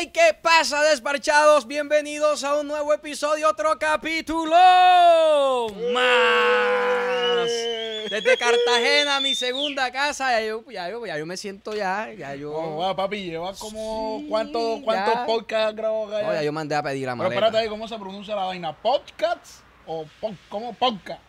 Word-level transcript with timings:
Hey, 0.00 0.10
¿qué 0.14 0.32
pasa, 0.40 0.80
despachados? 0.84 1.66
Bienvenidos 1.66 2.42
a 2.42 2.58
un 2.58 2.68
nuevo 2.68 2.94
episodio, 2.94 3.50
otro 3.50 3.78
capítulo 3.78 4.56
más. 5.92 7.50
Desde 8.08 8.38
Cartagena, 8.38 9.20
mi 9.20 9.34
segunda 9.34 9.92
casa, 9.92 10.30
ya 10.30 10.46
yo, 10.46 10.64
ya 10.70 10.88
yo, 10.88 11.04
ya 11.04 11.18
yo 11.18 11.26
me 11.26 11.36
siento 11.36 11.74
ya, 11.74 12.10
ya 12.16 12.34
yo. 12.34 12.50
Oh, 12.50 12.76
wow, 12.76 12.96
papi, 12.96 13.24
llevas 13.24 13.58
como 13.58 14.20
Sí, 14.20 14.26
cuántos 14.30 14.80
cuántos 14.84 15.18
podcasts 15.26 15.68
has 15.68 15.76
grabado 15.76 16.06
acá? 16.06 16.26
No, 16.26 16.32
ya 16.32 16.42
yo 16.44 16.52
mandé 16.52 16.76
a 16.76 16.82
pedir 16.82 17.04
la 17.04 17.12
Pero 17.12 17.16
maleta. 17.24 17.34
espérate 17.34 17.58
ahí, 17.58 17.68
¿cómo 17.68 17.86
se 17.86 17.98
pronuncia 17.98 18.34
la 18.34 18.44
vaina? 18.44 18.74
¿Podcasts 18.74 19.62
o 19.86 20.06
pod, 20.18 20.32
cómo 20.48 20.72
podcast? 20.72 21.20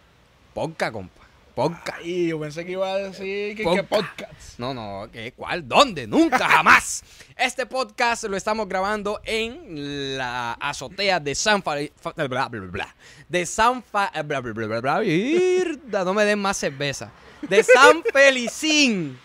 Ponca, 0.53 0.89
compa. 0.93 1.20
Ponca. 1.55 1.95
Y 2.03 2.27
yo 2.29 2.39
pensé 2.39 2.65
que 2.65 2.71
iba 2.73 2.87
a 2.91 2.97
decir 2.97 3.55
que, 3.55 3.63
que 3.63 3.83
Podcast. 3.83 4.57
No, 4.57 4.73
no, 4.73 5.07
¿qué? 5.11 5.33
¿Cuál? 5.33 5.67
¿Dónde? 5.67 6.07
Nunca, 6.07 6.47
jamás. 6.49 7.03
Este 7.35 7.65
podcast 7.65 8.23
lo 8.25 8.37
estamos 8.37 8.67
grabando 8.69 9.19
en 9.23 10.17
la 10.17 10.53
azotea 10.53 11.19
de 11.19 11.35
San 11.35 11.61
Fa... 11.63 11.75
Fa- 11.99 12.13
bla, 12.13 12.27
bla, 12.27 12.47
bla, 12.49 12.59
bla. 12.61 12.95
De 13.27 13.45
San 13.45 13.83
Fa... 13.83 14.11
Bla, 14.23 14.39
bla, 14.41 14.53
bla, 14.53 14.67
bla, 14.67 14.79
bla. 14.81 15.03
Irda, 15.03 16.03
No 16.03 16.13
me 16.13 16.23
den 16.25 16.39
más 16.39 16.57
cerveza. 16.57 17.11
De 17.41 17.63
San 17.63 18.03
Felicín. 18.13 19.17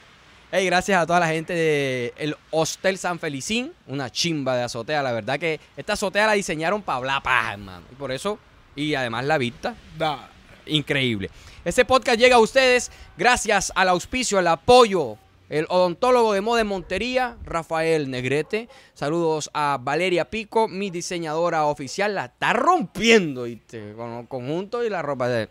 Hey, 0.51 0.65
gracias 0.67 1.03
a 1.03 1.07
toda 1.07 1.21
la 1.21 1.29
gente 1.29 1.53
del 2.17 2.37
Hostel 2.51 2.97
San 2.99 3.19
Felicín. 3.19 3.73
Una 3.87 4.11
chimba 4.11 4.57
de 4.57 4.63
azotea. 4.63 5.03
La 5.03 5.13
verdad 5.13 5.39
que 5.39 5.61
esta 5.77 5.95
azotea 5.95 6.27
la 6.27 6.33
diseñaron 6.33 6.83
para 6.83 6.99
hablar 6.99 7.23
paja, 7.23 7.53
hermano. 7.55 7.85
Y 7.93 7.95
por 7.97 8.13
eso, 8.13 8.39
y 8.75 8.95
además 8.95 9.25
la 9.25 9.39
vista, 9.39 9.75
Da. 9.99 10.31
increíble. 10.67 11.31
Este 11.67 11.85
podcast 11.85 12.21
llega 12.21 12.37
a 12.37 12.39
ustedes 12.39 12.93
gracias 13.19 13.73
al 13.75 13.89
auspicio, 13.89 14.39
al 14.39 14.47
apoyo, 14.47 15.19
el 15.49 15.67
odontólogo 15.69 16.33
de 16.33 16.41
moda 16.41 16.63
Montería, 16.63 17.39
Rafael 17.45 18.09
Negrete. 18.09 18.69
Saludos 18.95 19.51
a 19.53 19.77
Valeria 19.83 20.31
Pico, 20.31 20.69
mi 20.69 20.91
diseñadora 20.91 21.65
oficial. 21.65 22.15
La 22.15 22.27
está 22.27 22.53
rompiendo, 22.53 23.43
¿viste? 23.43 23.95
Con 23.97 24.15
los 24.15 24.29
conjuntos 24.29 24.87
y 24.87 24.91
la 24.91 25.03
ropa 25.03 25.27
de... 25.27 25.49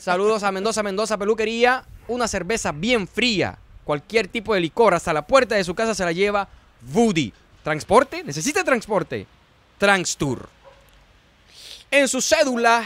Saludos 0.00 0.42
a 0.42 0.50
Mendoza 0.50 0.82
Mendoza 0.82 1.16
Peluquería. 1.16 1.84
Una 2.08 2.26
cerveza 2.26 2.72
bien 2.72 3.06
fría. 3.06 3.60
Cualquier 3.84 4.26
tipo 4.26 4.54
de 4.54 4.60
licor 4.60 4.92
hasta 4.92 5.12
la 5.12 5.24
puerta 5.24 5.54
de 5.54 5.62
su 5.62 5.76
casa 5.76 5.94
se 5.94 6.04
la 6.04 6.10
lleva 6.10 6.48
Woody. 6.92 7.32
¿Transporte? 7.62 8.24
¿Necesita 8.24 8.64
transporte? 8.64 9.28
Transtour. 9.78 10.48
En 11.92 12.08
su 12.08 12.20
cédula 12.20 12.84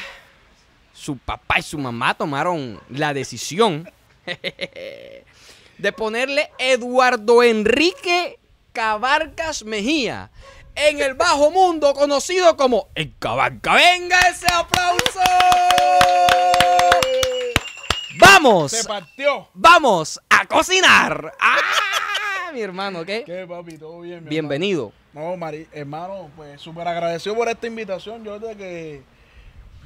su 0.97 1.19
papá 1.19 1.59
y 1.59 1.63
su 1.63 1.79
mamá 1.79 2.15
tomaron 2.15 2.81
la 2.89 3.13
decisión 3.13 3.89
de 5.79 5.93
ponerle 5.93 6.51
Eduardo 6.59 7.43
Enrique 7.43 8.39
Cabarcas 8.73 9.63
Mejía 9.65 10.31
en 10.75 11.01
el 11.01 11.15
bajo 11.15 11.51
mundo 11.51 11.93
conocido 11.95 12.57
como 12.57 12.89
el 12.95 13.13
Cabarca. 13.19 13.75
¡Venga 13.75 14.19
ese 14.31 14.47
aplauso! 14.53 15.21
¡Vamos! 18.19 18.73
Se 18.73 18.85
partió. 18.85 19.49
¡Vamos 19.55 20.21
a 20.31 20.47
cocinar! 20.47 21.33
¡Ah! 21.39 22.51
Mi 22.53 22.61
hermano, 22.63 23.05
¿qué? 23.05 23.23
¿Qué, 23.25 23.47
papi? 23.47 23.77
¿Todo 23.77 24.01
bien? 24.01 24.25
mi 24.25 24.31
Bienvenido. 24.31 24.93
hermano? 25.15 25.31
No, 25.33 25.37
Mari, 25.37 25.67
hermano, 25.73 26.31
pues 26.37 26.61
súper 26.61 26.87
agradecido 26.89 27.35
por 27.35 27.49
esta 27.49 27.67
invitación. 27.67 28.25
Yo 28.25 28.39
desde 28.39 28.57
que, 28.57 29.03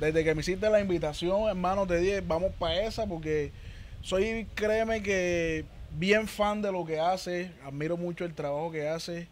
desde 0.00 0.24
que 0.24 0.34
me 0.34 0.40
hiciste 0.40 0.68
la 0.70 0.80
invitación, 0.80 1.48
hermano, 1.48 1.86
te 1.86 1.98
dije, 1.98 2.22
vamos 2.22 2.52
para 2.58 2.82
esa 2.82 3.06
porque 3.06 3.52
soy, 4.02 4.46
créeme 4.54 5.02
que 5.02 5.64
bien 5.98 6.26
fan 6.26 6.62
de 6.62 6.72
lo 6.72 6.84
que 6.86 6.98
hace, 6.98 7.50
admiro 7.64 7.96
mucho 7.96 8.24
el 8.24 8.34
trabajo 8.34 8.72
que 8.72 8.88
hace 8.88 9.28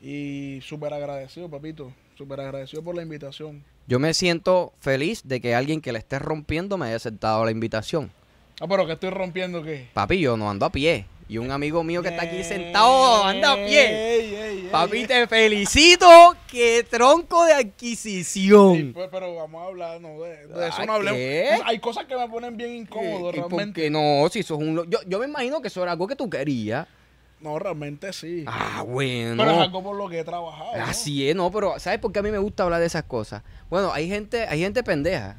y 0.00 0.60
súper 0.62 0.94
agradecido, 0.94 1.50
papito, 1.50 1.92
súper 2.16 2.40
agradecido 2.40 2.82
por 2.82 2.96
la 2.96 3.02
invitación. 3.02 3.62
Yo 3.86 3.98
me 3.98 4.14
siento 4.14 4.72
feliz 4.80 5.22
de 5.24 5.40
que 5.40 5.54
alguien 5.54 5.80
que 5.80 5.92
le 5.92 5.98
esté 5.98 6.18
rompiendo 6.18 6.78
me 6.78 6.86
haya 6.86 6.96
aceptado 6.96 7.44
la 7.44 7.50
invitación. 7.50 8.10
Ah, 8.60 8.66
pero 8.68 8.86
que 8.86 8.92
estoy 8.92 9.10
rompiendo 9.10 9.62
qué. 9.62 9.88
Papi, 9.92 10.18
yo 10.18 10.36
no 10.36 10.50
ando 10.50 10.64
a 10.64 10.70
pie. 10.70 11.06
Y 11.30 11.38
un 11.38 11.48
amigo 11.52 11.84
mío 11.84 12.02
que 12.02 12.08
está 12.08 12.22
aquí 12.24 12.42
sentado 12.42 13.22
anda 13.24 13.52
a 13.52 13.54
pie. 13.54 14.66
Papi, 14.72 15.06
te 15.06 15.28
felicito. 15.28 16.34
¡Qué 16.50 16.84
tronco 16.90 17.44
de 17.44 17.52
Sí, 17.52 17.58
adquisición! 17.60 18.90
pues, 18.92 19.08
pero 19.12 19.36
vamos 19.36 19.62
a 19.62 19.66
hablar, 19.66 20.00
no, 20.00 20.20
de, 20.20 20.48
de 20.48 20.64
Ah, 20.64 20.66
eso 20.66 20.84
no 20.86 20.94
hablemos. 20.94 21.62
Hay 21.66 21.78
cosas 21.78 22.06
que 22.06 22.16
me 22.16 22.28
ponen 22.28 22.56
bien 22.56 22.74
incómodo, 22.74 23.30
¿Y 23.30 23.40
por 23.40 23.48
realmente. 23.52 23.80
qué 23.82 23.90
no? 23.90 24.28
Si 24.28 24.42
sos 24.42 24.58
un... 24.58 24.90
Yo, 24.90 24.98
yo 25.06 25.18
me 25.20 25.26
imagino 25.26 25.62
que 25.62 25.68
eso 25.68 25.80
era 25.84 25.92
algo 25.92 26.08
que 26.08 26.16
tú 26.16 26.28
querías. 26.28 26.88
No, 27.38 27.60
realmente 27.60 28.12
sí. 28.12 28.42
Ah, 28.48 28.82
bueno. 28.84 29.40
Pero 29.42 29.52
es 29.52 29.58
algo 29.58 29.82
por 29.84 29.96
lo 29.96 30.08
que 30.08 30.18
he 30.18 30.24
trabajado. 30.24 30.76
¿no? 30.76 30.84
Así 30.84 31.28
es, 31.30 31.36
no, 31.36 31.48
pero 31.52 31.78
¿sabes 31.78 32.00
por 32.00 32.10
qué 32.12 32.18
a 32.18 32.22
mí 32.22 32.32
me 32.32 32.38
gusta 32.38 32.64
hablar 32.64 32.80
de 32.80 32.86
esas 32.86 33.04
cosas? 33.04 33.44
Bueno, 33.70 33.92
hay 33.92 34.08
gente, 34.08 34.46
hay 34.48 34.58
gente 34.58 34.82
pendeja. 34.82 35.36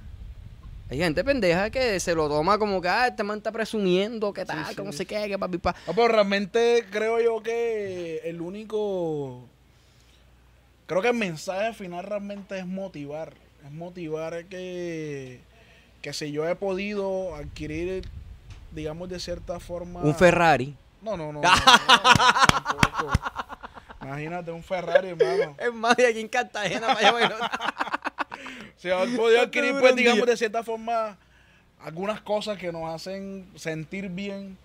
Hay 0.91 0.97
gente 0.97 1.23
pendeja 1.23 1.69
que 1.69 1.97
se 2.01 2.13
lo 2.13 2.27
toma 2.27 2.57
como 2.57 2.81
que, 2.81 2.89
ah, 2.89 3.07
este 3.07 3.23
man 3.23 3.37
está 3.37 3.49
presumiendo, 3.49 4.33
que 4.33 4.43
tal, 4.43 4.65
Sí, 4.67 4.75
que 4.75 4.83
no 4.83 4.91
sí. 4.91 4.97
sé 4.97 5.05
qué, 5.05 5.25
que 5.29 5.39
papi, 5.39 5.57
pa. 5.57 5.73
No, 5.87 5.93
pero 5.93 6.09
realmente 6.09 6.85
creo 6.91 7.17
yo 7.21 7.41
que 7.41 8.17
el 8.25 8.41
único. 8.41 9.41
Creo 10.87 11.01
que 11.01 11.07
el 11.07 11.13
mensaje 11.15 11.71
final 11.73 12.03
realmente 12.03 12.59
es 12.59 12.67
motivar. 12.67 13.31
Es 13.65 13.71
motivar 13.71 14.43
que. 14.45 15.39
Que 16.01 16.11
si 16.11 16.33
yo 16.33 16.45
he 16.45 16.55
podido 16.57 17.35
adquirir, 17.35 18.05
digamos, 18.71 19.07
de 19.07 19.21
cierta 19.21 19.61
forma. 19.61 20.01
Un 20.01 20.13
Ferrari. 20.13 20.75
No, 21.01 21.15
no, 21.15 21.31
no. 21.31 21.41
no. 21.41 21.49
Imagínate 24.01 24.51
un 24.51 24.63
Ferrari, 24.63 25.09
hermano. 25.09 25.55
Es 25.57 25.73
más 25.73 25.95
de 25.95 26.07
aquí 26.07 26.19
en 26.19 26.27
Cartagena 26.27 26.87
para 26.87 26.99
allá, 26.99 27.11
bueno. 27.13 27.35
Si 28.77 28.89
he 28.89 29.17
podido 29.17 29.41
adquirir, 29.41 29.75
pues, 29.79 29.95
digamos, 29.95 30.25
de 30.25 30.37
cierta 30.37 30.63
forma, 30.63 31.17
algunas 31.79 32.21
cosas 32.21 32.57
que 32.57 32.71
nos 32.71 32.93
hacen 32.93 33.45
sentir 33.55 34.09
bien. 34.09 34.57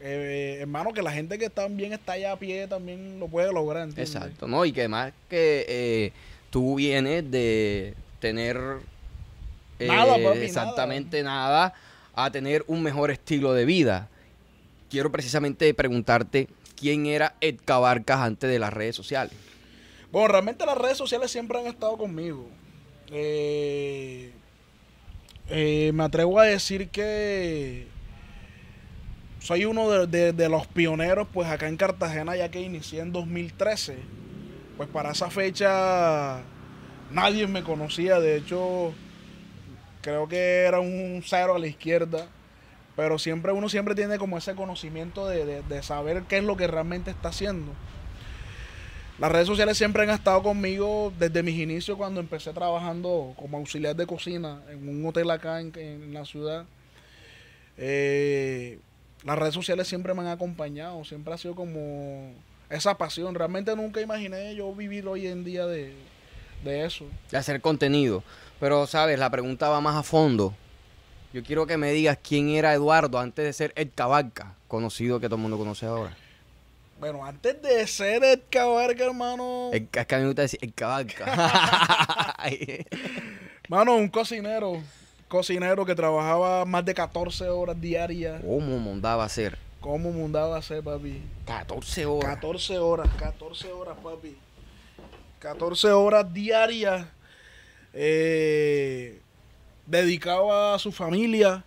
Eh, 0.00 0.58
hermano, 0.60 0.92
que 0.92 1.02
la 1.02 1.12
gente 1.12 1.38
que 1.38 1.46
está 1.46 1.66
bien 1.68 1.92
está 1.92 2.12
allá 2.12 2.32
a 2.32 2.36
pie 2.36 2.66
también 2.68 3.18
lo 3.18 3.28
puede 3.28 3.52
lograr, 3.52 3.84
¿entiendes? 3.84 4.14
Exacto, 4.14 4.46
¿no? 4.46 4.64
Y 4.64 4.72
que 4.72 4.86
más 4.86 5.12
que 5.30 5.64
eh, 5.66 6.12
tú 6.50 6.74
vienes 6.74 7.30
de 7.30 7.94
tener 8.20 8.58
eh, 9.78 9.86
Nada, 9.86 10.18
papi, 10.22 10.38
exactamente 10.40 11.22
nada. 11.22 11.74
a 12.14 12.30
tener 12.30 12.64
un 12.66 12.82
mejor 12.82 13.10
estilo 13.10 13.54
de 13.54 13.64
vida. 13.64 14.08
Quiero 14.90 15.10
precisamente 15.10 15.72
preguntarte 15.74 16.48
quién 16.76 17.06
era 17.06 17.34
Ed 17.40 17.56
Cabarcas 17.64 18.20
antes 18.20 18.50
de 18.50 18.58
las 18.58 18.72
redes 18.72 18.94
sociales. 18.94 19.34
Bueno, 20.12 20.28
realmente 20.28 20.64
las 20.64 20.78
redes 20.78 20.98
sociales 20.98 21.30
siempre 21.30 21.58
han 21.58 21.66
estado 21.66 21.96
conmigo. 21.96 22.48
Eh, 23.10 24.32
eh, 25.48 25.92
me 25.94 26.04
atrevo 26.04 26.40
a 26.40 26.44
decir 26.44 26.88
que 26.88 27.86
soy 29.40 29.66
uno 29.66 30.06
de, 30.06 30.48
los 30.48 30.66
pioneros, 30.66 31.28
pues 31.32 31.48
acá 31.48 31.68
en 31.68 31.76
Cartagena, 31.76 32.34
ya 32.36 32.50
que 32.50 32.60
inicié 32.60 33.00
en 33.00 33.12
2013. 33.12 33.98
Pues 34.76 34.88
para 34.88 35.12
esa 35.12 35.30
fecha 35.30 36.42
nadie 37.10 37.46
me 37.46 37.62
conocía, 37.62 38.18
de 38.20 38.36
hecho 38.36 38.92
creo 40.00 40.28
que 40.28 40.64
era 40.64 40.80
un 40.80 41.22
cero 41.24 41.54
a 41.54 41.58
la 41.58 41.66
izquierda. 41.66 42.28
Pero 42.96 43.18
siempre 43.18 43.52
uno 43.52 43.68
siempre 43.68 43.96
tiene 43.96 44.18
como 44.18 44.38
ese 44.38 44.54
conocimiento 44.54 45.26
de 45.26 45.82
saber 45.82 46.22
qué 46.28 46.38
es 46.38 46.44
lo 46.44 46.56
que 46.56 46.68
realmente 46.68 47.10
está 47.10 47.30
haciendo. 47.30 47.72
Las 49.18 49.30
redes 49.30 49.46
sociales 49.46 49.78
siempre 49.78 50.02
han 50.02 50.10
estado 50.10 50.42
conmigo 50.42 51.12
desde 51.16 51.44
mis 51.44 51.56
inicios 51.56 51.96
cuando 51.96 52.20
empecé 52.20 52.52
trabajando 52.52 53.32
como 53.36 53.58
auxiliar 53.58 53.94
de 53.94 54.06
cocina 54.06 54.60
en 54.68 54.88
un 54.88 55.06
hotel 55.06 55.30
acá 55.30 55.60
en, 55.60 56.12
la 56.12 56.24
ciudad. 56.24 56.64
Eh, 57.78 58.80
las 59.22 59.38
redes 59.38 59.54
sociales 59.54 59.86
siempre 59.86 60.14
me 60.14 60.22
han 60.22 60.26
acompañado, 60.26 61.04
siempre 61.04 61.32
ha 61.32 61.38
sido 61.38 61.54
como 61.54 62.32
esa 62.68 62.98
pasión. 62.98 63.36
Realmente 63.36 63.74
nunca 63.76 64.00
imaginé 64.00 64.52
yo 64.56 64.74
vivir 64.74 65.06
hoy 65.06 65.28
en 65.28 65.44
día 65.44 65.66
de, 65.66 65.94
eso. 66.64 67.06
De 67.30 67.38
hacer 67.38 67.60
contenido. 67.60 68.24
Pero, 68.58 68.88
¿sabes? 68.88 69.16
La 69.16 69.30
pregunta 69.30 69.68
va 69.68 69.80
más 69.80 69.94
a 69.94 70.02
fondo. 70.02 70.54
Yo 71.32 71.44
quiero 71.44 71.66
que 71.68 71.76
me 71.76 71.92
digas 71.92 72.18
quién 72.20 72.48
era 72.48 72.74
Eduardo 72.74 73.20
antes 73.20 73.44
de 73.44 73.52
ser 73.52 73.72
Ed 73.76 73.90
Cabarcas, 73.94 74.48
conocido 74.66 75.20
que 75.20 75.26
todo 75.26 75.36
el 75.36 75.42
mundo 75.42 75.58
conoce 75.58 75.86
ahora. 75.86 76.16
Bueno, 76.98 77.24
antes 77.24 77.60
de 77.60 77.86
ser 77.86 78.22
el 78.24 78.42
Cabarca, 78.48 79.04
hermano, 79.04 79.70
El, 79.72 79.88
es 79.92 80.06
que 80.06 80.14
a 80.14 80.18
mí 80.18 80.22
me 80.22 80.28
gusta 80.28 80.42
decir 80.42 80.58
Ed 80.62 80.70
Cabarcas. 80.74 81.28
mano, 83.68 83.96
un 83.96 84.08
cocinero, 84.08 84.80
cocinero 85.28 85.84
que 85.84 85.94
trabajaba 85.94 86.64
más 86.64 86.84
de 86.84 86.94
14 86.94 87.48
horas 87.48 87.80
diarias. 87.80 88.40
¿Cómo 88.42 88.78
mandaba 88.78 89.24
a 89.24 89.28
ser? 89.28 89.58
¿Cómo 89.80 90.12
mundaba 90.12 90.56
a 90.56 90.62
ser, 90.62 90.82
papi? 90.82 91.20
14 91.46 92.06
horas. 92.06 92.34
14 92.36 92.78
horas, 92.78 93.08
14 93.18 93.72
horas, 93.72 93.96
papi. 94.02 94.36
14 95.40 95.88
horas 95.92 96.32
diarias. 96.32 97.06
eh, 97.92 99.20
dedicado 99.86 100.50
a 100.52 100.78
su 100.78 100.90
familia. 100.90 101.62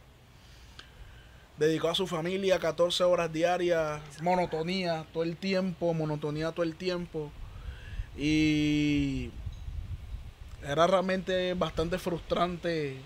Dedicado 1.57 1.89
a 1.89 1.95
su 1.95 2.06
familia 2.06 2.59
14 2.59 3.04
horas 3.04 3.33
diarias. 3.33 4.01
Monotonía 4.21 5.07
todo 5.12 5.24
el 5.24 5.38
tiempo, 5.38 5.94
monotonía 5.94 6.51
todo 6.51 6.63
el 6.63 6.75
tiempo. 6.75 7.31
Y 8.15 9.31
era 10.63 10.86
realmente 10.86 11.56
bastante 11.56 11.98
frustrante. 11.98 12.98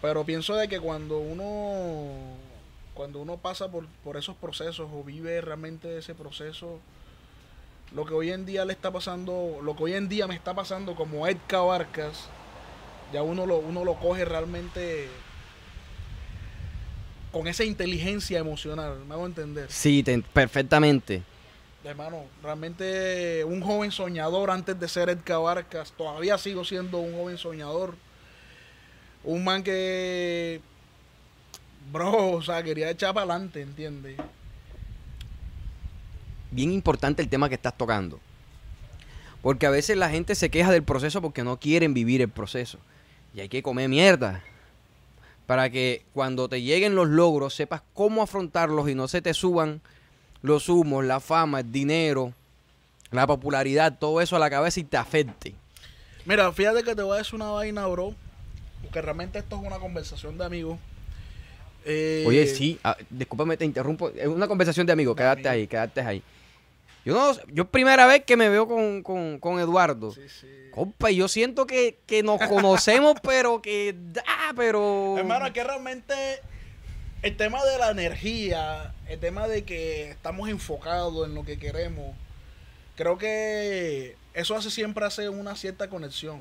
Pero 0.00 0.24
pienso 0.24 0.54
de 0.54 0.68
que 0.68 0.80
cuando 0.80 1.18
uno 1.18 2.36
cuando 2.94 3.20
uno 3.20 3.36
pasa 3.36 3.70
por, 3.70 3.86
por 4.02 4.16
esos 4.16 4.34
procesos 4.34 4.88
o 4.92 5.04
vive 5.04 5.40
realmente 5.40 5.98
ese 5.98 6.14
proceso, 6.16 6.80
lo 7.92 8.04
que 8.04 8.14
hoy 8.14 8.30
en 8.30 8.44
día 8.44 8.64
le 8.64 8.72
está 8.72 8.90
pasando, 8.90 9.60
lo 9.62 9.76
que 9.76 9.84
hoy 9.84 9.94
en 9.94 10.08
día 10.08 10.26
me 10.26 10.34
está 10.34 10.54
pasando 10.54 10.96
como 10.96 11.28
Edka 11.28 11.60
Barcas, 11.60 12.28
ya 13.12 13.22
uno 13.22 13.46
lo, 13.46 13.58
uno 13.58 13.84
lo 13.84 13.94
coge 14.00 14.24
realmente 14.24 15.08
con 17.38 17.46
esa 17.46 17.62
inteligencia 17.62 18.40
emocional, 18.40 18.98
me 19.06 19.14
hago 19.14 19.24
entender. 19.24 19.70
Sí, 19.70 20.04
perfectamente. 20.32 21.22
Hermano, 21.84 22.24
realmente 22.42 23.44
un 23.44 23.60
joven 23.60 23.92
soñador 23.92 24.50
antes 24.50 24.80
de 24.80 24.88
ser 24.88 25.08
Edka 25.08 25.38
Barcas, 25.38 25.92
todavía 25.92 26.36
sigo 26.36 26.64
siendo 26.64 26.98
un 26.98 27.14
joven 27.14 27.38
soñador. 27.38 27.94
Un 29.22 29.44
man 29.44 29.62
que, 29.62 30.60
bro, 31.92 32.30
o 32.32 32.42
sea, 32.42 32.60
quería 32.64 32.90
echar 32.90 33.14
para 33.14 33.32
adelante, 33.32 33.62
¿entiendes? 33.62 34.16
Bien 36.50 36.72
importante 36.72 37.22
el 37.22 37.28
tema 37.28 37.48
que 37.48 37.54
estás 37.54 37.78
tocando. 37.78 38.18
Porque 39.42 39.66
a 39.66 39.70
veces 39.70 39.96
la 39.96 40.10
gente 40.10 40.34
se 40.34 40.50
queja 40.50 40.72
del 40.72 40.82
proceso 40.82 41.22
porque 41.22 41.44
no 41.44 41.60
quieren 41.60 41.94
vivir 41.94 42.20
el 42.20 42.30
proceso. 42.30 42.80
Y 43.32 43.38
hay 43.38 43.48
que 43.48 43.62
comer 43.62 43.88
mierda. 43.88 44.42
Para 45.48 45.70
que 45.70 46.02
cuando 46.12 46.46
te 46.46 46.60
lleguen 46.60 46.94
los 46.94 47.08
logros 47.08 47.54
sepas 47.54 47.80
cómo 47.94 48.20
afrontarlos 48.22 48.86
y 48.90 48.94
no 48.94 49.08
se 49.08 49.22
te 49.22 49.32
suban 49.32 49.80
los 50.42 50.68
humos, 50.68 51.06
la 51.06 51.20
fama, 51.20 51.60
el 51.60 51.72
dinero, 51.72 52.34
la 53.12 53.26
popularidad, 53.26 53.96
todo 53.98 54.20
eso 54.20 54.36
a 54.36 54.40
la 54.40 54.50
cabeza 54.50 54.78
y 54.78 54.84
te 54.84 54.98
afecte. 54.98 55.54
Mira, 56.26 56.52
fíjate 56.52 56.82
que 56.82 56.94
te 56.94 57.00
voy 57.00 57.14
a 57.14 57.18
decir 57.20 57.36
una 57.36 57.48
vaina, 57.48 57.86
bro. 57.86 58.14
Porque 58.82 59.00
realmente 59.00 59.38
esto 59.38 59.56
es 59.56 59.66
una 59.66 59.78
conversación 59.78 60.36
de 60.36 60.44
amigos. 60.44 60.78
Eh, 61.86 62.24
Oye, 62.26 62.46
sí, 62.46 62.78
ah, 62.84 62.98
discúlpame, 63.08 63.56
te 63.56 63.64
interrumpo. 63.64 64.10
Es 64.10 64.28
una 64.28 64.48
conversación 64.48 64.86
de 64.86 64.92
amigos, 64.92 65.16
quédate 65.16 65.48
ahí, 65.48 65.66
quédate 65.66 66.02
ahí. 66.02 66.22
Yo 67.04 67.14
no, 67.14 67.34
yo 67.52 67.70
primera 67.70 68.06
vez 68.06 68.24
que 68.24 68.36
me 68.36 68.48
veo 68.48 68.66
con, 68.66 69.02
con, 69.02 69.38
con 69.38 69.60
Eduardo. 69.60 70.12
Sí, 70.12 70.28
sí. 70.28 70.46
Compa, 70.72 71.10
yo 71.10 71.28
siento 71.28 71.66
que, 71.66 71.98
que 72.06 72.22
nos 72.22 72.40
conocemos, 72.40 73.14
pero 73.22 73.62
que. 73.62 73.96
Ah, 74.26 74.52
pero. 74.56 75.16
Hermano, 75.18 75.52
que 75.52 75.64
realmente 75.64 76.14
el 77.22 77.36
tema 77.36 77.64
de 77.64 77.78
la 77.78 77.90
energía, 77.90 78.94
el 79.08 79.18
tema 79.18 79.48
de 79.48 79.64
que 79.64 80.10
estamos 80.10 80.48
enfocados 80.48 81.26
en 81.26 81.34
lo 81.34 81.44
que 81.44 81.58
queremos, 81.58 82.14
creo 82.96 83.18
que 83.18 84.16
eso 84.34 84.54
hace 84.54 84.70
siempre 84.70 85.04
hace 85.04 85.28
una 85.28 85.56
cierta 85.56 85.88
conexión. 85.88 86.40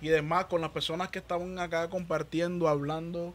Y 0.00 0.10
además 0.10 0.46
con 0.46 0.60
las 0.60 0.70
personas 0.70 1.08
que 1.08 1.18
estaban 1.18 1.58
acá 1.58 1.88
compartiendo, 1.88 2.68
hablando, 2.68 3.34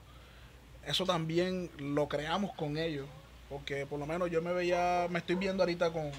eso 0.85 1.05
también 1.05 1.69
lo 1.77 2.07
creamos 2.07 2.53
con 2.55 2.77
ellos. 2.77 3.07
Porque 3.49 3.85
por 3.85 3.99
lo 3.99 4.05
menos 4.05 4.31
yo 4.31 4.41
me 4.41 4.53
veía, 4.53 5.07
me 5.09 5.19
estoy 5.19 5.35
viendo 5.35 5.63
ahorita 5.63 5.91
con, 5.91 6.11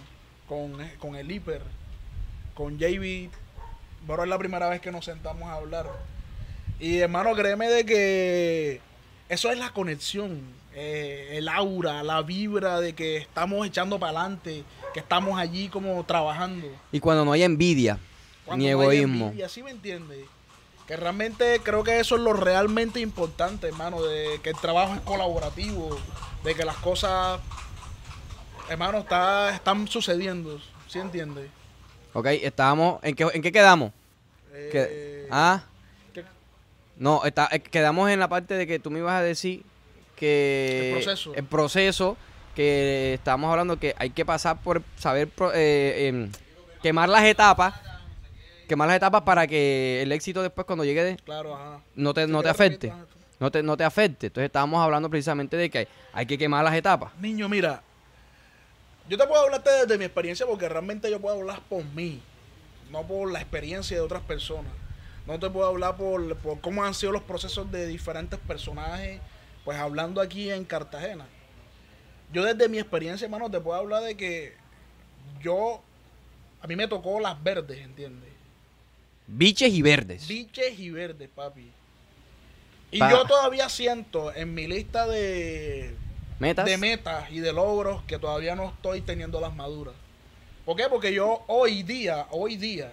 con, 0.49 1.17
el 1.17 1.31
hiper, 1.31 1.63
con 2.55 2.79
JB, 2.79 3.31
pero 4.07 4.23
es 4.23 4.29
la 4.29 4.39
primera 4.39 4.69
vez 4.69 4.81
que 4.81 4.93
nos 4.93 5.05
sentamos 5.05 5.45
a 5.45 5.55
hablar. 5.55 5.91
Y 6.79 6.99
hermano, 6.99 7.35
créeme 7.35 7.69
de 7.69 7.87
que 7.87 8.81
eso 9.29 9.51
es 9.51 9.59
la 9.59 9.71
conexión, 9.71 10.43
eh, 10.75 11.31
el 11.33 11.49
aura, 11.49 12.03
la 12.03 12.23
vibra 12.23 12.81
de 12.81 12.95
que 12.95 13.17
estamos 13.17 13.67
echando 13.67 13.99
para 13.99 14.21
adelante, 14.21 14.65
que 14.93 15.01
estamos 15.01 15.39
allí 15.39 15.69
como 15.69 16.05
trabajando. 16.05 16.67
Y 16.93 17.01
cuando 17.01 17.25
no 17.25 17.33
hay 17.33 17.43
envidia, 17.43 17.99
ni 18.57 18.69
egoísmo. 18.69 19.33
Y 19.35 19.43
así 19.43 19.63
me 19.63 19.71
entiende. 19.71 20.27
Que 20.87 20.97
realmente 20.97 21.61
creo 21.63 21.83
que 21.83 21.99
eso 21.99 22.17
es 22.17 22.21
lo 22.21 22.35
realmente 22.35 23.01
importante, 23.01 23.69
hermano, 23.69 24.03
de 24.03 24.39
que 24.43 24.51
el 24.51 24.57
trabajo 24.57 24.95
es 24.95 25.01
colaborativo, 25.01 25.97
de 26.45 26.55
que 26.55 26.67
las 26.67 26.77
cosas 26.77 27.41
hermano, 28.69 28.99
está, 28.99 29.55
están 29.55 29.87
sucediendo. 29.89 30.61
¿Sí 30.89 30.99
entiendes? 30.99 31.49
Ok, 32.13 32.27
estábamos. 32.27 33.03
¿En 33.03 33.15
qué, 33.15 33.27
en 33.33 33.43
qué 33.43 33.53
quedamos? 33.53 33.93
Eh, 34.53 35.29
ah. 35.31 35.63
No, 36.97 37.25
está, 37.25 37.49
eh, 37.51 37.61
quedamos 37.61 38.09
en 38.11 38.21
la 38.21 38.29
parte 38.29 38.55
de 38.55 38.67
que 38.67 38.79
tú 38.79 38.91
me 38.91 39.01
ibas 39.01 39.15
a 39.15 39.23
decir 39.23 39.63
que. 40.17 40.91
El 40.91 40.95
proceso. 40.95 41.35
El 41.35 41.45
proceso 41.45 42.17
que 42.55 43.15
estamos 43.15 43.51
hablando 43.51 43.79
que 43.79 43.95
hay 43.99 44.11
que 44.11 44.25
pasar 44.25 44.61
por 44.61 44.83
saber 44.97 45.29
eh, 45.55 46.07
em, 46.09 46.31
quemar 46.83 47.09
las 47.09 47.25
etapas 47.25 47.75
quemar 48.69 48.89
las 48.89 48.97
etapas 48.97 49.23
para 49.23 49.47
que 49.47 50.01
el 50.03 50.13
éxito 50.13 50.43
después 50.43 50.67
cuando 50.67 50.85
llegue 50.85 51.03
de, 51.05 51.17
claro, 51.17 51.55
ajá. 51.55 51.81
no 51.97 52.15
te, 52.15 52.27
no 52.27 52.43
te 52.43 52.49
afecte 52.49 52.93
no 53.41 53.51
te, 53.51 53.63
no 53.63 53.77
te 53.77 53.85
afecte 53.85 54.29
entonces 54.29 54.47
estábamos 54.47 54.83
hablando 54.83 55.11
precisamente 55.11 55.57
de 55.57 55.69
que 55.69 55.89
hay 56.13 56.27
que 56.27 56.39
quemar 56.39 56.65
las 56.65 56.75
etapas 56.75 57.13
niño 57.19 57.49
mira 57.49 57.83
yo 59.09 59.19
te 59.19 59.27
puedo 59.27 59.43
hablarte 59.43 59.71
desde 59.71 59.99
mi 59.99 60.05
experiencia 60.05 60.47
porque 60.47 60.69
realmente 60.69 61.11
yo 61.11 61.21
puedo 61.21 61.37
hablar 61.37 61.61
por 61.69 61.85
mí, 61.85 62.23
no 62.91 63.07
por 63.07 63.31
la 63.31 63.41
experiencia 63.41 63.97
de 63.97 64.03
otras 64.03 64.23
personas. 64.23 64.73
No 65.27 65.39
te 65.39 65.49
puedo 65.49 65.67
hablar 65.67 65.97
por, 65.97 66.37
cómo 66.61 66.85
han 66.85 66.95
sido 66.95 67.13
los 67.13 67.23
procesos 67.23 67.71
de 67.71 67.87
diferentes 67.87 68.39
personajes, 68.41 69.21
pues 69.65 69.79
hablando 69.79 70.21
aquí 70.21 70.51
en 70.51 70.65
Cartagena. 70.65 71.27
Yo 72.33 72.45
desde 72.45 72.69
mi 72.69 72.79
experiencia, 72.79 73.25
hermano, 73.27 73.51
te 73.51 73.61
puedo 73.61 73.79
hablar 73.79 74.03
de 74.03 74.17
que 74.17 74.55
yo, 75.41 75.83
a 76.61 76.67
mí 76.67 76.77
me 76.77 76.89
tocó 76.89 77.21
las 77.21 77.43
verdes, 77.43 77.79
¿entiendes? 77.79 78.31
Biches 79.27 79.73
y 79.73 79.81
verdes. 79.81 80.27
Biches 80.29 80.79
y 80.79 80.91
verdes, 80.91 81.29
papi. 81.35 81.71
Y 82.91 82.99
yo 82.99 83.25
todavía 83.25 83.69
siento 83.69 84.33
en 84.35 84.55
mi 84.55 84.67
lista 84.67 85.07
de, 85.07 85.97
de 86.39 86.77
metas 86.79 87.31
y 87.31 87.41
de 87.41 87.53
logros 87.53 88.03
que 88.05 88.19
todavía 88.19 88.57
no 88.57 88.71
estoy 88.71 89.01
teniendo 89.01 89.41
las 89.41 89.55
maduras. 89.55 89.95
¿Por 90.65 90.77
qué? 90.77 90.85
Porque 90.89 91.13
yo 91.13 91.45
hoy 91.47 91.83
día, 91.83 92.27
hoy 92.31 92.57
día, 92.57 92.93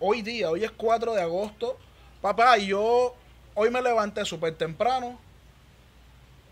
hoy 0.00 0.22
día, 0.22 0.50
hoy 0.50 0.64
es 0.64 0.70
4 0.72 1.14
de 1.14 1.22
agosto, 1.22 1.78
papá, 2.20 2.58
y 2.58 2.68
yo 2.68 3.14
hoy 3.54 3.70
me 3.70 3.80
levanté 3.80 4.24
súper 4.24 4.54
temprano, 4.56 5.18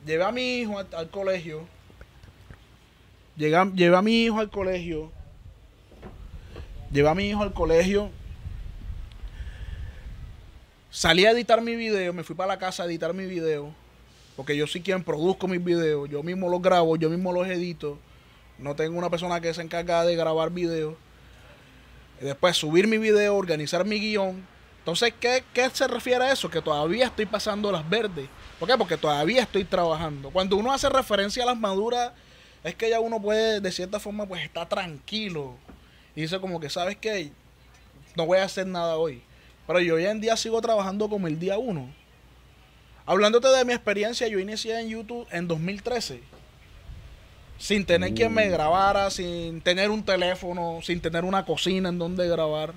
llevé 0.04 0.24
a 0.24 0.32
mi 0.32 0.58
hijo 0.58 0.78
al, 0.78 1.10
colegio, 1.10 1.66
llevé, 3.36 3.72
llevé 3.74 3.96
a 3.96 4.02
mi 4.02 4.24
hijo 4.24 4.38
al 4.38 4.50
colegio, 4.50 5.10
llevé 6.92 7.08
a 7.08 7.14
mi 7.14 7.28
hijo 7.28 7.42
al 7.42 7.52
colegio, 7.52 8.10
salí 10.90 11.26
a 11.26 11.30
editar 11.32 11.62
mi 11.62 11.74
video, 11.74 12.12
me 12.12 12.22
fui 12.22 12.36
para 12.36 12.48
la 12.48 12.58
casa 12.58 12.84
a 12.84 12.86
editar 12.86 13.12
mi 13.12 13.26
video 13.26 13.85
porque 14.36 14.56
yo 14.56 14.66
soy 14.66 14.82
quien 14.82 15.02
produzco 15.02 15.48
mis 15.48 15.64
videos, 15.64 16.08
yo 16.10 16.22
mismo 16.22 16.48
los 16.48 16.60
grabo, 16.60 16.96
yo 16.96 17.08
mismo 17.08 17.32
los 17.32 17.48
edito. 17.48 17.98
No 18.58 18.76
tengo 18.76 18.98
una 18.98 19.10
persona 19.10 19.40
que 19.40 19.52
se 19.52 19.62
encarga 19.62 20.04
de 20.04 20.14
grabar 20.14 20.50
videos. 20.50 20.94
Después 22.20 22.56
subir 22.56 22.86
mi 22.86 22.98
video, 22.98 23.36
organizar 23.36 23.84
mi 23.84 23.98
guion. 23.98 24.46
Entonces, 24.78 25.12
¿qué, 25.18 25.42
¿qué, 25.52 25.68
se 25.70 25.88
refiere 25.88 26.24
a 26.24 26.32
eso? 26.32 26.48
Que 26.48 26.62
todavía 26.62 27.06
estoy 27.06 27.26
pasando 27.26 27.72
las 27.72 27.88
verdes. 27.88 28.28
¿Por 28.58 28.68
qué? 28.68 28.76
Porque 28.78 28.96
todavía 28.96 29.42
estoy 29.42 29.64
trabajando. 29.64 30.30
Cuando 30.30 30.56
uno 30.56 30.72
hace 30.72 30.88
referencia 30.88 31.42
a 31.42 31.46
las 31.46 31.58
maduras, 31.58 32.12
es 32.62 32.74
que 32.74 32.88
ya 32.88 33.00
uno 33.00 33.20
puede, 33.20 33.60
de 33.60 33.72
cierta 33.72 34.00
forma, 34.00 34.26
pues 34.26 34.42
estar 34.42 34.68
tranquilo. 34.68 35.56
Y 36.14 36.22
dice 36.22 36.40
como 36.40 36.60
que, 36.60 36.70
¿sabes 36.70 36.96
qué? 36.96 37.30
No 38.16 38.26
voy 38.26 38.38
a 38.38 38.44
hacer 38.44 38.66
nada 38.66 38.96
hoy. 38.96 39.22
Pero 39.66 39.80
yo 39.80 39.96
hoy 39.96 40.06
en 40.06 40.20
día 40.20 40.36
sigo 40.36 40.60
trabajando 40.62 41.08
como 41.08 41.26
el 41.26 41.38
día 41.38 41.58
uno. 41.58 41.92
Hablándote 43.08 43.46
de 43.46 43.64
mi 43.64 43.72
experiencia, 43.72 44.26
yo 44.26 44.40
inicié 44.40 44.80
en 44.80 44.88
YouTube 44.88 45.28
en 45.30 45.46
2013. 45.46 46.20
Sin 47.56 47.86
tener 47.86 48.12
quien 48.14 48.34
me 48.34 48.48
mm. 48.48 48.50
grabara, 48.50 49.10
sin 49.10 49.60
tener 49.60 49.90
un 49.90 50.04
teléfono, 50.04 50.80
sin 50.82 51.00
tener 51.00 51.24
una 51.24 51.44
cocina 51.44 51.88
en 51.88 52.00
donde 52.00 52.28
grabar. 52.28 52.74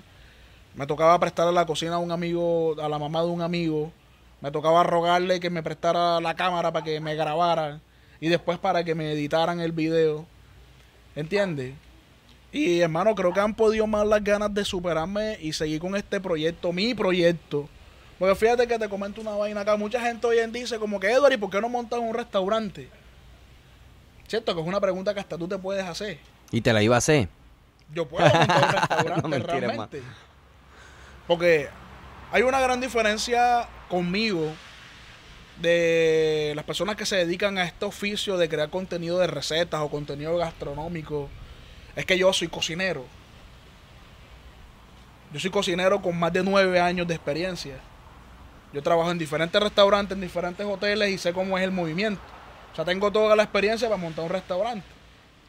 Me 0.76 0.86
tocaba 0.86 1.20
prestarle 1.20 1.52
la 1.52 1.66
cocina 1.66 1.96
a 1.96 1.98
un 1.98 2.12
amigo, 2.12 2.76
a 2.80 2.88
la 2.88 3.00
mamá 3.00 3.24
de 3.24 3.30
un 3.30 3.42
amigo. 3.42 3.92
Me 4.40 4.52
tocaba 4.52 4.84
rogarle 4.84 5.40
que 5.40 5.50
me 5.50 5.64
prestara 5.64 6.22
la 6.22 6.36
cámara 6.36 6.72
para 6.72 6.86
que 6.86 7.00
me 7.00 7.16
grabara 7.16 7.82
y 8.22 8.28
después 8.30 8.60
para 8.60 8.84
que 8.84 8.94
me 8.94 9.12
editaran 9.14 9.60
el 9.60 9.72
video. 9.72 10.28
¿Entiendes? 11.16 11.74
Y 12.52 12.82
hermano, 12.82 13.16
creo 13.16 13.34
que 13.34 13.40
han 13.40 13.56
podido 13.56 13.88
más 13.88 14.06
las 14.06 14.24
ganas 14.24 14.54
de 14.54 14.64
superarme 14.64 15.40
y 15.42 15.54
seguir 15.54 15.80
con 15.80 15.96
este 15.96 16.22
proyecto, 16.22 16.72
mi 16.72 16.94
proyecto 16.94 17.68
porque 18.20 18.36
fíjate 18.36 18.68
que 18.68 18.78
te 18.78 18.90
comento 18.90 19.22
una 19.22 19.32
vaina 19.32 19.62
acá. 19.62 19.78
Mucha 19.78 20.02
gente 20.02 20.28
hoy 20.28 20.40
en 20.40 20.52
día 20.52 20.64
dice 20.64 20.78
como 20.78 21.00
que, 21.00 21.10
Edward, 21.10 21.32
¿y 21.32 21.38
por 21.38 21.50
qué 21.50 21.62
no 21.62 21.70
montas 21.70 22.00
un 22.00 22.14
restaurante? 22.14 22.90
¿Cierto? 24.28 24.54
Que 24.54 24.62
es 24.62 24.68
una 24.68 24.82
pregunta 24.82 25.14
que 25.14 25.22
hasta 25.22 25.38
tú 25.38 25.48
te 25.48 25.58
puedes 25.58 25.86
hacer. 25.86 26.20
Y 26.52 26.60
te 26.60 26.74
la 26.74 26.84
iba 26.84 26.96
a 26.96 26.98
hacer. 26.98 27.30
Yo 27.94 28.06
puedo 28.08 28.26
montar 28.26 28.66
un 28.66 28.72
restaurante 28.74 29.40
realmente. 29.40 30.04
Porque 31.28 31.70
hay 32.32 32.42
una 32.42 32.60
gran 32.60 32.82
diferencia 32.82 33.68
conmigo 33.88 34.52
de 35.62 36.54
las 36.56 36.66
personas 36.66 36.98
que 36.98 37.06
se 37.06 37.16
dedican 37.16 37.58
a 37.58 37.64
este 37.64 37.86
oficio 37.86 38.38
de 38.38 38.50
crear 38.50 38.70
contenido 38.70 39.18
de 39.18 39.28
recetas 39.28 39.80
o 39.80 39.90
contenido 39.90 40.36
gastronómico. 40.38 41.30
Es 41.96 42.06
que 42.06 42.18
yo 42.18 42.34
soy 42.34 42.50
cocinero. 42.50 43.06
Yo 45.32 45.40
soy 45.40 45.52
cocinero 45.52 46.02
con 46.02 46.20
más 46.20 46.34
de 46.34 46.44
nueve 46.44 46.80
años 46.82 47.08
de 47.08 47.16
experiencia. 47.16 47.80
Yo 48.72 48.84
trabajo 48.84 49.12
en 49.12 49.18
diferentes 49.18 49.62
restaurantes, 49.62 50.16
en 50.16 50.22
diferentes 50.22 50.66
hoteles 50.66 51.10
y 51.10 51.18
sé 51.18 51.34
cómo 51.34 51.58
es 51.58 51.64
el 51.64 51.72
movimiento. 51.72 52.22
O 52.72 52.76
sea, 52.76 52.86
tengo 52.86 53.12
toda 53.12 53.36
la 53.36 53.44
experiencia 53.44 53.90
para 53.90 54.00
montar 54.00 54.26
un 54.26 54.32
restaurante. 54.32 54.86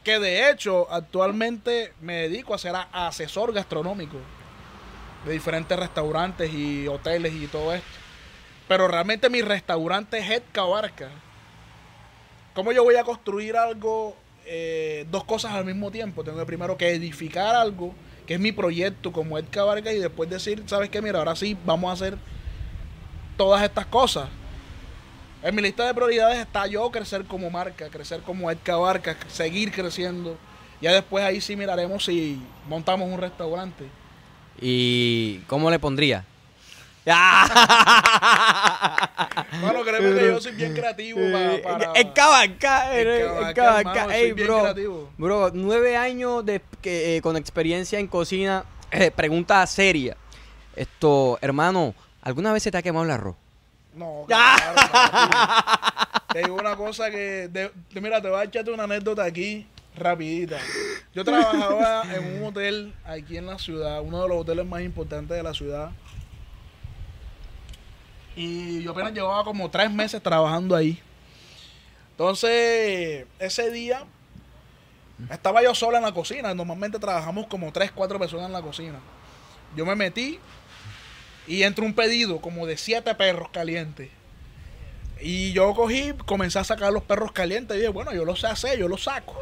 Que 0.03 0.19
de 0.19 0.51
hecho, 0.51 0.91
actualmente 0.91 1.93
me 2.01 2.29
dedico 2.29 2.55
a 2.55 2.59
ser 2.59 2.75
asesor 2.93 3.53
gastronómico 3.53 4.17
de 5.27 5.33
diferentes 5.33 5.79
restaurantes 5.79 6.53
y 6.53 6.89
hoteles 6.89 7.35
y 7.35 7.47
todo 7.47 7.75
esto. 7.75 7.87
Pero 8.67 8.89
realmente 8.89 9.29
mi 9.29 9.43
restaurante 9.43 10.19
es 10.19 10.31
Head 10.31 10.43
Cabarca. 10.53 11.11
¿Cómo 12.55 12.73
yo 12.73 12.83
voy 12.85 12.97
a 12.97 13.05
construir 13.05 13.57
algo, 13.57 14.17
eh, 14.47 15.07
dos 15.11 15.25
cosas 15.25 15.53
al 15.53 15.65
mismo 15.65 15.91
tiempo? 15.91 16.25
Tengo 16.25 16.45
primero 16.47 16.77
que 16.79 16.91
edificar 16.91 17.55
algo, 17.55 17.95
que 18.27 18.35
es 18.35 18.41
mi 18.41 18.53
proyecto 18.53 19.13
como 19.13 19.37
Ed 19.39 19.47
Cabarca, 19.51 19.93
y 19.93 19.99
después 19.99 20.31
decir, 20.31 20.63
¿sabes 20.67 20.89
qué? 20.89 21.03
Mira, 21.03 21.19
ahora 21.19 21.37
sí 21.37 21.57
vamos 21.67 21.91
a 21.91 21.93
hacer 21.93 22.17
todas 23.41 23.63
estas 23.63 23.87
cosas. 23.87 24.29
En 25.43 25.55
mi 25.55 25.63
lista 25.63 25.87
de 25.87 25.95
prioridades 25.95 26.41
está 26.41 26.67
yo 26.67 26.91
crecer 26.91 27.25
como 27.25 27.49
marca, 27.49 27.89
crecer 27.89 28.21
como 28.21 28.51
Ed 28.51 28.59
Cabarca, 28.63 29.17
seguir 29.29 29.73
creciendo. 29.73 30.37
Ya 30.83 30.93
después 30.93 31.25
ahí 31.25 31.41
sí 31.41 31.57
miraremos 31.57 32.05
si 32.05 32.39
montamos 32.69 33.09
un 33.11 33.19
restaurante. 33.19 33.87
¿Y 34.61 35.39
cómo 35.47 35.71
le 35.71 35.79
pondría? 35.79 36.27
bueno, 39.63 39.85
créeme 39.85 40.21
que 40.21 40.27
yo 40.27 40.39
soy 40.39 40.53
bien 40.53 40.75
creativo 40.75 41.21
para... 41.65 41.95
Cabarca, 42.13 42.95
Ey, 44.19 44.33
bro, 44.33 44.75
bro, 45.17 45.51
nueve 45.55 45.97
años 45.97 46.45
de, 46.45 46.61
eh, 46.83 47.21
con 47.23 47.39
experiencia 47.39 47.99
en 47.99 48.07
cocina. 48.07 48.67
Eh, 48.91 49.11
pregunta 49.11 49.67
seria. 49.67 50.15
Esto, 50.77 51.39
hermano, 51.41 51.95
¿alguna 52.23 52.53
vez 52.53 52.63
se 52.63 52.71
te 52.71 52.79
ha 52.79 52.83
quemado 52.83 53.05
el 53.05 53.11
arroz? 53.11 53.37
No, 53.95 54.25
claro, 54.29 54.81
Te 56.33 56.43
digo 56.43 56.55
una 56.55 56.77
cosa 56.77 57.11
que... 57.11 57.71
mira, 57.95 58.23
te 58.23 58.29
voy 58.29 58.41
a 58.41 58.45
echarte 58.45 58.71
una 58.71 58.85
anécdota 58.85 59.25
aquí 59.25 59.67
rapidita. 59.97 60.59
Yo 61.15 61.25
trabajaba 61.25 62.03
en 62.15 62.39
un 62.39 62.49
hotel 62.49 62.95
aquí 63.05 63.37
en 63.37 63.47
la 63.47 63.59
ciudad, 63.59 64.01
uno 64.01 64.23
de 64.23 64.29
los 64.29 64.41
hoteles 64.41 64.67
más 64.67 64.83
importantes 64.83 65.37
de 65.37 65.43
la 65.43 65.55
ciudad. 65.55 65.91
Y 68.37 68.83
yo 68.83 68.93
apenas 68.93 69.13
llevaba 69.13 69.45
como 69.45 69.71
tres 69.71 69.91
meses 69.91 70.23
trabajando 70.23 70.77
ahí. 70.77 71.01
Entonces, 72.13 73.27
ese 73.39 73.71
día 73.71 74.05
estaba 75.31 75.63
yo 75.63 75.75
sola 75.75 75.99
en 75.99 76.05
la 76.05 76.13
cocina. 76.13 76.55
Normalmente 76.55 76.99
trabajamos 76.99 77.47
como 77.47 77.73
tres, 77.73 77.91
cuatro 77.91 78.19
personas 78.19 78.47
en 78.47 78.53
la 78.53 78.63
cocina. 78.63 78.99
Yo 79.77 79.85
me 79.85 79.95
metí 79.95 80.39
y 81.47 81.63
entró 81.63 81.85
un 81.85 81.95
pedido 81.95 82.41
como 82.41 82.67
de 82.67 82.77
siete 82.77 83.15
perros 83.15 83.49
calientes. 83.51 84.11
Y 85.21 85.53
yo 85.53 85.75
cogí, 85.75 86.13
comencé 86.25 86.59
a 86.59 86.65
sacar 86.65 86.93
los 86.93 87.03
perros 87.03 87.33
calientes. 87.33 87.77
Y 87.77 87.81
dije, 87.81 87.93
bueno, 87.93 88.13
yo 88.13 88.25
los 88.25 88.41
sé 88.41 88.47
hacer, 88.47 88.79
yo 88.79 88.89
los 88.89 89.05
saco. 89.05 89.37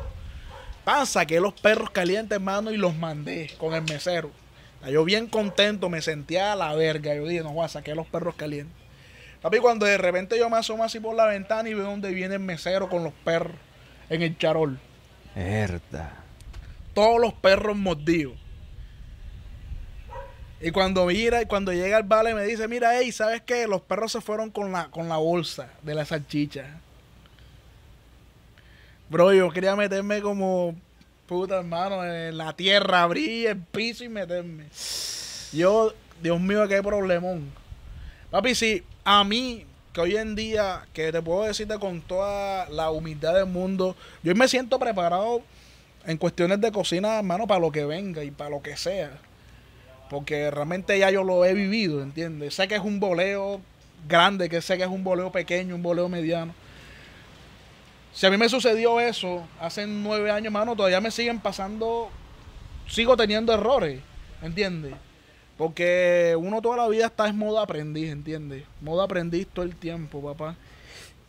Pan, 0.84 1.06
saqué 1.06 1.40
los 1.40 1.54
perros 1.54 1.90
calientes, 1.90 2.36
hermano, 2.36 2.72
y 2.72 2.76
los 2.76 2.96
mandé 2.96 3.50
con 3.58 3.74
el 3.74 3.82
mesero. 3.82 4.30
Yo 4.90 5.04
bien 5.04 5.26
contento, 5.26 5.88
me 5.88 6.02
sentía 6.02 6.52
a 6.52 6.56
la 6.56 6.74
verga. 6.74 7.14
Yo 7.14 7.26
dije, 7.26 7.42
no, 7.42 7.52
voy 7.52 7.64
a 7.64 7.68
saqué 7.68 7.94
los 7.94 8.06
perros 8.06 8.34
calientes. 8.36 8.74
Papi, 9.42 9.58
cuando 9.58 9.86
de 9.86 9.98
repente 9.98 10.36
yo 10.36 10.50
me 10.50 10.56
asomo 10.56 10.82
así 10.82 10.98
por 10.98 11.14
la 11.14 11.26
ventana 11.26 11.68
y 11.68 11.74
veo 11.74 11.84
donde 11.84 12.12
viene 12.12 12.34
el 12.34 12.40
mesero 12.40 12.88
con 12.88 13.04
los 13.04 13.12
perros 13.24 13.56
en 14.10 14.22
el 14.22 14.36
charol. 14.36 14.80
Verdad. 15.34 16.12
Todos 16.94 17.20
los 17.20 17.34
perros 17.34 17.76
mordidos. 17.76 18.34
Y 20.60 20.72
cuando 20.72 21.06
mira, 21.06 21.40
y 21.40 21.46
cuando 21.46 21.72
llega 21.72 21.98
el 21.98 22.04
vale 22.04 22.34
me 22.34 22.44
dice, 22.44 22.66
mira, 22.66 22.98
hey, 22.98 23.12
¿sabes 23.12 23.42
qué? 23.42 23.66
Los 23.68 23.80
perros 23.80 24.10
se 24.10 24.20
fueron 24.20 24.50
con 24.50 24.72
la, 24.72 24.90
con 24.90 25.08
la 25.08 25.16
bolsa 25.16 25.70
de 25.82 25.94
la 25.94 26.04
salchicha. 26.04 26.80
Bro, 29.08 29.32
yo 29.32 29.50
quería 29.50 29.76
meterme 29.76 30.20
como 30.20 30.74
puta 31.26 31.58
hermano 31.58 32.04
en 32.04 32.36
la 32.36 32.54
tierra, 32.54 33.02
abrir 33.02 33.46
el 33.46 33.58
piso 33.58 34.02
y 34.02 34.08
meterme. 34.08 34.64
Yo, 35.52 35.94
Dios 36.20 36.40
mío, 36.40 36.66
qué 36.66 36.82
problemón. 36.82 37.52
Papi, 38.30 38.54
sí, 38.54 38.82
a 39.04 39.22
mí, 39.22 39.64
que 39.92 40.00
hoy 40.00 40.16
en 40.16 40.34
día, 40.34 40.86
que 40.92 41.12
te 41.12 41.22
puedo 41.22 41.44
decirte 41.44 41.78
con 41.78 42.00
toda 42.00 42.68
la 42.68 42.90
humildad 42.90 43.34
del 43.34 43.46
mundo, 43.46 43.94
yo 44.22 44.34
me 44.34 44.48
siento 44.48 44.78
preparado 44.78 45.42
en 46.04 46.16
cuestiones 46.18 46.60
de 46.60 46.72
cocina, 46.72 47.18
hermano, 47.18 47.46
para 47.46 47.60
lo 47.60 47.70
que 47.70 47.84
venga 47.84 48.24
y 48.24 48.30
para 48.30 48.50
lo 48.50 48.60
que 48.60 48.76
sea. 48.76 49.10
Porque 50.10 50.50
realmente 50.50 50.98
ya 50.98 51.10
yo 51.10 51.24
lo 51.24 51.44
he 51.44 51.54
vivido, 51.54 52.02
¿entiendes? 52.02 52.54
Sé 52.54 52.66
que 52.68 52.76
es 52.76 52.82
un 52.82 52.98
boleo 52.98 53.60
grande, 54.08 54.48
que 54.48 54.62
sé 54.62 54.76
que 54.76 54.84
es 54.84 54.88
un 54.88 55.04
boleo 55.04 55.30
pequeño, 55.30 55.74
un 55.74 55.82
boleo 55.82 56.08
mediano. 56.08 56.54
Si 58.12 58.26
a 58.26 58.30
mí 58.30 58.36
me 58.36 58.48
sucedió 58.48 59.00
eso 59.00 59.46
hace 59.60 59.86
nueve 59.86 60.30
años, 60.30 60.46
hermano, 60.46 60.74
todavía 60.74 61.00
me 61.00 61.10
siguen 61.10 61.40
pasando, 61.40 62.10
sigo 62.88 63.16
teniendo 63.16 63.52
errores, 63.52 64.00
¿entiendes? 64.42 64.94
Porque 65.56 66.36
uno 66.38 66.62
toda 66.62 66.78
la 66.78 66.88
vida 66.88 67.06
está 67.06 67.28
en 67.28 67.36
modo 67.36 67.60
aprendiz, 67.60 68.10
¿entiendes? 68.10 68.64
Modo 68.80 69.02
aprendiz 69.02 69.46
todo 69.52 69.64
el 69.64 69.76
tiempo, 69.76 70.22
papá. 70.22 70.56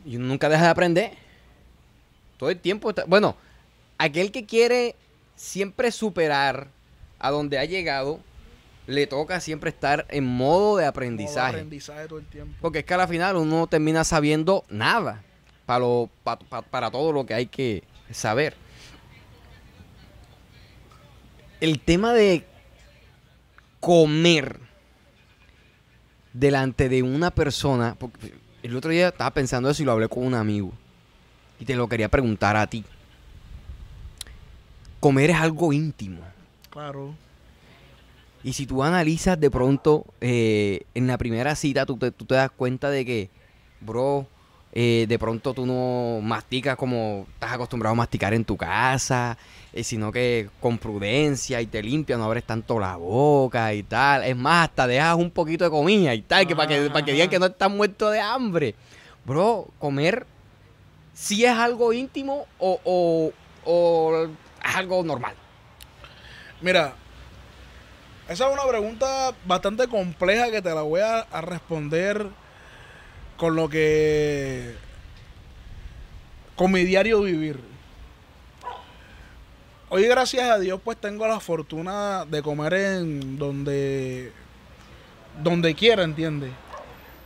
Y 0.06 0.16
uno 0.16 0.28
nunca 0.28 0.48
deja 0.50 0.64
de 0.64 0.70
aprender. 0.70 1.12
Todo 2.38 2.50
el 2.50 2.60
tiempo 2.60 2.92
está... 2.92 3.06
Bueno, 3.06 3.36
aquel 3.98 4.32
que 4.32 4.46
quiere 4.46 4.96
siempre 5.36 5.92
superar 5.92 6.68
a 7.18 7.32
donde 7.32 7.60
ha 7.60 7.66
llegado, 7.66 8.20
le 8.90 9.06
toca 9.06 9.40
siempre 9.40 9.70
estar 9.70 10.08
en 10.10 10.26
modo 10.26 10.76
de 10.78 10.86
aprendizaje. 10.88 11.52
Modo 11.52 11.62
aprendizaje 11.62 12.08
todo 12.08 12.20
el 12.20 12.26
tiempo. 12.26 12.56
Porque 12.60 12.80
es 12.80 12.86
que 12.86 12.94
al 12.96 13.08
final 13.08 13.36
uno 13.36 13.68
termina 13.68 14.04
sabiendo 14.04 14.66
nada 14.68 15.24
para, 15.68 15.80
lo, 15.82 16.10
para 16.72 16.90
todo 16.90 17.12
lo 17.12 17.26
que 17.26 17.36
hay 17.36 17.46
que 17.46 17.84
saber. 18.12 18.56
El 21.62 21.80
tema 21.80 22.14
de 22.14 22.44
comer 23.80 24.60
delante 26.34 26.90
de 26.90 27.04
una 27.04 27.30
persona, 27.30 27.96
porque 28.00 28.34
el 28.64 28.76
otro 28.76 28.90
día 28.90 29.10
estaba 29.10 29.32
pensando 29.32 29.70
eso 29.70 29.84
y 29.84 29.86
lo 29.86 29.92
hablé 29.92 30.08
con 30.08 30.26
un 30.26 30.34
amigo 30.34 30.74
y 31.60 31.66
te 31.66 31.76
lo 31.76 31.88
quería 31.88 32.10
preguntar 32.10 32.58
a 32.58 32.66
ti. 32.66 32.84
Comer 35.00 35.30
es 35.30 35.38
algo 35.38 35.72
íntimo. 35.74 36.22
Claro. 36.72 37.14
Y 38.44 38.54
si 38.54 38.66
tú 38.66 38.84
analizas 38.84 39.40
de 39.40 39.52
pronto 39.52 40.06
eh, 40.22 40.84
en 40.94 41.08
la 41.08 41.18
primera 41.18 41.56
cita, 41.56 41.86
tú 41.86 41.98
te, 41.98 42.12
tú 42.12 42.26
te 42.26 42.36
das 42.36 42.52
cuenta 42.52 42.90
de 42.90 43.06
que, 43.06 43.30
bro, 43.82 44.28
eh, 44.72 45.06
de 45.10 45.18
pronto 45.18 45.54
tú 45.54 45.66
no 45.66 46.22
masticas 46.22 46.76
como 46.76 47.26
estás 47.34 47.54
acostumbrado 47.54 47.94
a 47.94 47.96
masticar 47.98 48.34
en 48.34 48.46
tu 48.46 48.56
casa, 48.56 49.38
eh, 49.74 49.84
sino 49.84 50.12
que 50.12 50.50
con 50.62 50.78
prudencia 50.78 51.60
y 51.60 51.66
te 51.66 51.82
limpias, 51.82 52.20
no 52.20 52.26
abres 52.26 52.44
tanto 52.44 52.80
la 52.80 52.96
boca 52.96 53.74
y 53.74 53.84
tal. 53.84 54.24
Es 54.24 54.36
más, 54.36 54.70
hasta 54.70 54.88
dejas 54.88 55.16
un 55.16 55.32
poquito 55.32 55.64
de 55.64 55.72
comida 55.72 56.14
y 56.14 56.22
tal, 56.22 56.48
que 56.48 56.56
para 56.56 56.68
que, 56.68 56.90
para 56.90 57.04
que 57.04 57.14
digan 57.14 57.30
que 57.30 57.40
no 57.40 57.48
estás 57.48 57.72
muerto 57.72 58.10
de 58.10 58.22
hambre. 58.22 58.76
Bro, 59.26 59.68
comer 59.80 60.26
si 61.14 61.44
es 61.44 61.52
algo 61.52 61.92
íntimo 61.92 62.46
o, 62.60 63.34
o, 63.66 64.24
es 64.64 64.76
algo 64.76 65.04
normal. 65.04 65.34
Mira, 66.62 66.96
esa 68.30 68.48
es 68.48 68.54
una 68.54 68.68
pregunta 68.68 69.34
bastante 69.46 69.88
compleja 69.88 70.52
que 70.52 70.62
te 70.62 70.70
la 70.74 70.84
voy 70.84 71.02
a 71.02 71.42
responder 71.42 72.28
con 73.40 73.56
lo 73.56 73.70
que. 73.70 74.76
con 76.56 76.72
mi 76.72 76.84
diario 76.84 77.22
vivir. 77.22 77.60
Hoy, 79.88 80.06
gracias 80.06 80.48
a 80.48 80.60
Dios, 80.60 80.80
pues 80.84 80.98
tengo 80.98 81.26
la 81.26 81.40
fortuna 81.40 82.26
de 82.26 82.44
comer 82.44 82.74
en 82.74 83.40
donde. 83.40 84.32
donde 85.42 85.74
quiera, 85.74 86.04
¿entiendes? 86.04 86.52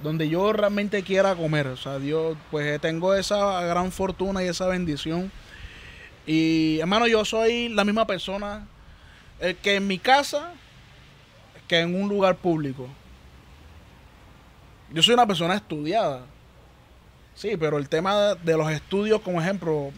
Donde 0.02 0.30
yo 0.30 0.54
realmente 0.54 1.04
quiera 1.04 1.36
comer. 1.36 1.68
O 1.68 1.78
sea, 1.78 1.98
Dios, 1.98 2.38
pues 2.52 2.80
tengo 2.80 3.16
esa 3.16 3.62
gran 3.64 3.92
fortuna 3.92 4.44
y 4.44 4.48
esa 4.48 4.68
bendición. 4.68 5.32
Y 6.26 6.80
hermano, 6.80 7.08
yo 7.08 7.26
soy 7.26 7.70
la 7.70 7.84
misma 7.84 8.08
persona 8.08 8.68
que 9.62 9.76
en 9.76 9.88
mi 9.88 9.98
casa 9.98 10.54
en 11.80 11.96
un 11.96 12.10
lugar 12.10 12.36
público. 12.38 12.88
Yo 14.92 15.02
soy 15.02 15.14
una 15.14 15.28
persona 15.28 15.56
estudiada. 15.56 16.26
Sí, 17.36 17.58
pero 17.58 17.78
el 17.78 17.90
tema 17.90 18.36
de 18.36 18.58
los 18.58 18.72
estudios, 18.72 19.22
como 19.22 19.42
ejemplo, 19.42 19.92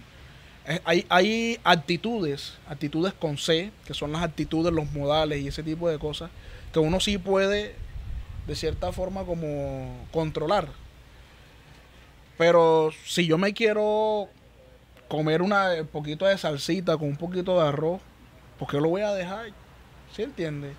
hay, 0.86 1.05
hay 1.10 1.60
actitudes, 1.63 2.53
actitudes 2.67 3.13
con 3.13 3.38
C, 3.38 3.72
que 3.86 3.94
son 3.94 4.13
las 4.13 4.24
actitudes, 4.24 4.74
los 4.74 4.91
modales 4.94 5.41
y 5.41 5.48
ese 5.50 5.63
tipo 5.63 5.89
de 5.89 6.00
cosas, 6.00 6.32
que 6.72 6.79
uno 6.79 7.00
sí 7.00 7.17
puede, 7.17 7.75
de 8.48 8.55
cierta 8.55 8.91
forma, 8.91 9.25
como 9.25 10.08
controlar. 10.12 10.70
Pero 12.38 12.91
si 13.05 13.27
yo 13.27 13.38
me 13.38 13.53
quiero 13.53 14.29
comer 15.08 15.41
una, 15.41 15.74
un 15.82 15.88
poquito 15.88 16.25
de 16.25 16.38
salsita 16.38 16.98
con 16.98 17.10
un 17.10 17.17
poquito 17.17 17.62
de 17.62 17.67
arroz, 17.67 18.01
¿por 18.58 18.67
qué 18.70 18.79
lo 18.79 18.89
voy 18.89 19.01
a 19.01 19.13
dejar? 19.13 19.48
¿Sí 20.15 20.24
entiendes? 20.24 20.74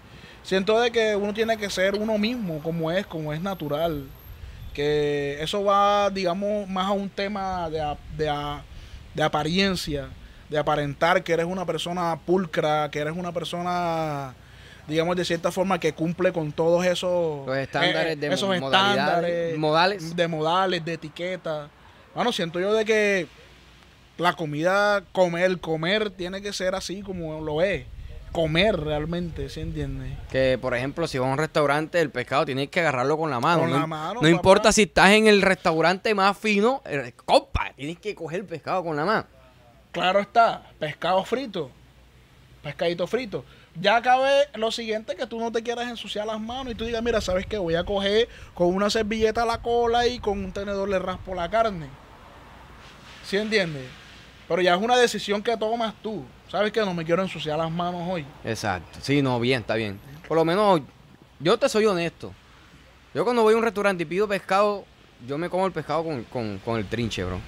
Siento 0.47 0.79
de 0.81 0.91
que 0.93 1.17
uno 1.17 1.35
tiene 1.35 1.57
que 1.57 1.69
ser 1.69 1.97
uno 1.97 2.17
mismo, 2.19 2.61
como 2.63 2.91
es, 2.93 3.05
como 3.05 3.33
es 3.33 3.41
natural. 3.41 4.05
Que 4.73 5.39
eso 5.41 5.65
va, 5.65 6.09
digamos, 6.11 6.69
más 6.69 6.87
a 6.87 6.93
un 6.93 7.09
tema 7.09 7.69
de, 7.69 7.81
a- 7.81 7.97
de, 8.17 8.29
a- 8.29 8.63
de 9.15 9.23
apariencia, 9.23 10.09
de 10.49 10.57
aparentar 10.59 11.25
que 11.25 11.33
eres 11.33 11.47
una 11.47 11.65
persona 11.67 12.17
pulcra, 12.25 12.89
que 12.93 13.01
eres 13.01 13.17
una 13.17 13.33
persona, 13.33 14.35
digamos, 14.87 15.17
de 15.17 15.25
cierta 15.25 15.51
forma 15.51 15.81
que 15.81 15.93
cumple 15.93 16.33
con 16.33 16.53
todos 16.53 16.85
esos, 16.87 17.45
Los 17.47 17.57
estándares 17.57 18.21
de 18.21 18.27
esos 18.29 18.55
estándares 18.55 19.59
modales. 19.59 20.15
de 20.15 20.29
modales, 20.29 20.85
de 20.85 20.93
etiqueta. 20.93 21.69
Bueno, 22.15 22.31
siento 22.33 22.61
yo 22.61 22.73
de 22.73 22.85
que 22.85 23.27
la 24.19 24.35
comida, 24.35 25.03
comer, 25.11 25.59
comer 25.59 26.11
tiene 26.11 26.41
que 26.41 26.53
ser 26.53 26.75
así 26.77 27.03
como 27.03 27.41
lo 27.41 27.63
es. 27.63 27.85
Comer 28.37 28.79
realmente, 28.79 29.49
¿sí 29.49 29.61
entiendes? 29.61 30.13
Que, 30.31 30.59
por 30.61 30.75
ejemplo, 30.75 31.07
si 31.07 31.17
vas 31.19 31.27
a 31.27 31.33
un 31.33 31.39
restaurante, 31.39 31.99
el 32.03 32.11
pescado 32.11 32.45
tienes 32.45 32.69
que 32.69 32.81
agarrarlo 32.81 33.17
con 33.17 33.31
la 33.31 33.41
mano. 33.41 33.63
Con 33.63 33.71
no, 33.71 33.79
la 33.79 33.87
mano, 33.87 34.21
no 34.21 34.29
importa 34.29 34.73
si 34.73 34.83
estás 34.83 35.13
en 35.13 35.27
el 35.27 35.41
restaurante 35.41 36.15
más 36.15 36.37
fino, 36.37 36.83
eh, 36.85 37.15
compa, 37.25 37.73
tienes 37.75 37.99
que 37.99 38.15
coger 38.15 38.41
el 38.41 38.45
pescado 38.45 38.85
con 38.85 38.95
la 38.95 39.07
mano. 39.07 39.25
Claro 39.91 40.21
está, 40.21 40.65
pescado 40.79 41.25
frito, 41.25 41.71
pescadito 42.63 43.07
frito. 43.07 43.43
Ya 43.81 44.03
cabe 44.03 44.49
lo 44.55 44.71
siguiente, 44.71 45.17
que 45.17 45.27
tú 45.27 45.41
no 45.41 45.51
te 45.51 45.63
quieras 45.63 45.89
ensuciar 45.89 46.27
las 46.27 46.39
manos 46.39 46.75
y 46.75 46.77
tú 46.77 46.85
digas, 46.85 47.03
mira, 47.03 47.23
¿sabes 47.23 47.47
qué? 47.47 47.57
Voy 47.57 47.75
a 47.75 47.85
coger 47.85 48.29
con 48.53 48.67
una 48.69 48.91
servilleta 48.91 49.47
la 49.47 49.63
cola 49.63 50.07
y 50.07 50.19
con 50.19 50.45
un 50.45 50.53
tenedor 50.53 50.91
le 50.91 50.99
raspo 50.99 51.35
la 51.35 51.49
carne. 51.49 51.89
¿Sí 53.25 53.39
entiendes? 53.39 53.87
Pero 54.47 54.61
ya 54.61 54.75
es 54.75 54.83
una 54.83 54.97
decisión 54.99 55.43
que 55.43 55.57
tomas 55.57 55.95
tú. 56.03 56.23
¿Sabes 56.57 56.73
que 56.73 56.81
No 56.81 56.95
me 56.95 57.05
quiero 57.05 57.21
ensuciar 57.23 57.59
las 57.59 57.71
manos 57.71 58.01
hoy. 58.09 58.25
Exacto. 58.43 58.99
Sí, 59.03 59.21
no, 59.21 59.39
bien, 59.39 59.61
está 59.61 59.75
bien. 59.75 60.01
Por 60.27 60.39
lo 60.39 60.45
menos, 60.47 60.81
yo 61.39 61.59
te 61.59 61.69
soy 61.69 61.85
honesto. 61.85 62.33
Yo 63.15 63.25
cuando 63.25 63.43
voy 63.43 63.53
a 63.53 63.59
un 63.59 63.63
restaurante 63.63 64.05
y 64.05 64.07
pido 64.07 64.27
pescado, 64.27 64.87
yo 65.29 65.37
me 65.37 65.51
como 65.51 65.67
el 65.67 65.73
pescado 65.73 66.03
con, 66.03 66.25
con- 66.25 66.59
con 66.65 66.79
el 66.79 66.87
trinche, 66.87 67.25
bro. 67.25 67.39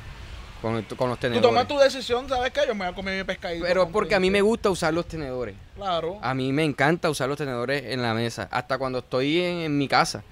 Con, 0.60 0.76
el- 0.76 0.84
con 0.84 1.08
los 1.08 1.16
Tú 1.18 1.22
tenedores. 1.22 1.40
tomas 1.48 1.66
tu 1.66 1.78
decisión, 1.78 2.28
¿sabes 2.28 2.52
qué? 2.52 2.60
Yo 2.66 2.74
me 2.74 2.84
voy 2.84 2.92
a 2.92 2.94
comer 2.94 3.16
mi 3.16 3.24
pescadito. 3.24 3.64
Pero 3.64 3.84
con 3.84 3.92
porque 3.92 4.14
a 4.14 4.20
mí 4.20 4.30
me 4.30 4.42
gusta 4.42 4.68
usar 4.68 4.92
los 4.92 5.06
tenedores. 5.08 5.54
Claro. 5.76 6.18
A 6.20 6.34
mí 6.34 6.52
me 6.52 6.64
encanta 6.64 7.08
usar 7.08 7.30
los 7.30 7.38
tenedores 7.38 7.84
en 7.86 8.02
la 8.02 8.12
mesa, 8.12 8.46
hasta 8.50 8.76
cuando 8.76 8.98
estoy 8.98 9.38
en, 9.40 9.58
en 9.60 9.78
mi 9.78 9.88
casa. 9.88 10.22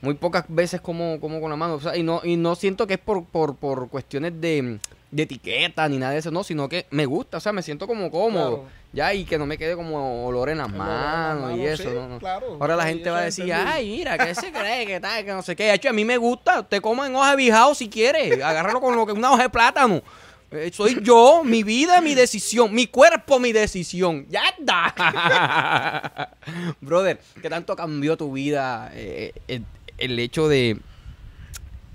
Muy 0.00 0.14
pocas 0.14 0.44
veces 0.48 0.80
como, 0.80 1.20
como 1.20 1.38
con 1.38 1.50
la 1.50 1.56
mano. 1.56 1.74
o 1.74 1.80
sea, 1.82 1.94
y, 1.98 2.02
no, 2.02 2.22
y 2.24 2.36
no 2.36 2.54
siento 2.54 2.86
que 2.86 2.94
es 2.94 3.00
por, 3.00 3.24
por, 3.26 3.56
por 3.56 3.88
cuestiones 3.90 4.40
de, 4.40 4.78
de 5.16 5.22
etiqueta 5.22 5.88
ni 5.88 5.96
nada 5.96 6.12
de 6.12 6.18
eso, 6.18 6.30
no, 6.30 6.44
sino 6.44 6.68
que 6.68 6.86
me 6.90 7.06
gusta, 7.06 7.38
o 7.38 7.40
sea, 7.40 7.52
me 7.52 7.62
siento 7.62 7.86
como 7.86 8.10
cómodo. 8.10 8.60
Claro. 8.60 8.86
Ya, 8.92 9.12
y 9.12 9.24
que 9.24 9.36
no 9.36 9.46
me 9.46 9.58
quede 9.58 9.74
como 9.74 10.26
olor 10.26 10.48
en 10.48 10.58
las 10.58 10.72
manos 10.72 11.56
y 11.56 11.66
eso. 11.66 11.82
sí, 11.82 11.88
no, 11.92 12.08
no. 12.08 12.18
claro. 12.18 12.56
Ahora 12.60 12.76
la 12.76 12.86
gente 12.86 13.10
va 13.10 13.18
a 13.18 13.22
decir, 13.22 13.52
ay, 13.52 13.90
mira, 13.90 14.16
¿qué 14.16 14.34
se 14.34 14.52
cree? 14.52 14.86
que 14.86 15.00
tal? 15.00 15.24
Que 15.24 15.32
no 15.32 15.42
sé 15.42 15.56
qué. 15.56 15.64
De 15.64 15.74
hecho, 15.74 15.90
a 15.90 15.92
mí 15.92 16.04
me 16.04 16.16
gusta. 16.16 16.60
Usted 16.60 16.80
coma 16.80 17.06
en 17.06 17.14
hoja 17.14 17.30
de 17.30 17.36
bijao 17.36 17.74
si 17.74 17.88
quiere. 17.88 18.42
Agárralo 18.42 18.80
con 18.80 18.96
lo 18.96 19.04
que 19.04 19.12
una 19.12 19.32
hoja 19.32 19.44
de 19.44 19.50
plátano. 19.50 20.02
Eh, 20.50 20.70
soy 20.72 20.98
yo, 21.02 21.42
mi 21.44 21.62
vida, 21.62 22.00
mi 22.00 22.14
decisión. 22.14 22.72
Mi 22.72 22.86
cuerpo, 22.86 23.38
mi 23.38 23.52
decisión. 23.52 24.26
Ya 24.30 24.44
está. 24.58 26.30
Brother, 26.80 27.20
¿qué 27.42 27.50
tanto 27.50 27.76
cambió 27.76 28.16
tu 28.16 28.32
vida 28.32 28.90
eh, 28.94 29.32
el, 29.48 29.64
el 29.98 30.18
hecho 30.18 30.48
de 30.48 30.78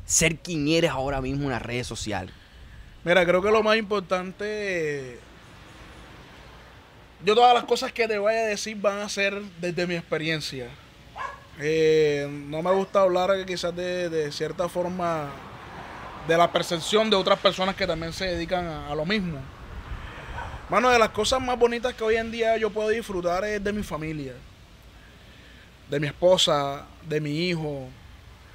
ser 0.05 0.37
quien 0.37 0.67
eres 0.67 0.91
ahora 0.91 1.21
mismo 1.21 1.45
en 1.45 1.51
las 1.51 1.61
redes 1.61 1.87
sociales? 1.87 2.33
Mira, 3.03 3.25
creo 3.25 3.41
que 3.41 3.49
lo 3.51 3.63
más 3.63 3.77
importante. 3.77 5.19
Yo 7.23 7.35
todas 7.35 7.53
las 7.53 7.63
cosas 7.63 7.91
que 7.91 8.07
te 8.07 8.17
voy 8.17 8.33
a 8.33 8.45
decir 8.45 8.77
van 8.77 8.99
a 8.99 9.09
ser 9.09 9.41
desde 9.59 9.87
mi 9.87 9.95
experiencia. 9.95 10.67
Eh, 11.59 12.27
no 12.47 12.61
me 12.61 12.71
gusta 12.71 13.01
hablar 13.01 13.29
quizás 13.45 13.75
de, 13.75 14.09
de 14.09 14.31
cierta 14.31 14.67
forma 14.69 15.29
de 16.27 16.37
la 16.37 16.51
percepción 16.51 17.09
de 17.09 17.15
otras 17.15 17.39
personas 17.39 17.75
que 17.75 17.85
también 17.85 18.13
se 18.13 18.25
dedican 18.25 18.65
a, 18.67 18.93
lo 18.95 19.05
mismo. 19.05 19.39
Mano, 20.69 20.89
de 20.89 20.97
las 20.97 21.09
cosas 21.09 21.41
más 21.41 21.57
bonitas 21.57 21.93
que 21.93 22.03
hoy 22.03 22.15
en 22.15 22.31
día 22.31 22.57
yo 22.57 22.69
puedo 22.69 22.89
disfrutar 22.89 23.43
es 23.43 23.63
de 23.63 23.73
mi 23.73 23.83
familia, 23.83 24.33
de 25.89 25.99
mi 25.99 26.07
esposa, 26.07 26.85
de 27.07 27.19
mi 27.19 27.49
hijo, 27.49 27.87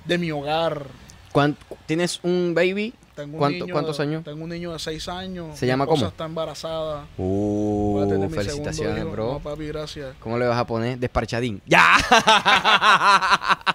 de 0.05 0.19
mi 0.19 0.31
hogar. 0.31 0.87
¿Cuán- 1.33 1.57
¿Tienes 1.87 2.19
un 2.23 2.53
baby? 2.55 2.95
Tengo 3.17 3.33
un 3.33 3.39
¿Cuánto- 3.39 3.65
niño- 3.65 3.73
cuántos 3.73 3.99
años? 3.99 4.23
Tengo 4.25 4.45
un 4.45 4.51
niño 4.51 4.73
de 4.75 4.79
6 4.79 5.09
años. 5.09 5.59
¿Se 5.59 5.67
llama 5.67 5.87
cómo? 5.87 6.07
está 6.07 6.27
embarazada. 6.27 7.07
Uh, 7.17 8.05
Voy 8.07 8.25
a 8.25 8.29
felicitaciones, 8.29 8.99
hijo. 9.03 9.11
bro. 9.11 9.33
No, 9.33 9.39
papi, 9.41 9.67
gracias. 9.69 10.15
¿Cómo 10.21 10.39
le 10.39 10.47
vas 10.47 10.59
a 10.59 10.67
poner? 10.67 10.99
Desparchadín. 10.99 11.61
¡Ya! 11.67 11.97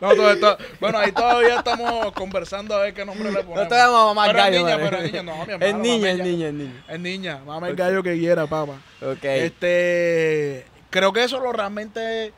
No, 0.00 0.14
todo 0.16 0.32
esto- 0.32 0.56
bueno, 0.80 0.98
ahí 0.98 1.12
todavía 1.12 1.56
estamos 1.58 2.10
conversando 2.12 2.74
a 2.74 2.78
ver 2.80 2.94
qué 2.94 3.04
nombre 3.04 3.30
le 3.30 3.40
ponemos. 3.44 3.56
No 3.64 3.68
te 3.68 3.74
vamos 3.74 4.00
a 4.00 4.04
mamar 4.06 4.28
Pero 4.28 4.38
es 4.38 4.44
gallo, 4.46 4.58
niña, 4.60 4.76
madre. 4.78 4.88
pero 4.90 5.02
es 5.02 5.12
niña, 5.12 5.22
no, 5.22 5.46
mi 5.46 5.52
Es 5.66 5.74
niña, 5.76 6.10
es 6.10 6.18
niña, 6.18 6.46
es 6.48 6.54
niña. 6.54 6.84
Es 6.88 7.00
niña, 7.00 7.40
mame 7.46 7.68
el 7.68 7.76
gallo 7.76 8.02
que 8.02 8.18
quiera, 8.18 8.46
papá. 8.46 8.78
Ok. 9.02 9.22
Este, 9.24 10.64
creo 10.88 11.12
que 11.12 11.22
eso 11.22 11.36
es 11.36 11.42
lo 11.42 11.52
realmente 11.52 12.32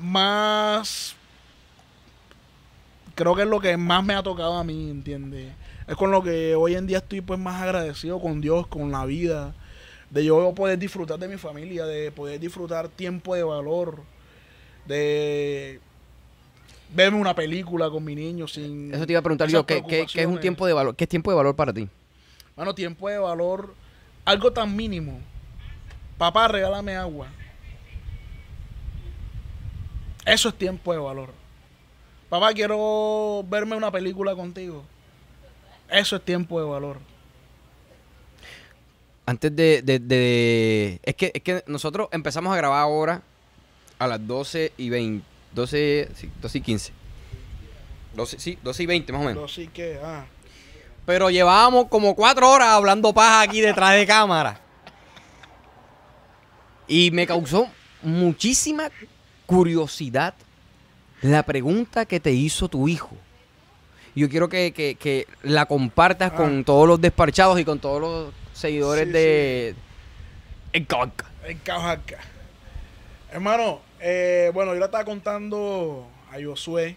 más, 0.00 1.15
creo 3.16 3.34
que 3.34 3.42
es 3.42 3.48
lo 3.48 3.58
que 3.58 3.76
más 3.76 4.04
me 4.04 4.14
ha 4.14 4.22
tocado 4.22 4.54
a 4.54 4.62
mí, 4.62 4.90
¿entiendes? 4.90 5.52
Es 5.88 5.96
con 5.96 6.12
lo 6.12 6.22
que 6.22 6.54
hoy 6.54 6.74
en 6.76 6.86
día 6.86 6.98
estoy 6.98 7.20
pues 7.22 7.40
más 7.40 7.60
agradecido 7.60 8.20
con 8.20 8.40
Dios, 8.40 8.66
con 8.68 8.92
la 8.92 9.04
vida, 9.06 9.54
de 10.10 10.24
yo 10.24 10.54
poder 10.54 10.78
disfrutar 10.78 11.18
de 11.18 11.26
mi 11.26 11.36
familia, 11.36 11.84
de 11.86 12.12
poder 12.12 12.38
disfrutar 12.38 12.88
tiempo 12.88 13.34
de 13.34 13.42
valor, 13.42 14.02
de 14.86 15.80
verme 16.94 17.18
una 17.18 17.34
película 17.34 17.90
con 17.90 18.04
mi 18.04 18.14
niño 18.14 18.46
sin... 18.46 18.94
Eso 18.94 19.06
te 19.06 19.12
iba 19.14 19.20
a 19.20 19.22
preguntar 19.22 19.48
yo, 19.48 19.64
¿qué, 19.66 19.82
qué- 19.88 20.06
qué 20.06 20.20
es 20.20 20.26
un 20.26 20.38
tiempo 20.40 20.66
de 20.66 20.72
valor? 20.72 20.94
¿Qué 20.94 21.04
es 21.04 21.08
tiempo 21.08 21.30
de 21.30 21.36
valor 21.36 21.56
para 21.56 21.72
ti? 21.72 21.88
Mano, 22.56 22.74
tiempo 22.74 23.08
de 23.08 23.18
valor, 23.18 23.74
algo 24.24 24.52
tan 24.52 24.74
mínimo. 24.76 25.20
Papá, 26.18 26.48
regálame 26.48 26.96
agua. 26.96 27.28
Eso 30.24 30.48
es 30.48 30.54
tiempo 30.56 30.92
de 30.92 30.98
valor. 30.98 31.30
Papá, 32.28 32.52
quiero 32.52 33.44
verme 33.48 33.76
una 33.76 33.90
película 33.90 34.34
contigo. 34.34 34.84
Eso 35.90 36.16
es 36.16 36.24
tiempo 36.24 36.58
de 36.60 36.66
valor. 36.66 36.98
Antes 39.26 39.54
de, 39.54 39.82
de- 39.82 39.98
de- 39.98 41.00
es, 41.02 41.14
que, 41.14 41.30
es 41.34 41.42
que 41.42 41.64
nosotros 41.66 42.08
empezamos 42.12 42.52
a 42.52 42.56
grabar 42.56 42.80
ahora 42.80 43.22
a 43.98 44.06
las 44.06 44.24
12 44.26 44.72
y 44.76 44.88
20. 44.90 45.26
12, 45.52 46.08
sí, 46.14 46.30
12 46.42 46.58
y 46.58 46.60
15. 46.60 46.92
12, 48.14 48.38
sí, 48.38 48.58
12 48.62 48.82
y 48.82 48.86
20 48.86 49.12
más 49.12 49.22
o 49.22 49.24
menos. 49.24 49.36
Pero 49.36 49.48
sí 49.48 49.68
que, 49.72 49.98
ah. 50.02 50.26
Pero 51.06 51.30
llevábamos 51.30 51.86
como 51.88 52.14
cuatro 52.14 52.50
horas 52.50 52.68
hablando 52.68 53.12
paja 53.12 53.42
aquí 53.42 53.60
detrás 53.60 53.94
de 53.94 54.06
cámara. 54.06 54.60
Y 56.88 57.10
me 57.10 57.26
causó 57.26 57.68
muchísima 58.02 58.90
curiosidad 59.46 60.34
la 61.22 61.42
pregunta 61.42 62.04
que 62.06 62.20
te 62.20 62.32
hizo 62.32 62.68
tu 62.68 62.88
hijo. 62.88 63.16
Yo 64.14 64.28
quiero 64.28 64.48
que, 64.48 64.72
que- 64.72 64.94
que 64.94 65.26
la 65.42 65.66
compartas 65.66 66.32
Ah. 66.32 66.36
con 66.36 66.64
todos 66.64 66.86
los 66.88 67.00
despachados 67.00 67.58
y 67.60 67.64
con 67.64 67.78
todos 67.78 68.00
los 68.00 68.34
seguidores 68.54 69.06
Sí, 69.06 69.12
de... 69.12 69.74
El 70.72 70.86
Conca. 70.86 71.26
En 71.46 71.58
Cajaca. 71.58 72.18
Hermano, 73.30 73.80
eh, 74.00 74.50
bueno, 74.54 74.72
yo 74.72 74.78
le 74.80 74.84
estaba 74.86 75.04
contando 75.04 76.06
a 76.32 76.42
Josué 76.42 76.96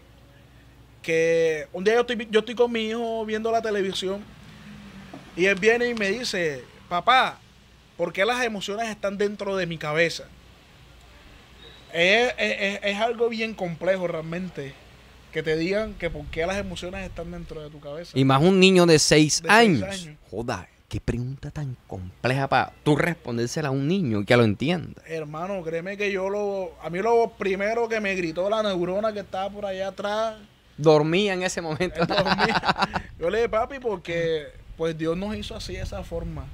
que 1.02 1.68
un 1.74 1.84
día 1.84 1.94
yo 1.96 2.02
estoy, 2.02 2.28
yo 2.30 2.40
estoy 2.42 2.56
con 2.56 2.72
mi 2.72 2.88
hijo 2.90 3.26
viendo 3.26 3.52
la 3.52 3.62
televisión 3.62 4.22
y 5.36 5.46
él 5.46 5.56
viene 5.56 5.88
y 5.90 5.94
me 5.96 6.10
dice, 6.12 6.64
papá, 6.90 7.38
¿por 7.98 8.12
qué 8.14 8.26
las 8.26 8.44
emociones 8.44 8.90
están 8.90 9.18
dentro 9.18 9.56
de 9.56 9.66
mi 9.66 9.78
cabeza? 9.78 10.26
Es, 11.94 12.34
es- 12.38 12.80
es- 12.84 12.98
algo 12.98 13.30
bien 13.30 13.54
complejo 13.54 14.08
realmente 14.08 14.74
que 15.32 15.44
te 15.44 15.56
digan 15.58 15.94
que 15.96 16.10
por 16.10 16.26
qué 16.28 16.46
las 16.46 16.58
emociones 16.58 17.06
están 17.08 17.32
dentro 17.32 17.62
de 17.62 17.70
tu 17.70 17.80
cabeza. 17.80 18.12
Y 18.18 18.26
más 18.26 18.42
un 18.42 18.60
niño 18.60 18.86
de 18.86 18.98
seis, 19.00 19.42
De 19.42 19.50
seis 19.50 19.60
años. 19.84 19.84
años. 19.84 20.18
Joda, 20.32 20.68
qué 20.88 21.00
pregunta 21.00 21.52
tan 21.52 21.78
compleja 21.88 22.48
para 22.48 22.74
tú 22.84 22.96
respondérsela 22.96 23.68
a 23.68 23.72
un 23.72 23.88
niño 23.88 24.22
y 24.22 24.26
que 24.26 24.36
lo 24.36 24.44
entienda. 24.44 25.02
Hermano, 25.06 25.62
créeme 25.64 25.98
que 25.98 26.12
yo 26.12 26.30
lo... 26.30 26.72
A 26.82 26.90
mí 26.90 27.00
lo 27.00 27.32
primero 27.38 27.88
que 27.88 28.00
me 28.00 28.16
gritó 28.16 28.50
la 28.50 28.64
neurona 28.64 29.14
que 29.14 29.20
estaba 29.20 29.50
por 29.52 29.66
allá 29.66 29.90
atrás 29.90 30.36
Dormía 30.78 31.34
en 31.34 31.44
ese 31.44 31.62
momento. 31.62 32.06
Dormía. 32.06 32.62
Yo 33.20 33.30
le 33.30 33.40
dije, 33.40 33.50
papi, 33.50 33.80
porque 33.80 34.46
pues 34.78 34.98
Dios 34.98 35.18
nos 35.18 35.36
hizo 35.36 35.54
así, 35.54 35.74
de 35.74 35.82
esa 35.82 36.04
forma. 36.06 36.46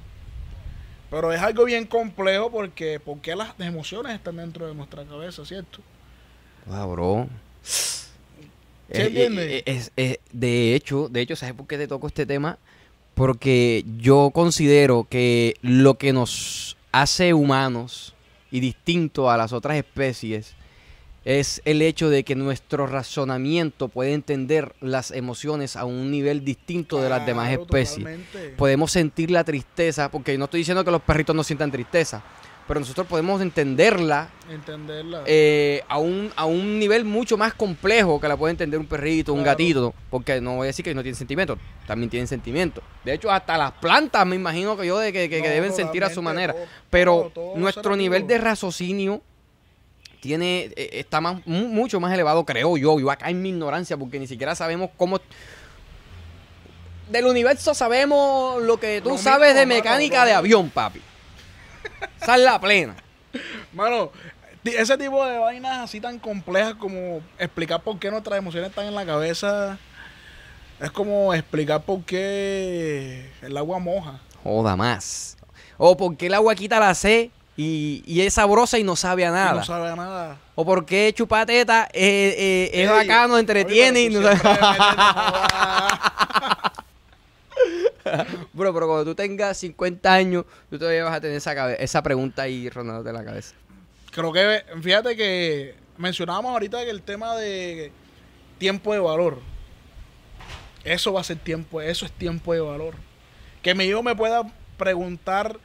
Pero 1.10 1.32
es 1.32 1.40
algo 1.40 1.64
bien 1.64 1.86
complejo 1.86 2.50
porque, 2.50 2.98
porque 3.00 3.36
las 3.36 3.58
emociones 3.60 4.14
están 4.14 4.36
dentro 4.36 4.66
de 4.66 4.74
nuestra 4.74 5.04
cabeza, 5.04 5.44
¿cierto? 5.44 5.78
Wow, 6.66 6.90
bro. 6.92 7.28
¿Sí 7.62 8.02
Eh, 8.88 9.06
entiendes? 9.06 9.50
eh, 9.52 9.62
es- 9.66 9.92
eh, 9.96 10.18
de 10.32 10.74
hecho, 10.74 11.08
de 11.08 11.20
hecho, 11.20 11.36
¿sabes 11.36 11.54
por 11.54 11.66
qué 11.66 11.78
te 11.78 11.86
toco 11.88 12.06
este 12.08 12.26
tema? 12.26 12.58
Porque 13.14 13.84
yo 13.98 14.30
considero 14.34 15.06
que 15.08 15.54
lo 15.62 15.94
que 15.94 16.12
nos 16.12 16.76
hace 16.92 17.34
humanos 17.34 18.14
y 18.50 18.60
distinto 18.60 19.30
a 19.30 19.36
las 19.36 19.52
otras 19.52 19.76
especies 19.76 20.54
es 21.26 21.60
el 21.64 21.82
hecho 21.82 22.08
de 22.08 22.22
que 22.22 22.36
nuestro 22.36 22.86
razonamiento 22.86 23.88
puede 23.88 24.12
entender 24.12 24.74
las 24.80 25.10
emociones 25.10 25.74
a 25.74 25.84
un 25.84 26.08
nivel 26.12 26.44
distinto 26.44 27.02
de 27.02 27.08
las 27.08 27.26
demás 27.26 27.50
especies. 27.50 27.96
totalmente. 28.04 28.54
Podemos 28.56 28.92
sentir 28.92 29.32
la 29.32 29.42
tristeza, 29.42 30.08
porque 30.08 30.38
no 30.38 30.44
estoy 30.44 30.60
diciendo 30.60 30.84
que 30.84 30.92
los 30.92 31.02
perritos 31.02 31.34
no 31.34 31.42
sientan 31.42 31.72
tristeza, 31.72 32.22
pero 32.68 32.78
nosotros 32.78 33.08
podemos 33.08 33.42
entenderla 33.42 34.28
Entenderla. 34.48 35.24
eh, 35.26 35.82
a, 35.88 35.98
un, 35.98 36.30
a 36.36 36.44
un 36.44 36.78
nivel 36.78 37.04
mucho 37.04 37.36
más 37.36 37.54
complejo 37.54 38.20
que 38.20 38.28
la 38.28 38.36
puede 38.36 38.52
entender 38.52 38.78
un 38.78 38.86
perrito, 38.86 39.32
un 39.34 39.42
gatito, 39.42 39.94
porque 40.10 40.40
no 40.40 40.54
voy 40.54 40.66
a 40.66 40.68
decir 40.68 40.84
que 40.84 40.94
no 40.94 41.02
tienen 41.02 41.16
sentimientos, 41.16 41.58
también 41.88 42.08
tienen 42.08 42.28
sentimientos. 42.28 42.84
De 43.04 43.14
hecho, 43.14 43.32
hasta 43.32 43.58
las 43.58 43.72
plantas 43.72 44.24
me 44.26 44.36
imagino 44.36 44.76
que 44.76 44.86
yo 44.86 44.96
de 45.00 45.12
que, 45.12 45.28
que- 45.28 45.42
deben 45.42 45.72
sentir 45.72 46.04
a 46.04 46.10
su 46.10 46.22
manera. 46.22 46.52
todo- 46.52 46.64
Pero 46.88 47.32
todo- 47.34 47.56
nuestro 47.56 47.96
nivel 47.96 48.28
de 48.28 48.38
raciocinio 48.38 49.22
tiene 50.20 50.70
eh, 50.76 50.90
está 50.92 51.20
más, 51.20 51.46
mu- 51.46 51.68
mucho 51.68 52.00
más 52.00 52.12
elevado, 52.12 52.44
creo 52.44 52.76
yo. 52.76 52.98
Yo 52.98 53.10
acá 53.10 53.30
en 53.30 53.42
mi 53.42 53.50
ignorancia, 53.50 53.96
porque 53.96 54.18
ni 54.18 54.26
siquiera 54.26 54.54
sabemos 54.54 54.90
cómo. 54.96 55.20
Del 57.10 57.26
universo 57.26 57.72
sabemos 57.74 58.60
lo 58.62 58.78
que 58.80 59.00
tú 59.00 59.16
sabes 59.16 59.54
de 59.54 59.64
mano, 59.64 59.76
mecánica 59.76 60.24
de 60.24 60.32
avión, 60.32 60.70
papi. 60.70 61.00
Esa 62.20 62.34
es 62.34 62.40
la 62.42 62.60
plena. 62.60 62.96
Mano, 63.72 64.10
ese 64.64 64.98
tipo 64.98 65.24
de 65.24 65.38
vainas 65.38 65.78
así 65.84 66.00
tan 66.00 66.18
complejas 66.18 66.74
como 66.74 67.20
explicar 67.38 67.82
por 67.82 67.98
qué 68.00 68.10
nuestras 68.10 68.38
emociones 68.38 68.70
están 68.70 68.86
en 68.86 68.94
la 68.96 69.06
cabeza. 69.06 69.78
Es 70.80 70.90
como 70.90 71.32
explicar 71.32 71.82
por 71.82 72.02
qué 72.04 73.30
el 73.42 73.56
agua 73.56 73.78
moja. 73.78 74.20
Joda 74.42 74.74
más. 74.74 75.36
O 75.78 75.96
porque 75.96 76.26
el 76.26 76.34
agua 76.34 76.54
quita 76.56 76.80
la 76.80 76.94
sed 76.94 77.28
y, 77.56 78.02
y 78.06 78.20
es 78.20 78.34
sabrosa 78.34 78.78
y 78.78 78.84
no 78.84 78.96
sabe 78.96 79.24
a 79.24 79.30
Y 79.30 79.32
nada. 79.32 79.52
no 79.54 79.64
sabe 79.64 79.88
a 79.88 79.96
nada. 79.96 80.36
O 80.54 80.64
porque 80.64 81.12
chupateta 81.14 81.88
eh, 81.92 82.34
eh, 82.36 82.70
es 82.72 82.80
Ey, 82.80 82.86
bacano, 82.86 83.38
entretiene 83.38 84.02
y 84.02 84.06
oye, 84.08 84.20
no 84.20 84.22
pero 84.22 84.36
tú 84.36 84.42
sabe. 84.42 85.96
Bro, 88.52 88.72
pero 88.72 88.86
cuando 88.86 89.04
tú 89.04 89.14
tengas 89.14 89.56
50 89.58 90.12
años, 90.12 90.44
tú 90.70 90.78
todavía 90.78 91.04
vas 91.04 91.14
a 91.16 91.20
tener 91.20 91.36
esa, 91.36 91.54
cabe- 91.54 91.76
esa 91.82 92.02
pregunta 92.02 92.42
ahí 92.42 92.68
rondándote 92.70 93.10
en 93.10 93.16
la 93.16 93.24
cabeza. 93.24 93.54
Creo 94.12 94.32
que, 94.32 94.64
fíjate 94.80 95.16
que 95.16 95.74
mencionábamos 95.98 96.52
ahorita 96.52 96.84
que 96.84 96.90
el 96.90 97.02
tema 97.02 97.34
de 97.36 97.90
tiempo 98.58 98.92
de 98.92 99.00
valor. 99.00 99.40
Eso 100.84 101.12
va 101.12 101.20
a 101.20 101.24
ser 101.24 101.38
tiempo, 101.38 101.80
eso 101.80 102.06
es 102.06 102.12
tiempo 102.12 102.52
de 102.54 102.60
valor. 102.60 102.94
Que 103.62 103.74
mi 103.74 103.84
hijo 103.84 104.02
me 104.02 104.14
pueda 104.14 104.42
preguntar 104.78 105.58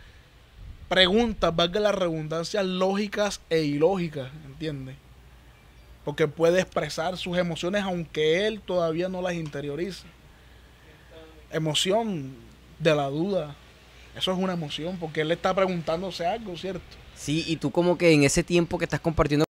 preguntas, 0.91 1.55
valga 1.55 1.79
la 1.79 1.93
redundancia, 1.93 2.61
lógicas 2.63 3.39
e 3.49 3.61
ilógicas, 3.61 4.29
¿entiendes? 4.45 4.97
Porque 6.03 6.27
puede 6.27 6.59
expresar 6.59 7.17
sus 7.17 7.37
emociones 7.37 7.83
aunque 7.83 8.45
él 8.45 8.59
todavía 8.59 9.07
no 9.07 9.21
las 9.21 9.35
interiorice. 9.35 10.03
Emoción 11.49 12.35
de 12.77 12.93
la 12.93 13.07
duda. 13.07 13.55
Eso 14.17 14.33
es 14.33 14.37
una 14.37 14.51
emoción 14.51 14.97
porque 14.99 15.21
él 15.21 15.29
le 15.29 15.35
está 15.35 15.53
preguntándose 15.53 16.25
algo, 16.25 16.57
¿cierto? 16.57 16.81
Sí, 17.15 17.45
y 17.47 17.55
tú 17.55 17.71
como 17.71 17.97
que 17.97 18.11
en 18.11 18.25
ese 18.25 18.43
tiempo 18.43 18.77
que 18.77 18.83
estás 18.83 18.99
compartiendo, 18.99 19.45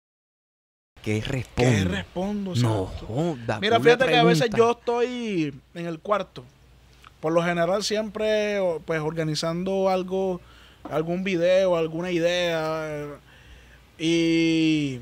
¿qué 1.03 1.23
responde? 1.23 1.73
¿Qué 1.73 1.85
respondo? 1.87 2.55
No, 2.57 2.85
joda, 2.85 3.59
Mira, 3.61 3.81
fíjate 3.81 4.09
que 4.09 4.17
a 4.19 4.25
veces 4.25 4.51
yo 4.55 4.73
estoy 4.73 5.59
en 5.75 5.87
el 5.87 6.01
cuarto. 6.01 6.45
Por 7.21 7.33
lo 7.33 7.43
general 7.43 7.83
siempre 7.83 8.61
pues 8.85 9.01
organizando 9.01 9.89
algo, 9.89 10.43
algún 10.85 11.25
video, 11.25 11.77
alguna 11.77 12.11
idea. 12.11 12.87
eh, 12.89 13.15
Y 13.99 15.01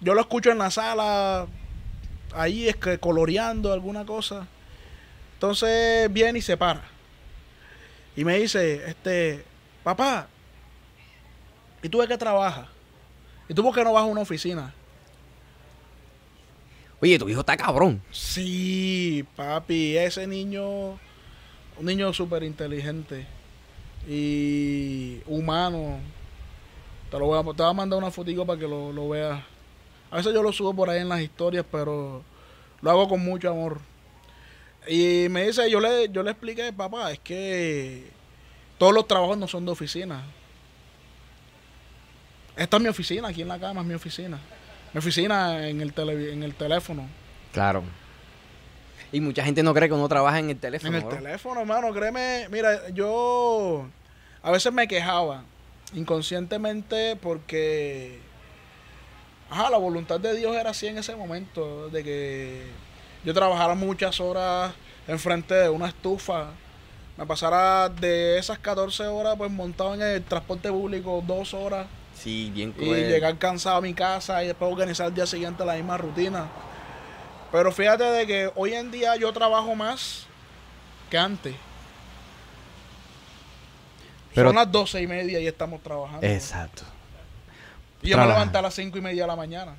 yo 0.00 0.14
lo 0.14 0.20
escucho 0.20 0.50
en 0.50 0.58
la 0.58 0.70
sala, 0.70 1.46
ahí 2.34 2.68
es 2.68 2.76
que 2.76 2.98
coloreando 2.98 3.72
alguna 3.72 4.04
cosa. 4.06 4.46
Entonces 5.34 6.12
viene 6.12 6.38
y 6.38 6.42
se 6.42 6.56
para. 6.56 6.82
Y 8.16 8.24
me 8.24 8.38
dice, 8.38 8.88
este, 8.88 9.44
papá, 9.82 10.28
¿y 11.82 11.88
tú 11.88 12.00
de 12.00 12.08
qué 12.08 12.16
trabajas? 12.16 12.68
¿Y 13.48 13.54
tú 13.54 13.62
por 13.62 13.74
qué 13.74 13.84
no 13.84 13.92
vas 13.92 14.02
a 14.02 14.06
una 14.06 14.22
oficina? 14.22 14.72
Oye, 17.00 17.18
tu 17.18 17.28
hijo 17.28 17.40
está 17.40 17.56
cabrón. 17.56 18.00
Sí, 18.10 19.26
papi, 19.36 19.98
ese 19.98 20.26
niño, 20.26 20.92
un 20.92 21.84
niño 21.84 22.12
súper 22.14 22.44
inteligente 22.44 23.26
y 24.08 25.20
humano. 25.26 25.98
Te, 27.10 27.18
lo 27.18 27.26
voy 27.26 27.38
a, 27.38 27.42
te 27.56 27.62
voy 27.62 27.70
a 27.70 27.74
mandar 27.74 27.98
una 27.98 28.10
fotico 28.10 28.44
para 28.46 28.58
que 28.58 28.66
lo, 28.68 28.92
lo 28.92 29.08
veas. 29.08 29.42
A 30.10 30.16
veces 30.16 30.32
yo 30.34 30.42
lo 30.42 30.52
subo 30.52 30.74
por 30.74 30.90
ahí 30.90 31.00
en 31.00 31.08
las 31.08 31.20
historias, 31.20 31.64
pero 31.70 32.22
lo 32.80 32.90
hago 32.90 33.08
con 33.08 33.20
mucho 33.24 33.50
amor. 33.50 33.78
Y 34.86 35.26
me 35.30 35.46
dice, 35.46 35.70
yo 35.70 35.80
le, 35.80 36.08
yo 36.10 36.22
le 36.22 36.30
expliqué, 36.32 36.72
papá, 36.72 37.10
es 37.12 37.18
que 37.18 38.10
todos 38.78 38.92
los 38.92 39.06
trabajos 39.08 39.38
no 39.38 39.48
son 39.48 39.64
de 39.64 39.72
oficina. 39.72 40.22
Esta 42.56 42.76
es 42.76 42.82
mi 42.82 42.88
oficina, 42.88 43.28
aquí 43.28 43.42
en 43.42 43.48
la 43.48 43.58
cama 43.58 43.80
es 43.80 43.86
mi 43.86 43.94
oficina. 43.94 44.38
Mi 44.92 44.98
oficina 44.98 45.66
en 45.68 45.80
el, 45.80 45.92
tele- 45.92 46.32
en 46.32 46.42
el 46.42 46.54
teléfono. 46.54 47.08
Claro. 47.52 47.82
Y 49.14 49.20
mucha 49.20 49.44
gente 49.44 49.62
no 49.62 49.72
cree 49.72 49.88
que 49.88 49.94
uno 49.94 50.08
trabaja 50.08 50.40
en 50.40 50.50
el 50.50 50.56
teléfono. 50.58 50.88
En 50.90 51.02
el 51.02 51.08
bro. 51.08 51.16
teléfono, 51.18 51.60
hermano, 51.60 51.92
créeme. 51.94 52.48
Mira, 52.50 52.88
yo 52.88 53.86
a 54.42 54.50
veces 54.50 54.72
me 54.72 54.88
quejaba 54.88 55.44
inconscientemente 55.94 57.14
porque, 57.16 58.18
ajá, 59.48 59.70
la 59.70 59.78
voluntad 59.78 60.18
de 60.18 60.34
Dios 60.34 60.56
era 60.56 60.70
así 60.70 60.88
en 60.88 60.98
ese 60.98 61.14
momento, 61.14 61.88
de 61.90 62.02
que 62.02 62.62
yo 63.24 63.32
trabajara 63.32 63.76
muchas 63.76 64.18
horas 64.20 64.72
enfrente 65.06 65.54
de 65.54 65.68
una 65.68 65.86
estufa, 65.86 66.48
me 67.16 67.24
pasara 67.24 67.88
de 67.88 68.38
esas 68.38 68.58
14 68.58 69.06
horas 69.06 69.36
pues 69.38 69.48
montado 69.50 69.94
en 69.94 70.02
el 70.02 70.24
transporte 70.24 70.70
público 70.70 71.22
dos 71.24 71.54
horas 71.54 71.86
Sí, 72.16 72.50
bien 72.52 72.70
y 72.70 72.82
cruel. 72.84 73.08
llegar 73.08 73.38
cansado 73.38 73.76
a 73.76 73.80
mi 73.80 73.94
casa 73.94 74.42
y 74.42 74.48
después 74.48 74.72
organizar 74.72 75.06
el 75.06 75.14
día 75.14 75.26
siguiente 75.26 75.64
la 75.64 75.74
misma 75.74 75.96
rutina. 75.98 76.48
Pero 77.54 77.70
fíjate 77.70 78.02
de 78.02 78.26
que 78.26 78.50
hoy 78.56 78.74
en 78.74 78.90
día 78.90 79.14
yo 79.14 79.32
trabajo 79.32 79.76
más 79.76 80.26
que 81.08 81.16
antes. 81.16 81.54
Pero- 84.34 84.48
Son 84.48 84.56
las 84.56 84.72
doce 84.72 85.00
y 85.00 85.06
media 85.06 85.38
y 85.38 85.46
estamos 85.46 85.80
trabajando. 85.80 86.26
Exacto. 86.26 86.82
y 88.02 88.08
yo 88.08 88.18
me 88.18 88.26
levanté 88.26 88.58
a 88.58 88.62
las 88.62 88.74
cinco 88.74 88.98
y 88.98 89.00
media 89.00 89.22
de 89.22 89.28
la 89.28 89.36
mañana. 89.36 89.76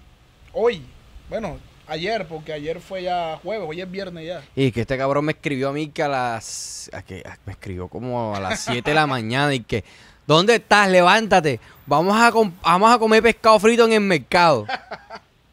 Hoy, 0.54 0.84
bueno, 1.30 1.58
ayer, 1.86 2.26
porque 2.30 2.54
ayer 2.54 2.80
fue 2.80 3.04
ya 3.04 3.38
jueves, 3.44 3.68
hoy 3.70 3.82
es 3.82 3.92
viernes 3.92 4.26
ya. 4.26 4.42
Y 4.56 4.72
que 4.72 4.80
este 4.80 4.98
cabrón 4.98 5.26
me 5.26 5.34
escribió 5.34 5.68
a 5.68 5.74
mí 5.74 5.90
que 5.90 6.02
a 6.02 6.08
las... 6.08 6.90
a 6.94 7.02
que, 7.02 7.24
a- 7.28 7.38
me 7.46 7.52
escribió 7.52 7.90
como 7.90 8.34
a 8.34 8.40
las 8.40 8.62
7 8.62 8.90
de 8.90 8.96
la 8.96 9.06
mañana 9.06 9.54
y 9.54 9.60
que... 9.60 9.84
¿Dónde 10.26 10.56
estás? 10.56 10.90
Levántate. 10.90 11.60
Vamos 11.86 12.16
a, 12.20 12.32
com- 12.32 12.54
vamos 12.64 12.90
a 12.96 12.98
comer 12.98 13.22
pescado 13.22 13.60
frito 13.60 13.84
en 13.86 13.92
el 13.92 14.00
mercado. 14.00 14.66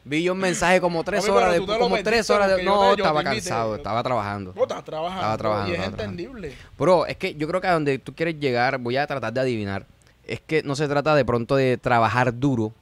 Vi 0.05 0.21
yo 0.23 0.33
un 0.33 0.39
mensaje 0.39 0.81
como 0.81 1.03
tres 1.03 1.27
horas 1.29 1.57
lo 1.57 1.65
como 1.79 2.01
tres 2.03 2.29
horas 2.29 2.55
de- 2.57 2.63
No, 2.63 2.93
te- 2.93 3.01
estaba 3.01 3.23
cansado, 3.23 3.75
estaba 3.75 4.03
trabajando. 4.03 4.51
Vos 4.53 4.63
estás 4.63 4.83
trabajando. 4.83 5.21
Estaba 5.21 5.37
trabajando, 5.37 5.71
Y 5.71 5.75
es 5.79 5.85
entendible. 5.87 6.53
Bro, 6.77 7.05
es 7.05 7.15
que 7.17 7.35
yo 7.35 7.47
creo 7.47 7.61
que 7.61 7.67
a 7.67 7.73
donde 7.73 7.99
tú 7.99 8.13
quieres 8.13 8.37
llegar, 8.39 8.77
voy 8.79 8.97
a 8.97 9.07
tratar 9.07 9.31
de 9.31 9.39
adivinar. 9.39 9.85
Es 10.25 10.41
que 10.41 10.61
no 10.63 10.75
se 10.75 10.87
trata 10.87 11.15
de 11.15 11.23
pronto 11.23 11.55
de 11.55 11.77
trabajar 11.77 12.37
duro, 12.37 12.73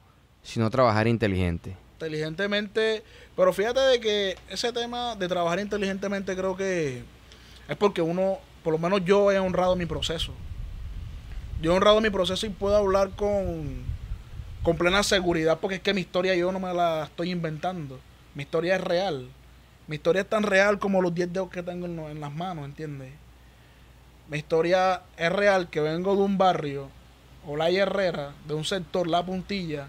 sino 0.42 0.68
trabajar 0.70 1.06
inteligente. 1.06 1.76
inteligentemente. 1.94 3.02
Pero 3.36 3.52
fíjate 3.52 3.78
de 3.80 4.00
que 4.00 4.36
ese 4.50 4.72
tema 4.72 5.14
de 5.14 5.28
trabajar 5.28 5.60
inteligentemente 5.60 6.34
creo 6.36 6.56
que 6.56 7.02
es 7.68 7.76
porque 7.76 8.02
uno, 8.02 8.38
por 8.64 8.72
lo 8.72 8.78
menos 8.78 9.04
yo 9.04 9.30
he 9.30 9.38
honrado 9.38 9.76
mi 9.76 9.86
proceso. 9.86 10.32
Yo 11.60 11.72
he 11.72 11.76
honrado 11.76 12.00
mi 12.00 12.10
proceso 12.10 12.44
y 12.44 12.48
puedo 12.50 12.76
hablar 12.76 13.10
con, 13.10 13.84
con 14.62 14.76
plena 14.76 15.02
seguridad 15.02 15.58
porque 15.60 15.76
es 15.76 15.82
que 15.82 15.94
mi 15.94 16.02
historia 16.02 16.34
yo 16.34 16.52
no 16.52 16.60
me 16.60 16.72
la 16.72 17.04
estoy 17.04 17.30
inventando. 17.30 17.98
Mi 18.34 18.44
historia 18.44 18.76
es 18.76 18.80
real. 18.80 19.28
Mi 19.88 19.96
historia 19.96 20.22
es 20.22 20.28
tan 20.28 20.44
real 20.44 20.78
como 20.78 21.02
los 21.02 21.14
10 21.14 21.32
dedos 21.32 21.50
que 21.50 21.62
tengo 21.62 21.86
en, 21.86 22.20
las 22.20 22.32
manos, 22.32 22.64
¿entiendes? 22.64 23.12
Mi 24.28 24.38
historia 24.38 25.02
es 25.16 25.32
real 25.32 25.68
que 25.68 25.80
vengo 25.80 26.14
de 26.14 26.22
un 26.22 26.38
barrio, 26.38 26.88
Olay 27.46 27.76
Herrera, 27.76 28.32
de 28.46 28.54
un 28.54 28.64
sector 28.64 29.08
La 29.08 29.26
Puntilla, 29.26 29.88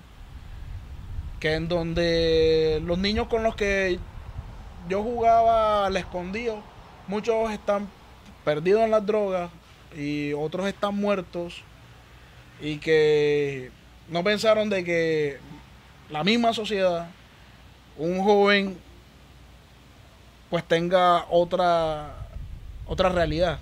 que 1.40 1.54
en 1.54 1.68
donde 1.68 2.82
los 2.84 2.98
niños 2.98 3.28
con 3.28 3.44
los 3.44 3.56
que 3.56 4.00
yo 4.90 5.04
jugaba 5.04 5.86
al 5.86 5.96
escondido, 5.96 6.62
muchos 7.08 7.52
están 7.52 7.88
perdidos 8.44 8.82
en 8.82 8.92
las 8.92 9.06
drogas 9.06 9.52
y 9.96 10.34
otros 10.34 10.68
están 10.68 10.96
muertos 10.96 11.62
y 12.60 12.78
que 12.78 13.72
no 14.14 14.24
pensaron 14.24 14.70
de 14.70 14.84
que 14.84 15.40
la 16.10 16.24
misma 16.24 16.54
sociedad, 16.54 17.10
un 17.98 18.24
joven, 18.24 18.78
pues 20.52 20.64
tenga 20.66 21.26
otra 21.30 22.14
otra 22.86 23.10
realidad. 23.10 23.60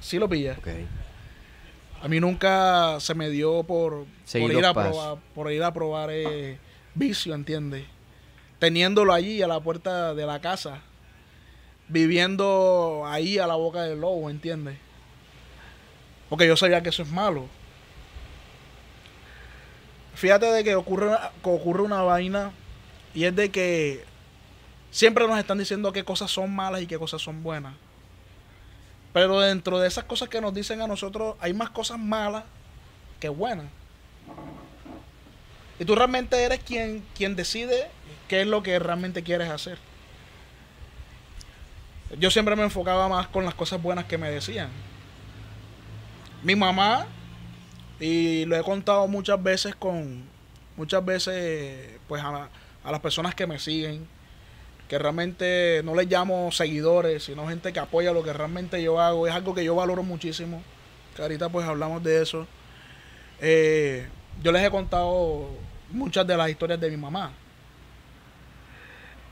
Sí 0.00 0.18
lo 0.18 0.28
pilla. 0.28 0.56
Ok. 0.58 0.68
A 2.02 2.08
mí 2.08 2.20
nunca 2.20 2.98
se 3.00 3.14
me 3.14 3.28
dio 3.28 3.64
por, 3.64 4.06
por, 4.32 4.52
ir, 4.52 4.64
a 4.64 4.72
probar, 4.72 5.18
por 5.34 5.52
ir 5.52 5.62
a 5.62 5.72
probar 5.72 6.10
eh, 6.12 6.58
vicio, 6.94 7.34
¿entiendes? 7.34 7.84
Teniéndolo 8.58 9.12
allí 9.12 9.42
a 9.42 9.48
la 9.48 9.60
puerta 9.60 10.14
de 10.14 10.26
la 10.26 10.40
casa, 10.40 10.80
viviendo 11.88 13.02
ahí 13.06 13.38
a 13.38 13.46
la 13.46 13.54
boca 13.54 13.82
del 13.82 14.00
lobo, 14.00 14.30
¿entiendes? 14.30 14.78
Porque 16.28 16.46
yo 16.46 16.56
sabía 16.56 16.82
que 16.82 16.90
eso 16.90 17.02
es 17.02 17.10
malo. 17.10 17.48
Fíjate 20.22 20.46
de 20.46 20.62
que 20.62 20.76
ocurre, 20.76 21.08
una- 21.08 21.32
ocurre 21.42 21.82
una 21.82 22.00
vaina 22.02 22.52
y 23.12 23.24
es 23.24 23.34
de 23.34 23.50
que 23.50 24.04
siempre 24.92 25.26
nos 25.26 25.36
están 25.36 25.58
diciendo 25.58 25.92
qué 25.92 26.04
cosas 26.04 26.30
son 26.30 26.54
malas 26.54 26.80
y 26.80 26.86
qué 26.86 26.96
cosas 26.96 27.20
son 27.20 27.42
buenas. 27.42 27.74
Pero 29.12 29.40
dentro 29.40 29.80
de 29.80 29.88
esas 29.88 30.04
cosas 30.04 30.28
que 30.28 30.40
nos 30.40 30.54
dicen 30.54 30.80
a 30.80 30.86
nosotros, 30.86 31.34
hay 31.40 31.54
más 31.54 31.70
cosas 31.70 31.98
malas 31.98 32.44
que 33.18 33.30
buenas. 33.30 33.66
Y 35.80 35.84
tú 35.84 35.96
realmente 35.96 36.40
eres 36.40 36.60
quien, 36.60 37.04
quien 37.16 37.34
decide 37.34 37.90
qué 38.28 38.42
es 38.42 38.46
lo 38.46 38.62
que 38.62 38.78
realmente 38.78 39.24
quieres 39.24 39.50
hacer. 39.50 39.76
Yo 42.16 42.30
siempre 42.30 42.54
me 42.54 42.62
enfocaba 42.62 43.08
más 43.08 43.26
con 43.26 43.44
las 43.44 43.54
cosas 43.54 43.82
buenas 43.82 44.04
que 44.04 44.18
me 44.18 44.30
decían. 44.30 44.68
Mi 46.44 46.54
mamá, 46.54 47.08
y 48.02 48.44
lo 48.46 48.56
he 48.56 48.62
contado 48.62 49.06
muchas 49.08 49.42
veces 49.42 49.74
con, 49.76 50.24
muchas 50.76 51.04
veces, 51.04 51.98
pues 52.08 52.22
a, 52.22 52.32
la- 52.32 52.50
a 52.84 52.90
las 52.90 53.00
personas 53.00 53.34
que 53.34 53.46
me 53.46 53.58
siguen, 53.58 54.06
que 54.88 54.98
realmente 54.98 55.82
no 55.84 55.94
les 55.94 56.08
llamo 56.08 56.50
seguidores, 56.52 57.24
sino 57.24 57.48
gente 57.48 57.72
que 57.72 57.80
apoya 57.80 58.12
lo 58.12 58.22
que 58.24 58.32
realmente 58.32 58.82
yo 58.82 59.00
hago. 59.00 59.26
Es 59.26 59.34
algo 59.34 59.54
que 59.54 59.64
yo 59.64 59.74
valoro 59.74 60.02
muchísimo. 60.02 60.62
Que 61.16 61.22
ahorita 61.22 61.48
pues 61.48 61.66
hablamos 61.66 62.02
de 62.02 62.22
eso. 62.22 62.46
Eh, 63.40 64.06
yo 64.42 64.52
les 64.52 64.64
he 64.64 64.70
contado 64.70 65.48
muchas 65.90 66.26
de 66.26 66.36
las 66.36 66.50
historias 66.50 66.80
de 66.80 66.90
mi 66.90 66.96
mamá. 66.98 67.32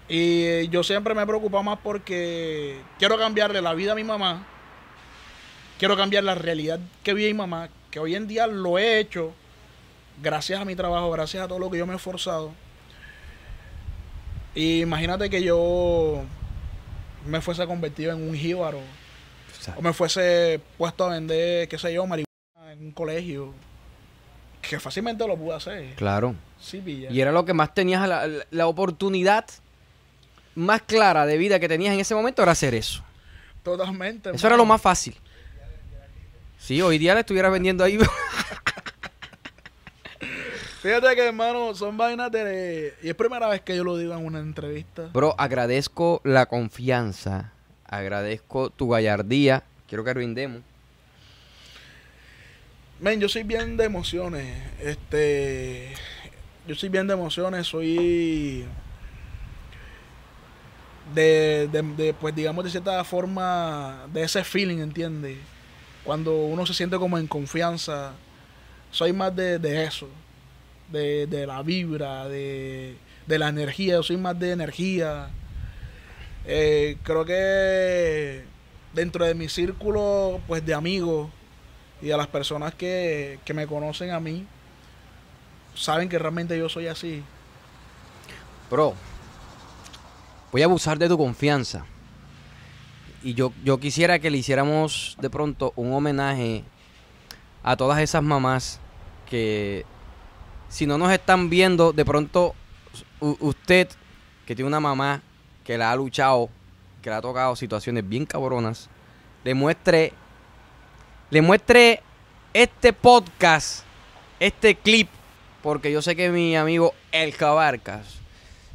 Y 0.09 0.69
yo 0.69 0.83
siempre 0.83 1.15
me 1.15 1.27
preocupo 1.27 1.63
más 1.63 1.79
porque 1.83 2.81
quiero 2.99 3.17
cambiarle 3.19 3.63
la 3.63 3.75
vida 3.75 3.93
a 3.93 3.95
mi 3.95 4.05
mamá. 4.05 4.45
Quiero 5.79 5.97
cambiar 5.97 6.25
la 6.25 6.35
realidad 6.35 6.79
que 7.03 7.15
vive 7.15 7.29
mi 7.33 7.39
mamá, 7.39 7.69
que 7.90 7.98
hoy 7.98 8.14
en 8.14 8.26
día 8.26 8.46
lo 8.46 8.79
he 8.79 8.98
hecho 9.00 9.33
gracias 10.22 10.61
a 10.61 10.64
mi 10.64 10.76
trabajo, 10.76 11.11
gracias 11.11 11.42
a 11.44 11.48
todo 11.48 11.59
lo 11.59 11.70
que 11.70 11.79
yo 11.79 11.87
me 11.87 11.92
he 11.92 11.96
esforzado. 11.96 12.53
Y 14.55 14.81
imagínate 14.81 15.31
que 15.31 15.42
yo 15.42 16.22
me 17.26 17.40
fuese 17.40 17.66
convertido 17.66 18.12
en 18.12 18.29
un 18.29 18.35
jíbaro 18.35 18.81
O 19.76 19.83
me 19.83 19.92
fuese 19.92 20.61
puesto 20.79 21.05
a 21.05 21.11
vender, 21.11 21.68
qué 21.68 21.79
sé 21.79 21.92
yo, 21.92 22.07
marihuana 22.07 22.72
en 22.72 22.87
un 22.87 22.92
colegio. 22.92 23.53
Que 24.62 24.79
fácilmente 24.79 25.26
lo 25.26 25.37
pude 25.37 25.55
hacer. 25.55 25.94
claro. 25.94 26.35
Sí, 26.61 26.79
pilla. 26.79 27.11
Y 27.11 27.20
era 27.22 27.33
lo 27.33 27.46
que 27.46 27.55
más 27.55 27.72
tenías, 27.72 28.07
la, 28.07 28.29
la 28.50 28.66
oportunidad 28.66 29.46
más 30.55 30.83
clara 30.83 31.24
de 31.24 31.38
vida 31.38 31.59
que 31.59 31.68
tenías 31.68 31.94
en 31.94 32.00
ese 32.00 32.14
momento 32.14 32.42
era 32.42 32.53
hacer 32.53 32.74
eso. 32.74 33.03
Totalmente. 33.62 34.31
Eso 34.31 34.46
era 34.46 34.59
lo 34.59 34.66
más 34.66 34.81
fácil. 34.83 35.16
Sí, 36.61 36.81
hoy 36.83 36.99
día 36.99 37.14
le 37.14 37.20
estuvieras 37.20 37.51
vendiendo 37.51 37.83
ahí. 37.83 37.99
Fíjate 40.83 41.16
que, 41.16 41.27
hermano, 41.27 41.75
son 41.75 41.96
vainas 41.96 42.31
de... 42.31 42.94
Y 43.03 43.09
es 43.09 43.14
primera 43.14 43.49
vez 43.49 43.62
que 43.62 43.75
yo 43.75 43.83
lo 43.83 43.96
digo 43.96 44.14
en 44.14 44.25
una 44.25 44.40
entrevista. 44.40 45.09
Bro, 45.12 45.35
agradezco 45.38 46.20
la 46.23 46.46
confianza. 46.46 47.53
Agradezco 47.87 48.70
tu 48.70 48.90
gallardía. 48.90 49.64
Quiero 49.88 50.05
que 50.05 50.12
brindemos. 50.12 50.61
Men, 53.01 53.20
yo 53.20 53.29
soy 53.29 53.42
bien 53.42 53.77
de 53.79 53.85
emociones. 53.85 54.62
Este... 54.81 55.94
Yo 56.68 56.75
soy 56.75 56.90
bien 56.90 57.07
de 57.07 57.14
emociones. 57.14 57.66
Soy... 57.66 58.66
De, 61.14 61.68
de, 61.73 61.83
de, 61.83 62.14
pues 62.14 62.35
digamos 62.35 62.64
de 62.64 62.70
cierta 62.70 63.03
forma, 63.03 64.07
de 64.12 64.23
ese 64.23 64.44
feeling, 64.44 64.79
¿entiendes? 64.79 65.38
Cuando 66.11 66.35
uno 66.35 66.66
se 66.66 66.75
siente 66.75 66.99
como 66.99 67.18
en 67.18 67.29
confianza, 67.29 68.14
soy 68.90 69.12
más 69.12 69.37
de, 69.37 69.61
de 69.61 69.85
eso, 69.85 70.09
de, 70.88 71.29
de 71.29 71.46
la 71.46 71.62
vibra, 71.62 72.27
de, 72.27 72.96
de 73.29 73.38
la 73.38 73.46
energía, 73.46 73.94
yo 73.94 74.03
soy 74.03 74.16
más 74.16 74.37
de 74.37 74.51
energía. 74.51 75.31
Eh, 76.46 76.96
creo 77.05 77.25
que 77.25 78.42
dentro 78.92 79.25
de 79.25 79.37
mi 79.37 79.49
círculo 79.49 80.40
pues 80.49 80.66
de 80.66 80.75
amigos 80.75 81.31
y 82.03 82.11
a 82.11 82.16
las 82.16 82.27
personas 82.27 82.75
que, 82.75 83.38
que 83.44 83.55
me 83.55 83.68
conocen 83.68 84.11
a 84.11 84.18
mí, 84.18 84.44
saben 85.77 86.09
que 86.09 86.18
realmente 86.18 86.59
yo 86.59 86.68
soy 86.68 86.88
así. 86.88 87.23
Bro, 88.68 88.94
voy 90.51 90.62
a 90.62 90.64
abusar 90.64 90.99
de 90.99 91.09
tu 91.09 91.16
confianza. 91.16 91.87
Y 93.23 93.35
yo, 93.35 93.53
yo 93.65 93.79
quisiera 93.79 94.19
que 94.19 94.31
le 94.31 94.39
hiciéramos 94.39 95.17
de 95.21 95.29
pronto 95.29 95.73
un 95.77 95.93
homenaje 95.93 96.65
a 97.63 97.77
todas 97.77 98.01
esas 98.01 98.23
mamás 98.23 98.81
que 99.29 99.85
si 100.71 100.87
no 100.87 100.97
nos 100.97 101.13
están 101.13 101.51
viendo, 101.51 101.93
de 101.93 102.05
pronto 102.05 102.55
usted 103.21 103.89
que 104.47 104.55
tiene 104.57 104.69
una 104.69 104.81
mamá 104.81 105.21
que 105.65 105.77
la 105.77 105.93
ha 105.93 105.97
luchado, 105.97 106.49
que 107.03 107.11
le 107.11 107.17
ha 107.17 107.21
tocado 107.21 107.55
situaciones 107.57 108.09
bien 108.09 108.25
cabronas, 108.25 108.89
le 109.45 109.55
muestre, 109.55 110.13
le 111.29 111.43
muestre 111.43 112.03
este 112.55 112.93
podcast, 112.93 113.85
este 114.39 114.75
clip, 114.75 115.09
porque 115.63 115.93
yo 115.93 116.01
sé 116.01 116.17
que 116.17 116.31
mi 116.31 116.57
amigo 116.57 116.95
El 117.13 117.37
Cabarcas 117.37 118.19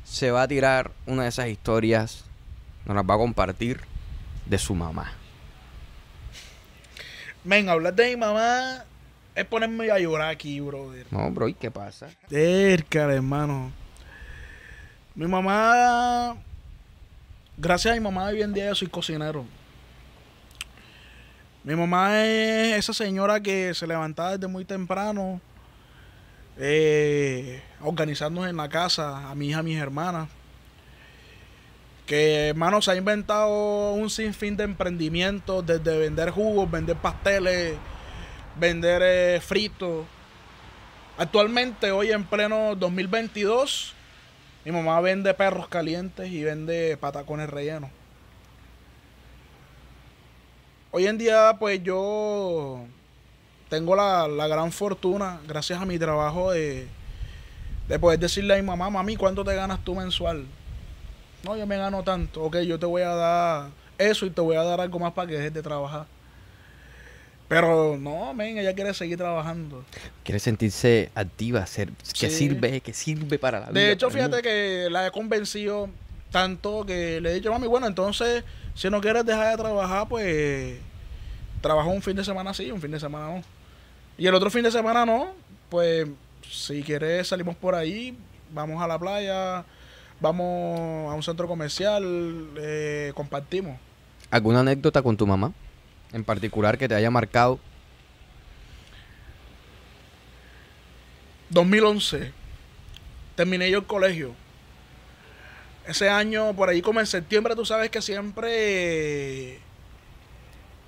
se 0.03 0.29
va 0.29 0.43
a 0.43 0.47
tirar 0.47 0.91
una 1.07 1.23
de 1.23 1.29
esas 1.29 1.47
historias, 1.47 2.25
nos 2.85 2.95
las 2.95 3.03
va 3.03 3.15
a 3.15 3.17
compartir 3.17 3.94
de 4.45 4.57
su 4.57 4.75
mamá. 4.75 5.11
Men, 7.43 7.69
hablar 7.69 7.93
de 7.93 8.09
mi 8.09 8.15
mamá 8.17 8.85
es 9.35 9.45
ponerme 9.45 9.91
a 9.91 9.99
llorar 9.99 10.29
aquí, 10.29 10.59
brother. 10.59 11.05
No, 11.11 11.29
bro, 11.31 11.47
¿y 11.47 11.53
qué 11.53 11.69
pasa? 11.69 12.09
Cerca, 12.29 13.11
hermano. 13.13 13.71
Mi 15.13 15.27
mamá, 15.27 16.35
gracias 17.57 17.91
a 17.91 17.95
mi 17.95 18.01
mamá 18.01 18.25
hoy 18.25 18.41
en 18.41 18.53
día 18.53 18.67
yo 18.67 18.75
soy 18.75 18.87
cocinero. 18.87 19.45
Mi 21.63 21.75
mamá 21.75 22.23
es 22.23 22.77
esa 22.77 22.93
señora 22.93 23.39
que 23.39 23.73
se 23.73 23.87
levantaba 23.87 24.33
desde 24.33 24.47
muy 24.47 24.65
temprano, 24.65 25.41
eh, 26.57 27.61
organizándonos 27.81 28.49
en 28.49 28.57
la 28.57 28.69
casa, 28.69 29.29
a 29.29 29.35
mi 29.35 29.49
hija, 29.49 29.59
a 29.59 29.63
mis 29.63 29.77
hermanas. 29.77 30.29
Que, 32.05 32.49
hermano, 32.49 32.81
se 32.81 32.91
ha 32.91 32.95
inventado 32.95 33.93
un 33.93 34.09
sinfín 34.09 34.55
de 34.57 34.63
emprendimientos, 34.63 35.65
desde 35.65 35.97
vender 35.97 36.29
jugos, 36.29 36.69
vender 36.69 36.95
pasteles, 36.97 37.77
vender 38.59 39.01
eh, 39.03 39.41
fritos. 39.41 40.05
Actualmente, 41.17 41.91
hoy 41.91 42.11
en 42.11 42.23
pleno 42.23 42.75
2022, 42.75 43.93
mi 44.65 44.71
mamá 44.71 44.99
vende 45.01 45.33
perros 45.33 45.67
calientes 45.67 46.29
y 46.29 46.43
vende 46.43 46.97
patacones 46.97 47.49
rellenos. 47.49 47.89
Hoy 50.91 51.07
en 51.07 51.17
día, 51.17 51.55
pues 51.59 51.81
yo 51.83 52.85
tengo 53.69 53.95
la, 53.95 54.27
la 54.27 54.47
gran 54.47 54.71
fortuna, 54.71 55.39
gracias 55.47 55.81
a 55.81 55.85
mi 55.85 55.97
trabajo, 55.97 56.51
de, 56.51 56.87
de 57.87 57.99
poder 57.99 58.19
decirle 58.19 58.53
a 58.53 58.57
mi 58.57 58.63
mamá, 58.63 58.89
mami, 58.89 59.15
¿cuánto 59.15 59.43
te 59.43 59.55
ganas 59.55 59.83
tú 59.83 59.95
mensual? 59.95 60.45
No, 61.45 61.55
yo 61.55 61.67
me 61.67 61.77
gano 61.77 62.03
tanto. 62.03 62.41
Ok, 62.43 62.57
yo 62.61 62.79
te 62.79 62.87
voy 62.87 63.03
a 63.03 63.09
dar 63.09 63.69
eso 63.99 64.25
y 64.25 64.31
te 64.31 64.41
voy 64.41 64.55
a 64.55 64.63
dar 64.63 64.81
algo 64.81 64.97
más 64.99 65.13
para 65.13 65.27
que 65.27 65.35
dejes 65.35 65.53
de 65.53 65.61
trabajar. 65.61 66.07
Pero 67.47 67.95
no, 67.97 68.33
men, 68.33 68.57
ella 68.57 68.73
quiere 68.73 68.91
seguir 68.95 69.17
trabajando. 69.19 69.85
Quiere 70.23 70.39
sentirse 70.39 71.11
activa, 71.13 71.63
ser, 71.67 71.91
que 72.19 72.29
Sí. 72.29 72.35
sirve, 72.35 72.81
que 72.81 72.91
sirve 72.93 73.37
para 73.37 73.59
la 73.59 73.67
vida. 73.69 73.79
De 73.79 73.91
hecho, 73.91 74.09
fíjate 74.09 74.41
que 74.41 74.87
la 74.89 75.05
he 75.05 75.11
convencido 75.11 75.87
tanto 76.31 76.83
que 76.83 77.21
le 77.21 77.29
he 77.31 77.33
dicho, 77.35 77.51
mami, 77.51 77.67
bueno, 77.67 77.85
entonces, 77.85 78.43
si 78.73 78.89
no 78.89 78.99
quieres 78.99 79.23
dejar 79.25 79.51
de 79.51 79.57
trabajar, 79.63 80.07
pues 80.07 80.79
trabaja 81.61 81.87
un 81.87 82.01
fin 82.01 82.15
de 82.15 82.23
semana 82.25 82.53
sí, 82.55 82.71
un 82.71 82.81
fin 82.81 82.89
de 82.91 82.99
semana 82.99 83.27
no. 83.27 83.43
Y 84.17 84.25
el 84.25 84.33
otro 84.33 84.49
fin 84.49 84.63
de 84.63 84.71
semana 84.71 85.05
no, 85.05 85.33
pues 85.69 86.07
si 86.49 86.81
quieres 86.81 87.27
salimos 87.27 87.55
por 87.55 87.75
ahí, 87.75 88.17
vamos 88.51 88.81
a 88.81 88.87
la 88.87 88.97
playa, 88.97 89.63
vamos 90.19 91.11
a 91.11 91.13
un 91.13 91.23
centro 91.23 91.47
comercial, 91.47 92.49
eh, 92.57 93.11
compartimos. 93.15 93.77
¿Alguna 94.31 94.61
anécdota 94.61 95.01
con 95.01 95.17
tu 95.17 95.27
mamá? 95.27 95.53
En 96.13 96.23
particular 96.23 96.77
que 96.77 96.87
te 96.87 96.95
haya 96.95 97.11
marcado. 97.11 97.59
2011 101.49 102.31
terminé 103.35 103.69
yo 103.69 103.79
el 103.79 103.85
colegio. 103.85 104.33
Ese 105.87 106.09
año, 106.09 106.55
por 106.55 106.69
ahí 106.69 106.81
como 106.81 106.99
en 106.99 107.05
septiembre, 107.05 107.55
tú 107.55 107.65
sabes 107.65 107.91
que 107.91 108.01
siempre 108.01 109.59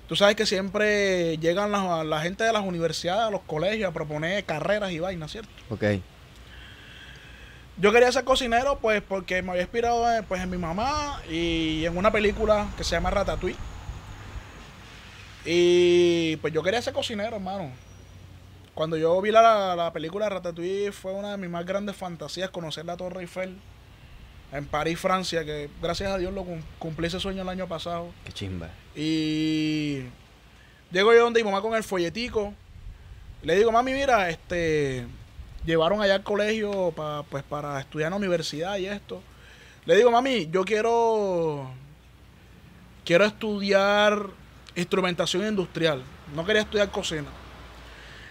Tú 0.08 0.16
sabes 0.16 0.36
que 0.36 0.46
siempre 0.46 1.36
llegan 1.36 1.70
la, 1.70 2.02
la 2.02 2.20
gente 2.22 2.42
de 2.42 2.52
las 2.52 2.64
universidades, 2.64 3.24
a 3.24 3.30
los 3.30 3.42
colegios, 3.42 3.90
a 3.90 3.92
proponer 3.92 4.42
carreras 4.44 4.90
y 4.90 4.98
vainas, 4.98 5.30
¿cierto? 5.30 5.50
Ok. 5.68 5.84
Yo 7.80 7.92
quería 7.92 8.10
ser 8.10 8.24
cocinero, 8.24 8.78
pues, 8.80 9.02
porque 9.02 9.40
me 9.42 9.50
había 9.50 9.62
inspirado 9.62 10.10
eh, 10.12 10.24
pues, 10.26 10.42
en 10.42 10.50
mi 10.50 10.58
mamá 10.58 11.22
y 11.30 11.84
en 11.84 11.96
una 11.96 12.10
película 12.10 12.68
que 12.76 12.82
se 12.84 12.90
llama 12.92 13.10
Ratatouille. 13.10 13.56
Y 15.44 16.36
pues 16.36 16.52
yo 16.52 16.62
quería 16.62 16.82
ser 16.82 16.92
cocinero, 16.92 17.36
hermano. 17.36 17.70
Cuando 18.74 18.96
yo 18.96 19.20
vi 19.22 19.30
la, 19.30 19.74
la 19.76 19.92
película 19.92 20.28
Ratatouille 20.28 20.92
fue 20.92 21.12
una 21.12 21.32
de 21.32 21.36
mis 21.38 21.48
más 21.50 21.64
grandes 21.64 21.96
fantasías, 21.96 22.50
conocer 22.50 22.84
la 22.84 22.96
Torre 22.96 23.20
Eiffel 23.22 23.56
en 24.52 24.66
París, 24.66 24.98
Francia, 24.98 25.44
que 25.44 25.70
gracias 25.80 26.10
a 26.10 26.18
Dios 26.18 26.32
lo 26.32 26.44
cum- 26.44 26.62
cumplí 26.78 27.06
ese 27.06 27.20
sueño 27.20 27.42
el 27.42 27.48
año 27.48 27.66
pasado. 27.68 28.10
Qué 28.24 28.32
chimba. 28.32 28.68
Y 28.94 30.02
llego 30.90 31.12
yo 31.12 31.24
donde 31.24 31.42
mi 31.42 31.50
mamá 31.50 31.62
con 31.62 31.74
el 31.74 31.84
folletico. 31.84 32.54
Le 33.42 33.56
digo, 33.56 33.70
mami, 33.72 33.92
mira, 33.92 34.30
este 34.30 35.06
llevaron 35.68 36.00
allá 36.00 36.14
al 36.14 36.22
colegio 36.22 36.92
pa- 36.96 37.22
pues 37.28 37.44
para 37.44 37.78
estudiar 37.78 38.06
en 38.08 38.12
la 38.12 38.16
universidad 38.16 38.76
y 38.78 38.86
esto. 38.86 39.22
Le 39.84 39.96
digo, 39.96 40.10
mami, 40.10 40.48
yo 40.50 40.64
quiero 40.64 41.70
quiero 43.04 43.24
estudiar 43.24 44.26
instrumentación 44.74 45.46
industrial. 45.46 46.02
No 46.34 46.44
quería 46.44 46.62
estudiar 46.62 46.90
cocina. 46.90 47.28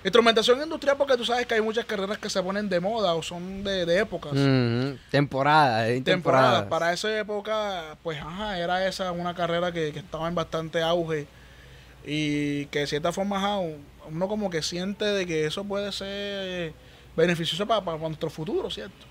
Instrumentación 0.03 0.61
industrial 0.61 0.95
porque 0.97 1.17
tú 1.17 1.25
sabes 1.25 1.45
que 1.47 1.55
hay 1.55 1.61
muchas 1.61 1.85
carreras 1.85 2.17
que 2.17 2.29
se 2.29 2.41
ponen 2.41 2.69
de 2.69 2.79
moda 2.79 3.13
o 3.15 3.21
son 3.23 3.63
de, 3.63 3.85
de 3.85 3.99
épocas 3.99 4.31
Ujú. 4.33 4.97
Temporada, 5.11 5.79
hay 5.79 6.01
temporada. 6.01 6.61
temporadas. 6.61 6.69
Para 6.69 6.93
esa 6.93 7.19
época, 7.19 7.97
pues 8.03 8.19
ajá, 8.21 8.57
era 8.59 8.87
esa 8.87 9.11
una 9.11 9.33
carrera 9.35 9.71
que, 9.71 9.91
que 9.91 9.99
estaba 9.99 10.27
en 10.27 10.35
bastante 10.35 10.81
auge 10.81 11.27
y 12.05 12.67
que 12.67 12.79
de 12.79 12.87
cierta 12.87 13.11
forma 13.11 13.37
ajá, 13.37 13.57
uno 14.09 14.27
como 14.29 14.49
que 14.49 14.61
siente 14.61 15.03
de 15.05 15.25
que 15.25 15.45
eso 15.45 15.63
puede 15.65 15.91
ser 15.91 16.73
beneficioso 17.17 17.65
para, 17.65 17.83
para 17.83 17.97
nuestro 17.97 18.29
futuro, 18.29 18.69
¿cierto? 18.69 19.05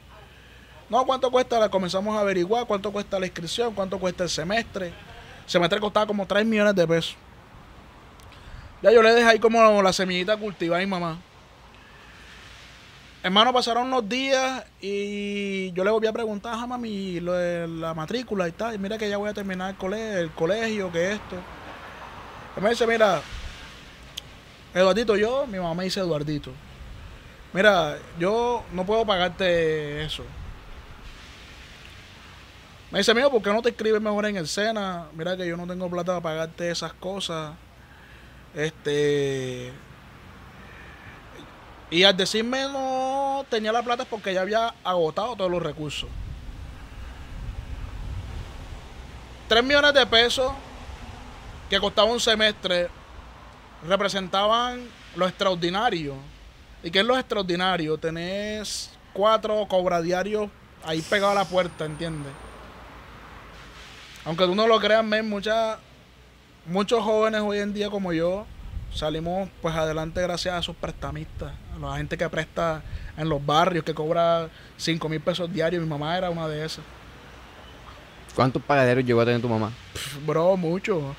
No, 0.88 1.04
¿cuánto 1.04 1.30
cuesta? 1.30 1.58
La 1.58 1.68
comenzamos 1.68 2.16
a 2.16 2.20
averiguar, 2.20 2.64
cuánto 2.66 2.92
cuesta 2.92 3.18
la 3.18 3.26
inscripción, 3.26 3.74
cuánto 3.74 3.98
cuesta 3.98 4.22
el 4.22 4.30
semestre. 4.30 4.86
El 4.86 5.50
semestre 5.50 5.80
costaba 5.80 6.06
como 6.06 6.24
3 6.26 6.46
millones 6.46 6.76
de 6.76 6.86
pesos. 6.86 7.16
Ya 8.82 8.92
yo 8.92 9.02
le 9.02 9.12
dejé 9.12 9.28
ahí 9.28 9.38
como 9.40 9.82
la 9.82 9.92
semillita 9.92 10.36
cultivada 10.36 10.80
a 10.80 10.84
mi 10.84 10.90
mamá. 10.90 11.18
Hermano, 13.24 13.52
pasaron 13.52 13.88
unos 13.88 14.08
días 14.08 14.64
y 14.80 15.72
yo 15.72 15.82
le 15.82 15.90
volví 15.90 16.06
a 16.06 16.12
preguntar 16.12 16.54
a 16.54 16.64
mami 16.64 17.18
lo 17.18 17.32
de 17.32 17.66
la 17.66 17.92
matrícula 17.92 18.46
y 18.46 18.52
tal. 18.52 18.76
Y 18.76 18.78
mira 18.78 18.96
que 18.96 19.08
ya 19.08 19.16
voy 19.16 19.28
a 19.28 19.34
terminar 19.34 19.70
el 19.70 19.76
colegio, 19.76 20.18
el 20.18 20.30
colegio 20.30 20.92
que 20.92 21.12
esto. 21.12 21.34
Él 22.56 22.62
me 22.62 22.70
dice, 22.70 22.86
mira, 22.86 23.20
Eduardito, 24.72 25.16
yo, 25.16 25.44
mi 25.48 25.58
mamá 25.58 25.74
me 25.74 25.84
dice 25.84 25.98
Eduardito. 25.98 26.52
Mira, 27.52 27.98
yo 28.18 28.64
no 28.72 28.84
puedo 28.84 29.06
pagarte 29.06 30.04
eso. 30.04 30.24
Me 32.90 32.98
dice, 32.98 33.14
mío, 33.14 33.30
¿por 33.30 33.42
qué 33.42 33.52
no 33.52 33.62
te 33.62 33.70
escribes 33.70 34.00
mejor 34.00 34.26
en 34.26 34.36
el 34.36 34.46
SENA? 34.46 35.06
Mira 35.12 35.36
que 35.36 35.46
yo 35.46 35.56
no 35.56 35.66
tengo 35.66 35.90
plata 35.90 36.20
para 36.20 36.22
pagarte 36.22 36.70
esas 36.70 36.92
cosas. 36.92 37.52
Este. 38.54 39.72
Y 41.90 42.02
al 42.04 42.16
decirme 42.16 42.62
no 42.68 43.44
tenía 43.48 43.72
la 43.72 43.82
plata 43.82 44.04
es 44.04 44.08
porque 44.08 44.34
ya 44.34 44.42
había 44.42 44.74
agotado 44.82 45.36
todos 45.36 45.50
los 45.50 45.62
recursos. 45.62 46.08
3 49.48 49.62
millones 49.62 49.94
de 49.94 50.06
pesos 50.06 50.52
que 51.70 51.78
costaba 51.78 52.10
un 52.10 52.20
semestre 52.20 52.88
representaban 53.86 54.88
lo 55.14 55.26
extraordinario. 55.26 56.14
¿Y 56.86 56.90
qué 56.92 57.00
es 57.00 57.04
lo 57.04 57.18
extraordinario? 57.18 57.98
Tenés 57.98 58.92
cuatro 59.12 59.66
cobradiarios 59.68 60.48
ahí 60.84 61.02
pegados 61.02 61.36
a 61.36 61.40
la 61.40 61.44
puerta, 61.44 61.84
¿entiendes? 61.84 62.32
Aunque 64.24 64.44
tú 64.44 64.54
no 64.54 64.68
lo 64.68 64.78
creas, 64.78 65.04
men, 65.04 65.28
muchas, 65.28 65.78
muchos 66.64 67.02
jóvenes 67.02 67.40
hoy 67.40 67.58
en 67.58 67.74
día 67.74 67.90
como 67.90 68.12
yo 68.12 68.46
salimos 68.94 69.48
pues 69.60 69.74
adelante 69.74 70.22
gracias 70.22 70.54
a 70.54 70.58
esos 70.60 70.76
prestamistas, 70.76 71.52
a 71.74 71.78
la 71.84 71.96
gente 71.96 72.16
que 72.16 72.28
presta 72.28 72.84
en 73.16 73.28
los 73.28 73.44
barrios, 73.44 73.82
que 73.82 73.92
cobra 73.92 74.48
5 74.76 75.08
mil 75.08 75.20
pesos 75.20 75.52
diarios. 75.52 75.82
Mi 75.82 75.88
mamá 75.88 76.16
era 76.16 76.30
una 76.30 76.46
de 76.46 76.64
esas. 76.64 76.84
¿Cuántos 78.32 78.62
pagaderos 78.62 79.04
llegó 79.04 79.22
a 79.22 79.24
tener 79.24 79.40
tu 79.40 79.48
mamá? 79.48 79.72
Pff, 79.92 80.24
Bro, 80.24 80.56
mucho. 80.56 81.16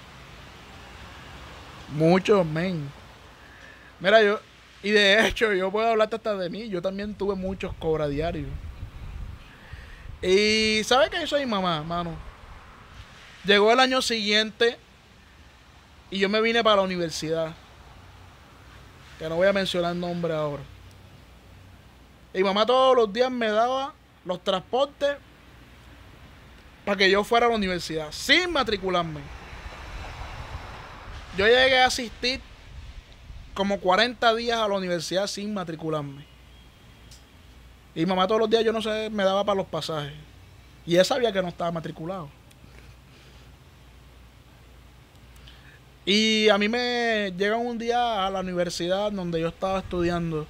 Mucho, 1.91 2.45
men. 2.45 2.89
Mira, 3.99 4.23
yo, 4.23 4.39
y 4.83 4.91
de 4.91 5.27
hecho, 5.27 5.53
yo 5.53 5.71
puedo 5.71 5.87
hablarte 5.87 6.17
hasta 6.17 6.35
de 6.35 6.49
mí. 6.49 6.69
Yo 6.69 6.81
también 6.81 7.15
tuve 7.15 7.35
muchos 7.35 7.73
cobradiarios. 7.79 8.49
Y 10.21 10.81
¿sabes 10.83 11.09
qué 11.09 11.23
hizo 11.23 11.37
mi 11.37 11.45
mamá, 11.45 11.83
mano? 11.83 12.15
Llegó 13.43 13.71
el 13.71 13.79
año 13.79 14.01
siguiente 14.01 14.77
y 16.09 16.19
yo 16.19 16.29
me 16.29 16.41
vine 16.41 16.63
para 16.63 16.77
la 16.77 16.81
universidad. 16.83 17.55
Que 19.19 19.27
no 19.29 19.35
voy 19.35 19.47
a 19.47 19.53
mencionar 19.53 19.95
nombre 19.95 20.33
ahora. 20.33 20.63
Y 22.33 22.43
mamá 22.43 22.65
todos 22.65 22.95
los 22.95 23.11
días 23.11 23.31
me 23.31 23.49
daba 23.49 23.93
los 24.25 24.43
transportes 24.43 25.17
para 26.85 26.97
que 26.97 27.09
yo 27.09 27.23
fuera 27.23 27.47
a 27.47 27.49
la 27.49 27.55
universidad 27.55 28.11
sin 28.11 28.51
matricularme. 28.51 29.21
Yo 31.35 31.45
llegué 31.45 31.79
a 31.79 31.87
asistir 31.87 32.41
como 33.57 33.79
40 33.79 34.35
días 34.35 34.59
a 34.59 34.67
la 34.67 34.75
universidad 34.75 35.25
sin 35.25 35.51
matricularme. 35.51 36.23
Y 37.95 38.05
mamá 38.05 38.27
todos 38.27 38.39
los 38.39 38.49
días, 38.51 38.63
yo 38.63 38.71
no 38.71 38.83
sé, 38.83 39.09
me 39.09 39.23
daba 39.23 39.43
para 39.43 39.57
los 39.57 39.65
pasajes. 39.65 40.13
Y 40.85 40.93
ella 40.93 41.03
sabía 41.03 41.33
que 41.33 41.41
no 41.41 41.47
estaba 41.47 41.71
matriculado. 41.71 42.29
Y 46.05 46.47
a 46.49 46.57
mí 46.59 46.69
me 46.69 47.33
llegan 47.35 47.65
un 47.65 47.79
día 47.79 48.27
a 48.27 48.29
la 48.29 48.41
universidad 48.41 49.11
donde 49.11 49.41
yo 49.41 49.47
estaba 49.47 49.79
estudiando 49.79 50.45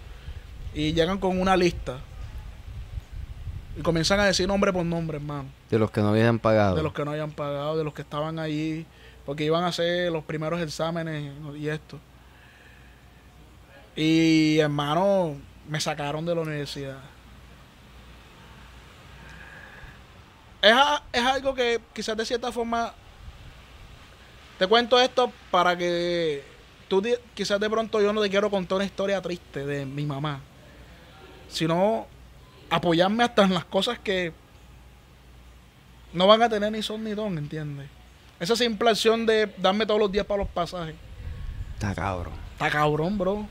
y 0.74 0.92
llegan 0.92 1.18
con 1.18 1.40
una 1.40 1.56
lista. 1.56 2.00
Y 3.78 3.84
comienzan 3.84 4.20
a 4.20 4.26
decir 4.26 4.50
nombre 4.50 4.74
por 4.74 4.84
nombre, 4.84 5.16
hermano. 5.16 5.46
De 5.70 5.80
los 5.80 5.92
que 5.92 6.02
no 6.02 6.10
habían 6.10 6.40
pagado. 6.40 6.76
De 6.76 6.84
los 6.84 6.92
que 6.92 7.06
no 7.06 7.12
hayan 7.12 7.32
pagado, 7.32 7.78
de 7.78 7.86
los 7.86 7.94
que 7.94 8.02
estaban 8.02 8.38
allí, 8.38 8.86
porque 9.26 9.46
iban 9.46 9.64
a 9.64 9.68
hacer 9.68 10.12
los 10.12 10.26
primeros 10.26 10.60
exámenes 10.60 11.32
y 11.58 11.70
esto. 11.70 11.98
Y 13.98 14.60
hermano, 14.60 15.36
me 15.68 15.82
sacaron 15.82 16.24
de 16.26 16.34
la 16.36 16.42
universidad. 16.42 17.00
Es, 20.62 20.72
a- 20.72 21.04
es 21.12 21.24
algo 21.24 21.54
que 21.54 21.82
quizás 21.94 22.16
de 22.16 22.26
cierta 22.26 22.52
forma 22.52 22.94
te 24.60 24.68
cuento 24.68 25.00
esto 25.00 25.32
para 25.52 25.78
que 25.78 26.44
tú 26.88 27.04
quizás 27.34 27.60
de 27.60 27.70
pronto 27.70 28.02
yo 28.02 28.12
no 28.14 28.22
te 28.22 28.30
quiero 28.30 28.50
contar 28.50 28.78
una 28.78 28.86
historia 28.86 29.22
triste 29.22 29.66
de 29.66 29.86
mi 29.86 30.06
mamá, 30.06 30.42
sino 31.50 32.08
apoyarme 32.70 33.24
hasta 33.24 33.44
en 33.44 33.54
las 33.54 33.66
cosas 33.66 34.00
que 34.00 34.34
no 36.14 36.26
van 36.28 36.42
a 36.42 36.50
tener 36.50 36.72
ni 36.72 36.82
son 36.82 37.04
ni 37.04 37.12
don, 37.12 37.38
¿entiendes? 37.38 37.88
Esa 38.40 38.56
simple 38.56 38.90
acción 38.90 39.26
de 39.26 39.52
darme 39.58 39.86
todos 39.86 40.00
los 40.00 40.12
días 40.12 40.26
para 40.26 40.40
los 40.44 40.50
pasajes. 40.50 40.96
Está 41.74 41.94
cabrón. 41.96 42.34
Está 42.54 42.70
cabrón, 42.70 43.18
bro. 43.18 43.48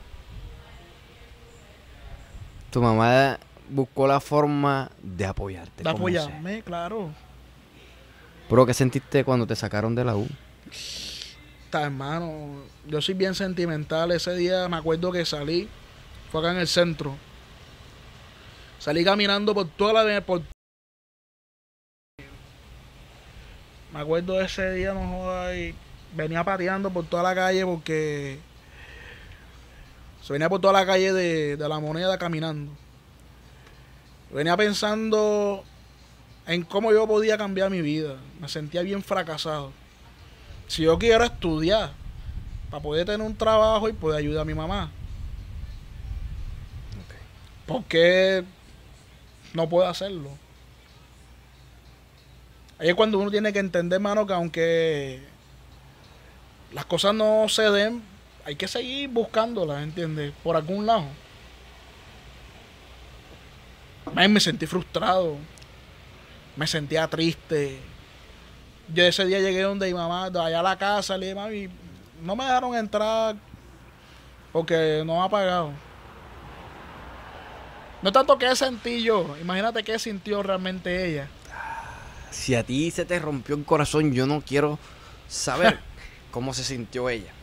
Tu 2.77 2.83
mamá 2.83 3.39
buscó 3.69 4.05
la 4.05 4.19
forma 4.19 4.91
de 5.01 5.25
apoyarte. 5.25 5.81
De 5.81 5.89
apoyarme, 5.89 6.61
claro. 6.61 7.09
Pero 8.47 8.67
¿qué 8.67 8.73
sentiste 8.75 9.23
cuando 9.23 9.47
te 9.47 9.55
sacaron 9.55 9.95
de 9.95 10.05
la 10.05 10.15
U? 10.15 10.27
Está, 10.69 11.85
hermano. 11.85 12.61
Yo 12.85 13.01
soy 13.01 13.15
bien 13.15 13.33
sentimental. 13.33 14.11
Ese 14.11 14.35
día 14.35 14.69
me 14.69 14.77
acuerdo 14.77 15.11
que 15.11 15.25
salí. 15.25 15.67
Fue 16.31 16.39
acá 16.39 16.51
en 16.51 16.59
el 16.59 16.67
centro. 16.67 17.15
Salí 18.77 19.03
caminando 19.03 19.55
por 19.55 19.67
toda 19.69 20.03
la... 20.03 20.21
Por... 20.21 20.43
Me 23.91 23.99
acuerdo 24.01 24.33
de 24.33 24.45
ese 24.45 24.73
día, 24.73 24.93
no 24.93 25.01
jodas, 25.09 25.55
y 25.55 25.73
venía 26.15 26.43
pateando 26.43 26.91
por 26.91 27.07
toda 27.07 27.23
la 27.23 27.33
calle 27.33 27.65
porque... 27.65 28.37
Se 30.27 30.33
venía 30.33 30.49
por 30.49 30.59
toda 30.59 30.73
la 30.73 30.85
calle 30.85 31.13
de, 31.13 31.55
de 31.55 31.69
la 31.69 31.79
moneda 31.79 32.17
caminando. 32.17 32.73
Venía 34.29 34.57
pensando 34.57 35.63
en 36.45 36.63
cómo 36.63 36.91
yo 36.91 37.07
podía 37.07 37.37
cambiar 37.37 37.69
mi 37.71 37.81
vida. 37.81 38.17
Me 38.41 38.49
sentía 38.49 38.81
bien 38.81 39.01
fracasado. 39.01 39.71
Si 40.67 40.83
yo 40.83 40.99
quiero 40.99 41.23
estudiar 41.23 41.93
para 42.69 42.83
poder 42.83 43.05
tener 43.05 43.25
un 43.25 43.37
trabajo 43.37 43.87
y 43.87 43.93
poder 43.93 44.19
ayudar 44.19 44.41
a 44.41 44.45
mi 44.45 44.53
mamá, 44.53 44.91
¿por 47.65 47.85
qué 47.85 48.43
no 49.53 49.69
puedo 49.69 49.87
hacerlo? 49.87 50.31
Ahí 52.79 52.89
es 52.89 52.95
cuando 52.95 53.17
uno 53.17 53.31
tiene 53.31 53.53
que 53.53 53.59
entender, 53.59 54.01
mano, 54.01 54.27
que 54.27 54.33
aunque 54.33 55.21
las 56.73 56.83
cosas 56.83 57.15
no 57.15 57.47
se 57.47 57.71
den, 57.71 58.16
hay 58.47 58.55
que 58.55 58.69
seguir 58.69 59.09
buscándolas, 59.09 59.83
¿entiendes? 59.83 60.33
Por 60.41 60.55
algún 60.55 60.85
lado. 60.85 61.03
Man, 64.13 64.31
me 64.31 64.39
sentí 64.39 64.65
frustrado. 64.65 65.35
Me 66.55 66.65
sentía 66.65 67.05
triste. 67.09 67.77
Yo 68.93 69.03
ese 69.03 69.25
día 69.25 69.41
llegué 69.41 69.63
donde 69.63 69.87
mi 69.87 69.93
mamá, 69.93 70.27
allá 70.27 70.61
a 70.61 70.63
la 70.63 70.77
casa, 70.77 71.17
le 71.17 71.25
dije, 71.25 71.35
mami, 71.35 71.67
no 72.23 72.37
me 72.37 72.45
dejaron 72.45 72.73
entrar 72.73 73.35
porque 74.53 75.03
no 75.05 75.21
ha 75.21 75.27
pagado. 75.27 75.73
No 78.01 78.13
tanto 78.13 78.37
que 78.37 78.55
sentí 78.55 79.03
yo, 79.03 79.35
imagínate 79.41 79.83
qué 79.83 79.99
sintió 79.99 80.41
realmente 80.41 81.05
ella. 81.05 81.27
Si 82.31 82.55
a 82.55 82.63
ti 82.63 82.91
se 82.91 83.03
te 83.03 83.19
rompió 83.19 83.57
el 83.57 83.65
corazón, 83.65 84.13
yo 84.13 84.25
no 84.25 84.39
quiero 84.39 84.79
saber 85.27 85.79
cómo 86.31 86.53
se 86.53 86.63
sintió 86.63 87.09
ella. 87.09 87.33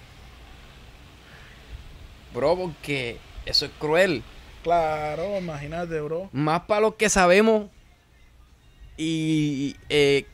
Bro, 2.34 2.56
porque 2.56 3.18
eso 3.46 3.66
es 3.66 3.70
cruel. 3.78 4.22
Claro, 4.64 5.38
imagínate, 5.38 6.00
bro. 6.00 6.28
Más 6.32 6.62
para 6.62 6.80
los 6.80 6.94
que 6.96 7.08
sabemos 7.08 7.68
y 8.96 9.76
eh, 9.88 10.26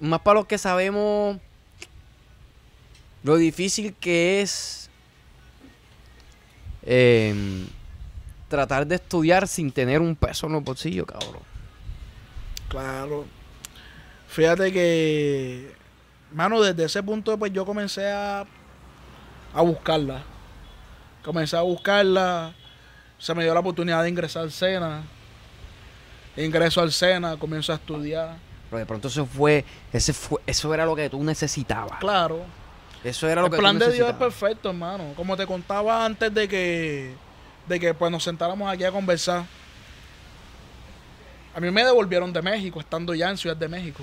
más 0.00 0.20
para 0.20 0.40
los 0.40 0.46
que 0.46 0.58
sabemos 0.58 1.38
lo 3.22 3.36
difícil 3.36 3.94
que 3.94 4.42
es 4.42 4.90
em, 6.82 7.66
tratar 8.48 8.86
de 8.86 8.96
estudiar 8.96 9.46
sin 9.46 9.70
tener 9.70 10.00
un 10.00 10.16
peso 10.16 10.46
en 10.46 10.54
los 10.54 10.64
bolsillos, 10.64 11.06
cabrón. 11.06 11.42
Claro. 12.68 13.24
Fíjate 14.28 14.72
que, 14.72 15.72
mano, 16.32 16.60
desde 16.60 16.84
ese 16.84 17.02
punto 17.02 17.38
pues 17.38 17.52
yo 17.52 17.64
comencé 17.64 18.10
a, 18.10 18.44
a 19.54 19.62
buscarla. 19.62 20.31
Comencé 21.24 21.56
a 21.56 21.62
buscarla. 21.62 22.54
Se 23.18 23.34
me 23.34 23.44
dio 23.44 23.54
la 23.54 23.60
oportunidad 23.60 24.02
de 24.02 24.08
ingresar 24.08 24.42
al 24.42 24.52
SENA. 24.52 25.02
Ingreso 26.36 26.80
al 26.80 26.92
SENA, 26.92 27.36
comienzo 27.36 27.72
a 27.72 27.76
estudiar. 27.76 28.36
Pero 28.70 28.78
de 28.78 28.86
pronto 28.86 29.08
eso 29.08 29.26
fue, 29.26 29.64
ese 29.92 30.12
fue, 30.12 30.40
eso 30.46 30.72
era 30.72 30.86
lo 30.86 30.96
que 30.96 31.10
tú 31.10 31.22
necesitabas. 31.22 31.98
Claro. 32.00 32.40
Eso 33.04 33.28
era 33.28 33.40
lo 33.42 33.48
el 33.48 33.52
que 33.52 33.58
plan 33.58 33.78
tú 33.78 33.84
de 33.84 33.92
Dios 33.92 34.08
es 34.08 34.16
perfecto, 34.16 34.70
hermano. 34.70 35.12
Como 35.14 35.36
te 35.36 35.46
contaba 35.46 36.04
antes 36.04 36.32
de 36.32 36.48
que, 36.48 37.14
de 37.68 37.80
que 37.80 37.94
pues 37.94 38.10
nos 38.10 38.24
sentáramos 38.24 38.72
aquí 38.72 38.84
a 38.84 38.90
conversar. 38.90 39.44
A 41.54 41.60
mí 41.60 41.70
me 41.70 41.84
devolvieron 41.84 42.32
de 42.32 42.40
México, 42.40 42.80
estando 42.80 43.14
ya 43.14 43.28
en 43.28 43.36
Ciudad 43.36 43.56
de 43.56 43.68
México. 43.68 44.02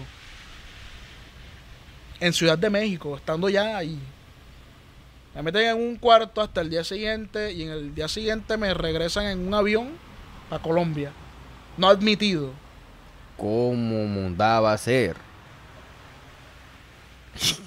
En 2.19 2.31
Ciudad 2.31 2.57
de 2.57 2.69
México, 2.69 3.15
estando 3.15 3.49
ya 3.49 3.77
ahí. 3.77 3.99
Me 5.35 5.43
meten 5.43 5.67
en 5.67 5.77
un 5.77 5.95
cuarto 5.97 6.41
hasta 6.41 6.61
el 6.61 6.69
día 6.69 6.83
siguiente 6.83 7.51
y 7.53 7.63
en 7.63 7.69
el 7.69 7.95
día 7.95 8.07
siguiente 8.07 8.57
me 8.57 8.73
regresan 8.73 9.25
en 9.27 9.47
un 9.47 9.53
avión 9.53 9.89
a 10.49 10.59
Colombia. 10.59 11.11
No 11.77 11.87
admitido. 11.87 12.51
¿Cómo 13.37 14.05
mandaba 14.07 14.73
a 14.73 14.77
ser? 14.77 15.15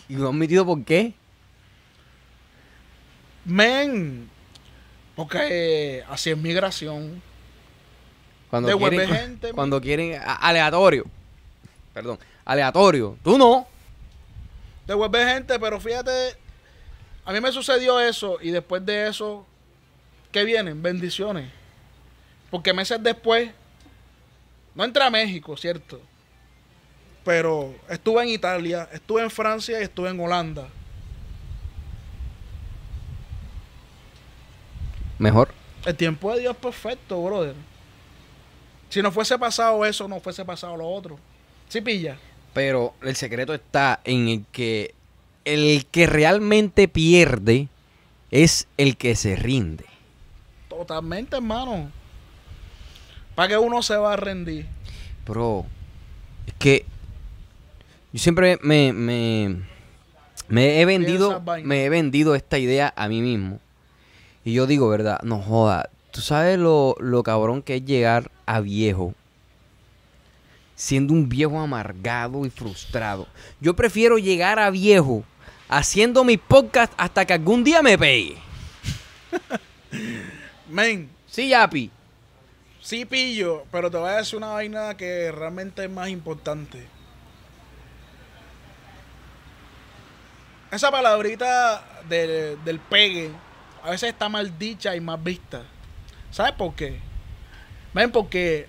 ¿Y 0.08 0.14
no 0.14 0.28
han 0.28 0.36
metido 0.38 0.66
por 0.66 0.84
qué? 0.84 1.14
Men, 3.44 4.28
porque 5.16 5.38
eh, 5.98 6.04
así 6.08 6.30
es 6.30 6.36
migración. 6.38 7.22
Cuando 8.50 8.68
Devuelve 8.68 9.06
quieren, 9.06 9.16
gente, 9.16 9.52
cuando 9.52 9.80
quieren 9.80 10.20
a- 10.20 10.34
aleatorio. 10.34 11.04
Perdón, 11.94 12.18
aleatorio. 12.44 13.16
Tú 13.24 13.38
no. 13.38 13.66
Devuelve 14.86 15.24
gente, 15.34 15.58
pero 15.58 15.80
fíjate, 15.80 16.36
a 17.24 17.32
mí 17.32 17.40
me 17.40 17.52
sucedió 17.52 18.00
eso 18.00 18.38
y 18.40 18.50
después 18.50 18.84
de 18.84 19.08
eso, 19.08 19.46
¿qué 20.32 20.44
vienen? 20.44 20.82
Bendiciones. 20.82 21.50
Porque 22.50 22.72
meses 22.72 23.02
después, 23.02 23.50
no 24.74 24.84
entré 24.84 25.04
a 25.04 25.10
México, 25.10 25.56
¿cierto? 25.56 26.00
Pero 27.24 27.74
estuve 27.88 28.22
en 28.24 28.30
Italia, 28.30 28.88
estuve 28.92 29.22
en 29.22 29.30
Francia 29.30 29.80
y 29.80 29.84
estuve 29.84 30.10
en 30.10 30.20
Holanda. 30.20 30.68
Mejor. 35.18 35.50
El 35.86 35.96
tiempo 35.96 36.32
de 36.34 36.40
Dios 36.40 36.54
es 36.56 36.60
perfecto, 36.60 37.22
brother. 37.22 37.54
Si 38.88 39.00
no 39.00 39.12
fuese 39.12 39.38
pasado 39.38 39.84
eso, 39.86 40.08
no 40.08 40.20
fuese 40.20 40.44
pasado 40.44 40.76
lo 40.76 40.88
otro. 40.88 41.18
¿Sí 41.68 41.80
pilla? 41.80 42.18
Pero 42.52 42.94
el 43.02 43.16
secreto 43.16 43.54
está 43.54 44.00
en 44.04 44.28
el 44.28 44.44
que 44.50 44.94
el 45.44 45.86
que 45.86 46.06
realmente 46.06 46.88
pierde 46.88 47.68
es 48.30 48.66
el 48.76 48.96
que 48.96 49.14
se 49.16 49.36
rinde. 49.36 49.84
Totalmente, 50.68 51.36
hermano. 51.36 51.90
¿Para 53.34 53.48
qué 53.48 53.58
uno 53.58 53.82
se 53.82 53.96
va 53.96 54.14
a 54.14 54.16
rendir? 54.16 54.66
Bro, 55.26 55.66
es 56.46 56.54
que 56.54 56.84
yo 58.12 58.18
siempre 58.18 58.58
me, 58.62 58.92
me, 58.92 59.62
me 60.48 60.80
he 60.80 60.84
vendido 60.84 61.42
me 61.64 61.84
he 61.84 61.88
vendido 61.88 62.34
esta 62.34 62.58
idea 62.58 62.92
a 62.96 63.08
mí 63.08 63.22
mismo. 63.22 63.60
Y 64.44 64.52
yo 64.54 64.66
digo, 64.66 64.88
¿verdad? 64.88 65.20
No 65.22 65.38
joda. 65.38 65.88
¿Tú 66.10 66.20
sabes 66.20 66.58
lo, 66.58 66.96
lo 66.98 67.22
cabrón 67.22 67.62
que 67.62 67.76
es 67.76 67.84
llegar 67.84 68.30
a 68.44 68.60
viejo? 68.60 69.14
Siendo 70.74 71.14
un 71.14 71.28
viejo 71.28 71.60
amargado 71.60 72.44
y 72.44 72.50
frustrado. 72.50 73.28
Yo 73.60 73.76
prefiero 73.76 74.18
llegar 74.18 74.58
a 74.58 74.70
viejo 74.70 75.24
haciendo 75.78 76.22
mi 76.24 76.36
podcast 76.36 76.92
hasta 76.96 77.24
que 77.24 77.32
algún 77.32 77.64
día 77.64 77.82
me 77.82 77.96
pegue. 77.98 78.36
Men, 80.68 81.10
Sí, 81.26 81.48
Yapi. 81.48 81.90
Sí, 82.82 83.04
pillo, 83.06 83.64
pero 83.72 83.90
te 83.90 83.96
voy 83.96 84.10
a 84.10 84.16
decir 84.16 84.36
una 84.36 84.48
vaina 84.48 84.94
que 84.96 85.32
realmente 85.32 85.84
es 85.84 85.90
más 85.90 86.08
importante. 86.10 86.86
Esa 90.70 90.90
palabrita 90.90 91.84
de- 92.08 92.56
del 92.64 92.78
pegue 92.80 93.30
a 93.82 93.90
veces 93.90 94.10
está 94.10 94.28
mal 94.28 94.58
dicha 94.58 94.94
y 94.96 95.00
mal 95.00 95.18
vista. 95.20 95.62
¿Sabes 96.30 96.52
por 96.52 96.74
qué? 96.74 96.98
Ven, 97.94 98.10
porque 98.10 98.66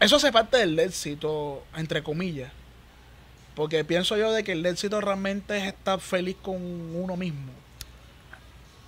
eso 0.00 0.16
hace 0.16 0.30
parte 0.32 0.58
del 0.58 0.78
éxito, 0.78 1.64
entre 1.76 2.02
comillas. 2.02 2.52
Porque 3.58 3.84
pienso 3.84 4.16
yo 4.16 4.30
de 4.30 4.44
que 4.44 4.52
el 4.52 4.64
éxito 4.64 5.00
realmente 5.00 5.58
es 5.58 5.64
estar 5.64 5.98
feliz 5.98 6.36
con 6.40 6.54
uno 6.94 7.16
mismo. 7.16 7.50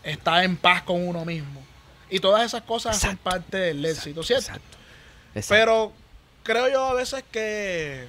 Estar 0.05 0.45
en 0.45 0.57
paz 0.57 0.85
con 0.85 1.09
uno 1.09 1.25
mismo. 1.25 1.61
Y 2.09 2.21
todas 2.21 2.45
esas 2.45 2.63
cosas 2.63 2.97
hacen 2.97 3.11
Exacto, 3.11 3.31
parte 3.31 3.57
del 3.57 3.85
éxito, 3.85 4.23
¿cierto? 4.23 4.47
Exacto. 4.47 4.79
Exacto. 5.35 5.55
Pero 5.61 5.93
creo 6.45 6.69
yo 6.69 6.85
a 6.85 6.95
veces 6.95 7.25
que 7.33 8.07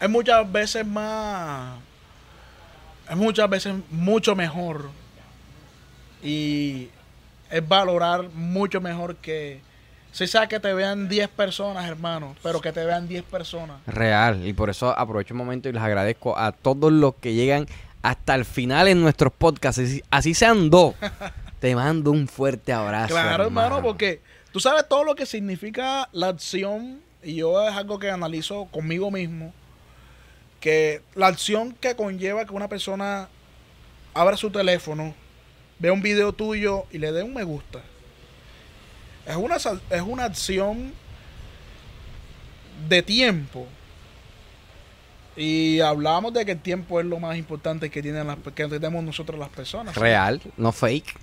es 0.00 0.08
muchas 0.08 0.50
veces 0.50 0.86
más. 0.86 1.78
Es 3.10 3.16
muchas 3.16 3.50
veces 3.50 3.74
mucho 3.90 4.34
mejor. 4.34 4.88
Y 6.22 6.88
es 7.50 7.68
valorar 7.68 8.30
mucho 8.30 8.80
mejor 8.80 9.16
que. 9.16 9.60
Si 10.12 10.26
sea 10.26 10.46
que 10.46 10.60
te 10.60 10.74
vean 10.74 11.08
10 11.08 11.28
personas, 11.30 11.88
hermano, 11.88 12.36
pero 12.42 12.60
que 12.60 12.70
te 12.70 12.84
vean 12.84 13.08
10 13.08 13.24
personas. 13.24 13.78
Real, 13.86 14.46
y 14.46 14.52
por 14.52 14.68
eso 14.68 14.96
aprovecho 14.96 15.32
un 15.32 15.38
momento 15.38 15.70
y 15.70 15.72
les 15.72 15.82
agradezco 15.82 16.38
a 16.38 16.52
todos 16.52 16.92
los 16.92 17.14
que 17.14 17.32
llegan 17.32 17.66
hasta 18.02 18.34
el 18.34 18.44
final 18.44 18.88
en 18.88 19.00
nuestros 19.00 19.32
podcasts. 19.32 19.80
Así, 19.80 20.02
así 20.10 20.34
sean 20.34 20.68
dos. 20.68 20.94
Te 21.60 21.74
mando 21.74 22.10
un 22.10 22.28
fuerte 22.28 22.72
abrazo. 22.74 23.14
Claro, 23.14 23.44
hermano, 23.44 23.80
porque 23.80 24.20
tú 24.52 24.60
sabes 24.60 24.86
todo 24.86 25.02
lo 25.04 25.14
que 25.14 25.24
significa 25.24 26.08
la 26.12 26.28
acción, 26.28 27.00
y 27.22 27.36
yo 27.36 27.66
es 27.66 27.74
algo 27.74 27.98
que 27.98 28.10
analizo 28.10 28.66
conmigo 28.66 29.10
mismo, 29.10 29.54
que 30.60 31.00
la 31.14 31.28
acción 31.28 31.72
que 31.72 31.96
conlleva 31.96 32.44
que 32.44 32.52
una 32.52 32.68
persona 32.68 33.28
abra 34.12 34.36
su 34.36 34.50
teléfono, 34.50 35.14
vea 35.78 35.92
un 35.92 36.02
video 36.02 36.32
tuyo 36.32 36.84
y 36.90 36.98
le 36.98 37.12
dé 37.12 37.22
un 37.22 37.32
me 37.32 37.44
gusta. 37.44 37.80
Es 39.26 39.36
una, 39.36 39.56
es 39.56 40.02
una 40.02 40.24
acción 40.24 40.92
de 42.88 43.02
tiempo. 43.02 43.66
Y 45.36 45.80
hablamos 45.80 46.34
de 46.34 46.44
que 46.44 46.52
el 46.52 46.60
tiempo 46.60 47.00
es 47.00 47.06
lo 47.06 47.18
más 47.18 47.36
importante 47.38 47.90
que 47.90 48.02
tienen 48.02 48.26
las, 48.26 48.36
que 48.54 48.66
tenemos 48.66 49.02
nosotros 49.02 49.38
las 49.38 49.48
personas. 49.48 49.96
Real, 49.96 50.40
no 50.56 50.72
fake. 50.72 51.14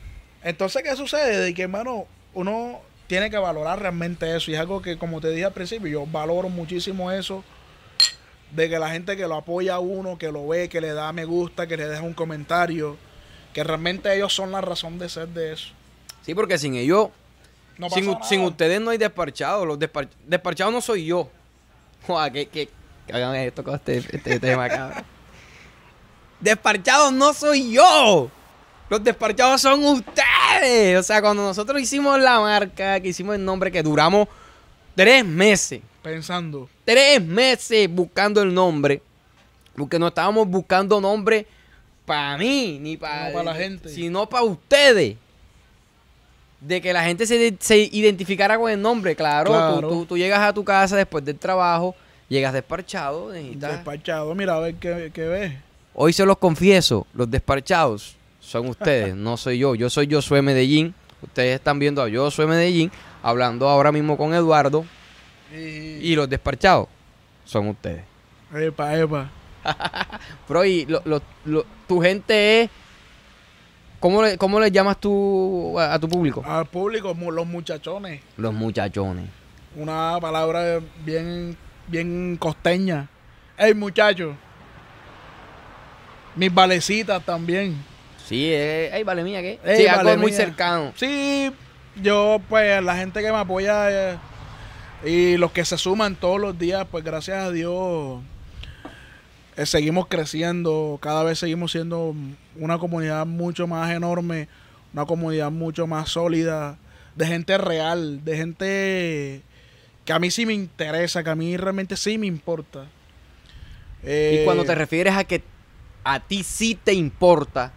Entonces, 0.43 0.81
¿qué 0.83 0.95
sucede? 0.95 1.37
De 1.37 1.53
que, 1.53 1.63
hermano, 1.63 2.05
uno 2.33 2.79
tiene 3.07 3.29
que 3.29 3.37
valorar 3.37 3.79
realmente 3.79 4.35
eso. 4.35 4.49
Y 4.49 4.55
es 4.55 4.59
algo 4.59 4.81
que, 4.81 4.97
como 4.97 5.21
te 5.21 5.29
dije 5.29 5.45
al 5.45 5.53
principio, 5.53 5.87
yo 5.87 6.05
valoro 6.07 6.49
muchísimo 6.49 7.11
eso. 7.11 7.43
De 8.51 8.67
que 8.67 8.79
la 8.79 8.89
gente 8.89 9.15
que 9.15 9.27
lo 9.27 9.35
apoya 9.35 9.75
a 9.75 9.79
uno, 9.79 10.17
que 10.17 10.31
lo 10.31 10.47
ve, 10.47 10.69
que 10.69 10.81
le 10.81 10.93
da 10.93 11.13
me 11.13 11.25
gusta, 11.25 11.67
que 11.67 11.77
le 11.77 11.87
deja 11.87 12.01
un 12.01 12.13
comentario. 12.13 12.97
Que 13.53 13.63
realmente 13.63 14.15
ellos 14.15 14.33
son 14.33 14.51
la 14.51 14.61
razón 14.61 14.97
de 14.97 15.09
ser 15.09 15.27
de 15.27 15.53
eso. 15.53 15.69
Sí, 16.25 16.33
porque 16.33 16.57
sin 16.57 16.75
ellos, 16.75 17.09
No 17.79 17.89
sin, 17.89 18.41
ustedes 18.41 18.79
no 18.81 18.91
hay 18.91 18.97
desparchados. 18.97 19.65
Los 19.65 19.79
despar- 19.79 20.09
desparchados 20.27 20.71
no 20.73 20.81
soy 20.81 21.05
yo. 21.05 21.29
Joder, 22.07 22.31
que, 22.31 22.45
que, 22.47 22.69
que 23.07 23.13
hagan 23.13 23.35
esto 23.37 23.63
con 23.63 23.73
este, 23.75 23.97
este 23.97 24.39
tema, 24.39 24.67
cabrón. 24.69 25.03
Desparchados 26.39 27.11
no 27.13 27.33
soy 27.33 27.71
yo. 27.71 28.29
Los 28.89 29.03
desparchados 29.03 29.61
son 29.61 29.83
ustedes. 29.85 30.99
O 30.99 31.03
sea, 31.03 31.21
cuando 31.21 31.43
nosotros 31.43 31.79
hicimos 31.81 32.19
la 32.19 32.39
marca, 32.39 32.99
que 32.99 33.09
hicimos 33.09 33.35
el 33.35 33.45
nombre, 33.45 33.71
que 33.71 33.81
duramos 33.83 34.27
tres 34.95 35.23
meses. 35.23 35.81
Pensando. 36.01 36.69
Tres 36.85 37.21
meses 37.23 37.89
buscando 37.89 38.41
el 38.41 38.53
nombre. 38.53 39.01
Porque 39.75 39.99
no 39.99 40.07
estábamos 40.07 40.47
buscando 40.47 40.99
nombre 40.99 41.45
para 42.05 42.37
mí, 42.37 42.79
ni 42.81 42.97
para 42.97 43.29
No 43.29 43.33
pa' 43.35 43.43
la 43.43 43.55
gente. 43.55 43.89
Sino 43.89 44.27
para 44.27 44.43
ustedes. 44.43 45.15
De 46.61 46.81
que 46.81 46.91
la 46.91 47.03
gente 47.03 47.25
se, 47.25 47.55
se 47.59 47.77
identificara 47.77 48.57
con 48.57 48.69
el 48.69 48.81
nombre, 48.81 49.15
claro. 49.15 49.51
Claro. 49.51 49.81
Tú, 49.81 49.89
tú- 49.99 50.05
tú 50.07 50.17
llegas 50.17 50.39
a 50.39 50.53
tu 50.53 50.63
casa 50.63 50.97
después 50.97 51.23
del 51.23 51.37
trabajo, 51.37 51.95
llegas 52.27 52.51
desparchado, 52.53 53.31
necesitas- 53.31 53.71
Despachado. 53.77 54.35
Mira, 54.35 54.55
a 54.55 54.59
ver 54.59 54.75
qué, 54.75 55.09
qué 55.13 55.25
ves. 55.27 55.53
Hoy 55.93 56.11
se 56.13 56.25
los 56.25 56.37
confieso, 56.37 57.07
los 57.13 57.29
despachados 57.31 58.15
son 58.41 58.67
ustedes, 58.67 59.15
no 59.15 59.37
soy 59.37 59.59
yo. 59.59 59.75
Yo 59.75 59.89
soy 59.89 60.09
Josué 60.11 60.41
Medellín. 60.41 60.93
Ustedes 61.21 61.55
están 61.55 61.79
viendo 61.79 62.01
a 62.03 62.09
Josué 62.09 62.45
Medellín 62.47 62.91
hablando 63.23 63.67
ahora 63.67 63.91
mismo 63.91 64.17
con 64.17 64.33
Eduardo. 64.33 64.85
Y, 65.53 65.57
Y 66.11 66.15
los 66.15 66.29
despachados 66.29 66.87
son 67.45 67.69
ustedes. 67.69 68.03
Epa, 68.53 68.97
epa. 68.97 69.29
Pero 70.47 70.65
y 70.65 70.85
lo- 70.85 71.01
lo- 71.05 71.21
lo- 71.45 71.65
tu 71.87 72.01
gente 72.01 72.61
es... 72.63 72.69
¿Cómo 73.99 74.23
le, 74.23 74.37
cómo 74.37 74.59
le 74.59 74.71
llamas 74.71 74.97
tú 74.99 75.77
a, 75.77 75.93
a 75.93 75.99
tu 75.99 76.07
público? 76.07 76.43
Al 76.45 76.65
público, 76.65 77.13
los 77.31 77.45
muchachones. 77.45 78.21
Los 78.37 78.53
muchachones. 78.53 79.29
Una 79.75 80.17
palabra 80.21 80.79
bien, 81.03 81.55
bien 81.87 82.37
costeña. 82.37 83.09
Ey, 83.57 83.73
muchacho. 83.73 84.35
Mis 86.35 86.53
valecitas 86.53 87.23
también. 87.25 87.75
Sí, 88.25 88.49
eh, 88.51 88.91
ay, 88.93 89.03
vale 89.03 89.23
mía, 89.23 89.41
¿qué? 89.41 89.59
Ey, 89.65 89.77
sí, 89.77 89.87
algo 89.87 90.05
vale 90.05 90.17
muy 90.17 90.31
mía. 90.31 90.37
cercano. 90.37 90.93
Sí, 90.95 91.51
yo, 92.01 92.39
pues, 92.47 92.81
la 92.83 92.95
gente 92.95 93.21
que 93.21 93.31
me 93.31 93.37
apoya 93.37 94.13
eh, 94.13 94.17
y 95.03 95.37
los 95.37 95.51
que 95.51 95.65
se 95.65 95.77
suman 95.77 96.15
todos 96.15 96.39
los 96.39 96.57
días, 96.57 96.85
pues, 96.89 97.03
gracias 97.03 97.43
a 97.43 97.51
Dios, 97.51 98.21
eh, 99.57 99.65
seguimos 99.65 100.07
creciendo. 100.07 100.99
Cada 101.01 101.23
vez 101.23 101.39
seguimos 101.39 101.71
siendo 101.71 102.15
una 102.59 102.77
comunidad 102.77 103.25
mucho 103.25 103.67
más 103.67 103.91
enorme, 103.91 104.47
una 104.93 105.05
comunidad 105.05 105.51
mucho 105.51 105.87
más 105.87 106.09
sólida, 106.09 106.77
de 107.15 107.25
gente 107.27 107.57
real, 107.57 108.23
de 108.23 108.37
gente 108.37 109.43
que 110.05 110.13
a 110.13 110.19
mí 110.19 110.31
sí 110.31 110.45
me 110.45 110.53
interesa, 110.53 111.23
que 111.23 111.29
a 111.29 111.35
mí 111.35 111.57
realmente 111.57 111.97
sí 111.97 112.17
me 112.17 112.27
importa. 112.27 112.85
Y 114.29 114.39
cuando 114.39 114.65
te 114.65 114.73
Eh, 114.73 114.75
refieres 114.75 115.15
a 115.15 115.23
que 115.23 115.43
a 116.03 116.19
ti 116.19 116.43
sí 116.43 116.75
te 116.75 116.93
importa, 116.93 117.73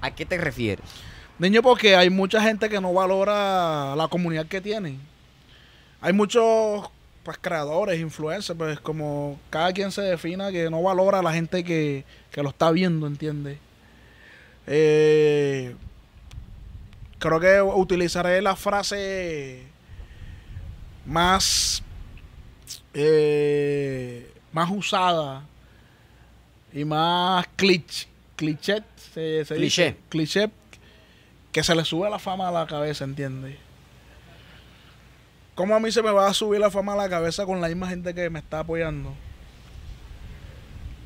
¿a 0.00 0.14
qué 0.14 0.26
te 0.26 0.38
refieres? 0.38 0.86
Niño, 1.38 1.62
porque 1.62 1.96
hay 1.96 2.10
mucha 2.10 2.40
gente 2.42 2.68
que 2.68 2.80
no 2.80 2.92
valora 2.94 3.94
la 3.96 4.08
comunidad 4.08 4.46
que 4.46 4.60
tienen. 4.60 5.00
Hay 6.00 6.12
muchos 6.12 6.88
pues 7.22 7.38
creadores, 7.40 8.00
influencers, 8.00 8.56
pues 8.56 8.80
como 8.80 9.40
cada 9.50 9.72
quien 9.72 9.90
se 9.90 10.02
defina 10.02 10.52
que 10.52 10.70
no 10.70 10.82
valora 10.82 11.18
a 11.18 11.22
la 11.22 11.32
gente 11.32 11.64
que, 11.64 12.04
que 12.30 12.42
lo 12.42 12.50
está 12.50 12.70
viendo, 12.70 13.06
¿entiendes? 13.06 13.58
Eh, 14.66 15.74
creo 17.18 17.40
que 17.40 17.62
utilizaré 17.62 18.42
la 18.42 18.56
frase 18.56 19.62
más 21.04 21.82
eh, 22.94 24.30
más 24.52 24.70
usada 24.70 25.44
y 26.72 26.84
más 26.84 27.46
cliché 27.56 28.08
cliché 28.34 28.82
se, 29.14 29.44
se 29.44 29.54
Cliché. 29.54 29.84
dice 29.84 29.96
cliché 30.08 30.50
que 31.52 31.62
se 31.62 31.74
le 31.74 31.84
sube 31.84 32.10
la 32.10 32.18
fama 32.18 32.48
a 32.48 32.52
la 32.52 32.66
cabeza 32.66 33.04
¿entiendes? 33.04 33.56
¿Cómo 35.54 35.74
a 35.74 35.80
mí 35.80 35.90
se 35.92 36.02
me 36.02 36.10
va 36.10 36.26
a 36.26 36.34
subir 36.34 36.60
la 36.60 36.70
fama 36.70 36.92
a 36.92 36.96
la 36.96 37.08
cabeza 37.08 37.46
con 37.46 37.60
la 37.62 37.68
misma 37.68 37.88
gente 37.88 38.12
que 38.14 38.28
me 38.28 38.40
está 38.40 38.58
apoyando? 38.60 39.14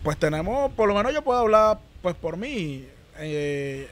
Pues 0.03 0.17
tenemos, 0.19 0.73
por 0.73 0.89
lo 0.89 0.95
menos 0.95 1.13
yo 1.13 1.23
puedo 1.23 1.39
hablar 1.39 1.79
pues 2.03 2.17
por 2.17 2.37
mí. 2.37 2.87
Eh, 3.21 3.89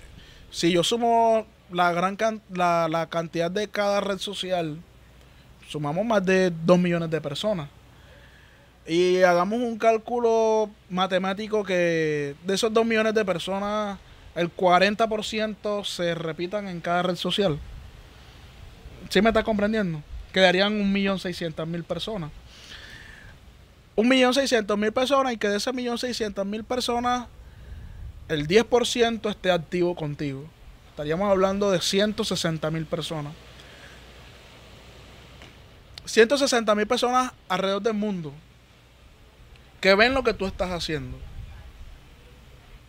si 0.51 0.72
yo 0.72 0.83
sumo 0.83 1.47
la 1.70 1.93
gran 1.93 2.16
la, 2.51 2.89
la 2.89 3.09
cantidad 3.09 3.51
de 3.51 3.68
cada 3.68 4.01
red 4.01 4.18
social, 4.18 4.79
sumamos 5.68 6.05
más 6.05 6.24
de 6.24 6.51
2 6.64 6.79
millones 6.79 7.11
de 7.11 7.20
personas. 7.20 7.68
Y 8.87 9.20
hagamos 9.22 9.61
un 9.61 9.76
cálculo 9.76 10.70
matemático 10.89 11.62
que 11.62 12.35
de 12.45 12.55
esos 12.55 12.72
2 12.72 12.87
millones 12.87 13.12
de 13.12 13.24
personas, 13.24 13.99
el 14.35 14.55
40% 14.55 15.85
se 15.85 16.14
repitan 16.14 16.68
en 16.68 16.81
cada 16.81 17.03
red 17.03 17.16
social. 17.16 17.59
¿Sí 19.11 19.20
me 19.20 19.29
estás 19.29 19.45
comprendiendo? 19.45 20.03
Quedarían 20.33 20.95
1.600.000 20.95 21.85
personas. 21.85 22.31
1.600.000 23.97 24.93
personas 24.93 25.33
y 25.33 25.37
que 25.37 25.49
de 25.49 25.57
esas 25.57 25.74
1.600.000 25.74 26.64
personas 26.64 27.26
el 28.29 28.47
10% 28.47 29.31
esté 29.31 29.51
activo 29.51 29.95
contigo. 29.95 30.45
Estaríamos 30.91 31.31
hablando 31.31 31.70
de 31.70 31.79
160.000 31.79 32.87
personas. 32.87 33.33
160.000 36.07 36.87
personas 36.87 37.33
alrededor 37.49 37.83
del 37.83 37.95
mundo 37.95 38.33
que 39.81 39.95
ven 39.95 40.14
lo 40.14 40.24
que 40.24 40.35
tú 40.35 40.47
estás 40.47 40.70
haciendo. 40.70 41.16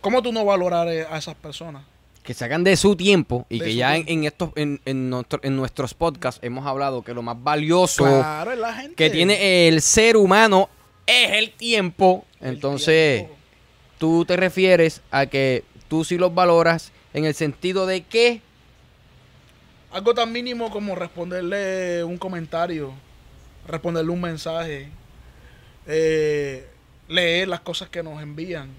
¿Cómo 0.00 0.22
tú 0.22 0.32
no 0.32 0.44
valorar 0.44 0.88
a 0.88 1.16
esas 1.18 1.34
personas? 1.34 1.84
que 2.22 2.34
sacan 2.34 2.62
de 2.62 2.76
su 2.76 2.96
tiempo 2.96 3.46
y 3.48 3.58
De 3.58 3.64
que 3.64 3.74
ya 3.74 3.96
en, 3.96 4.24
estos 4.24 4.50
en, 4.54 4.78
en 4.84 5.08
nuestro- 5.08 5.40
en 5.42 5.56
nuestros 5.56 5.94
podcasts 5.94 6.38
hemos 6.44 6.66
hablado 6.66 7.02
que 7.02 7.14
lo 7.14 7.22
más 7.22 7.42
valioso 7.42 8.04
Claro, 8.04 8.52
que 8.94 9.08
tiene 9.08 9.66
el 9.68 9.80
ser 9.80 10.18
humano 10.18 10.68
es 11.06 11.30
el 11.32 11.50
tiempo. 11.52 12.26
El 12.40 12.54
Entonces, 12.54 13.20
tiempo. 13.22 13.36
Tú 14.00 14.24
te 14.24 14.36
refieres 14.36 15.02
a 15.10 15.26
que 15.26 15.62
tú 15.88 16.04
sí 16.04 16.16
los 16.16 16.34
valoras 16.34 16.90
en 17.12 17.26
el 17.26 17.34
sentido 17.34 17.84
de 17.84 18.02
que 18.02 18.40
Algo 19.92 20.14
tan 20.14 20.32
mínimo 20.32 20.70
como 20.70 20.94
responderle 20.94 22.02
un 22.04 22.16
comentario, 22.16 22.94
responderle 23.66 24.10
un 24.10 24.20
mensaje, 24.20 24.88
eh, 25.86 26.66
leer 27.08 27.48
las 27.48 27.60
cosas 27.60 27.90
que 27.90 28.02
nos 28.02 28.22
envían. 28.22 28.70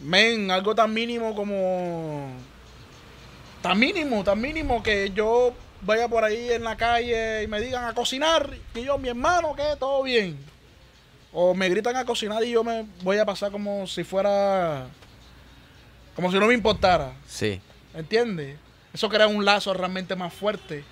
Men, 0.00 0.50
algo 0.50 0.74
tan 0.74 0.94
mínimo 0.94 1.34
como... 1.34 2.30
Tan 3.60 3.78
mínimo, 3.78 4.24
tan 4.24 4.40
mínimo 4.40 4.82
que 4.82 5.10
yo 5.10 5.52
vaya 5.82 6.08
por 6.08 6.24
ahí 6.24 6.50
en 6.50 6.64
la 6.64 6.76
calle 6.76 7.42
y 7.42 7.46
me 7.46 7.60
digan 7.60 7.84
a 7.84 7.94
cocinar 7.94 8.50
y 8.74 8.84
yo, 8.84 8.96
mi 8.98 9.08
hermano, 9.08 9.54
que 9.54 9.64
todo 9.78 10.02
bien. 10.02 10.53
O 11.34 11.52
me 11.52 11.68
gritan 11.68 11.96
a 11.96 12.04
cocinar 12.04 12.42
y 12.44 12.52
yo 12.52 12.64
me 12.64 12.86
voy 13.02 13.18
a 13.18 13.26
pasar 13.26 13.50
como 13.50 13.86
si 13.86 14.04
fuera... 14.04 14.86
Como 16.14 16.30
si 16.30 16.38
no 16.38 16.46
me 16.46 16.54
importara. 16.54 17.12
sí. 17.26 17.60
¿Entiendes? 17.92 18.56
Eso 18.92 19.08
crea 19.08 19.28
un 19.28 19.44
lazo 19.44 19.72
realmente 19.72 20.16
más 20.16 20.32
fuerte 20.32 20.84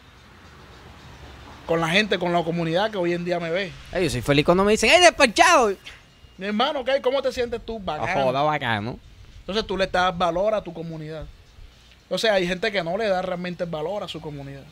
con 1.66 1.80
la 1.80 1.88
gente, 1.88 2.18
con 2.18 2.32
la 2.32 2.42
comunidad 2.42 2.90
que 2.90 2.96
hoy 2.96 3.12
en 3.12 3.24
día 3.24 3.40
me 3.40 3.50
ve. 3.50 3.72
Yo 3.92 4.10
soy 4.10 4.22
feliz 4.22 4.44
cuando 4.44 4.64
me 4.64 4.72
dicen, 4.72 4.90
¡ay, 4.90 5.00
despachado! 5.00 5.72
Mi 6.36 6.46
hermano, 6.46 6.84
¿qué? 6.84 7.00
¿cómo 7.00 7.22
te 7.22 7.32
sientes 7.32 7.60
tú? 7.64 7.78
Bacano. 7.78 8.24
joda 8.24 8.42
bacano. 8.42 8.98
Entonces 9.40 9.66
tú 9.66 9.76
le 9.76 9.86
das 9.86 10.16
valor 10.16 10.54
a 10.54 10.62
tu 10.62 10.72
comunidad. 10.72 11.26
O 12.08 12.18
sea, 12.18 12.34
hay 12.34 12.46
gente 12.46 12.70
que 12.70 12.82
no 12.82 12.96
le 12.96 13.08
da 13.08 13.22
realmente 13.22 13.64
valor 13.64 14.02
a 14.02 14.08
su 14.08 14.20
comunidad. 14.20 14.64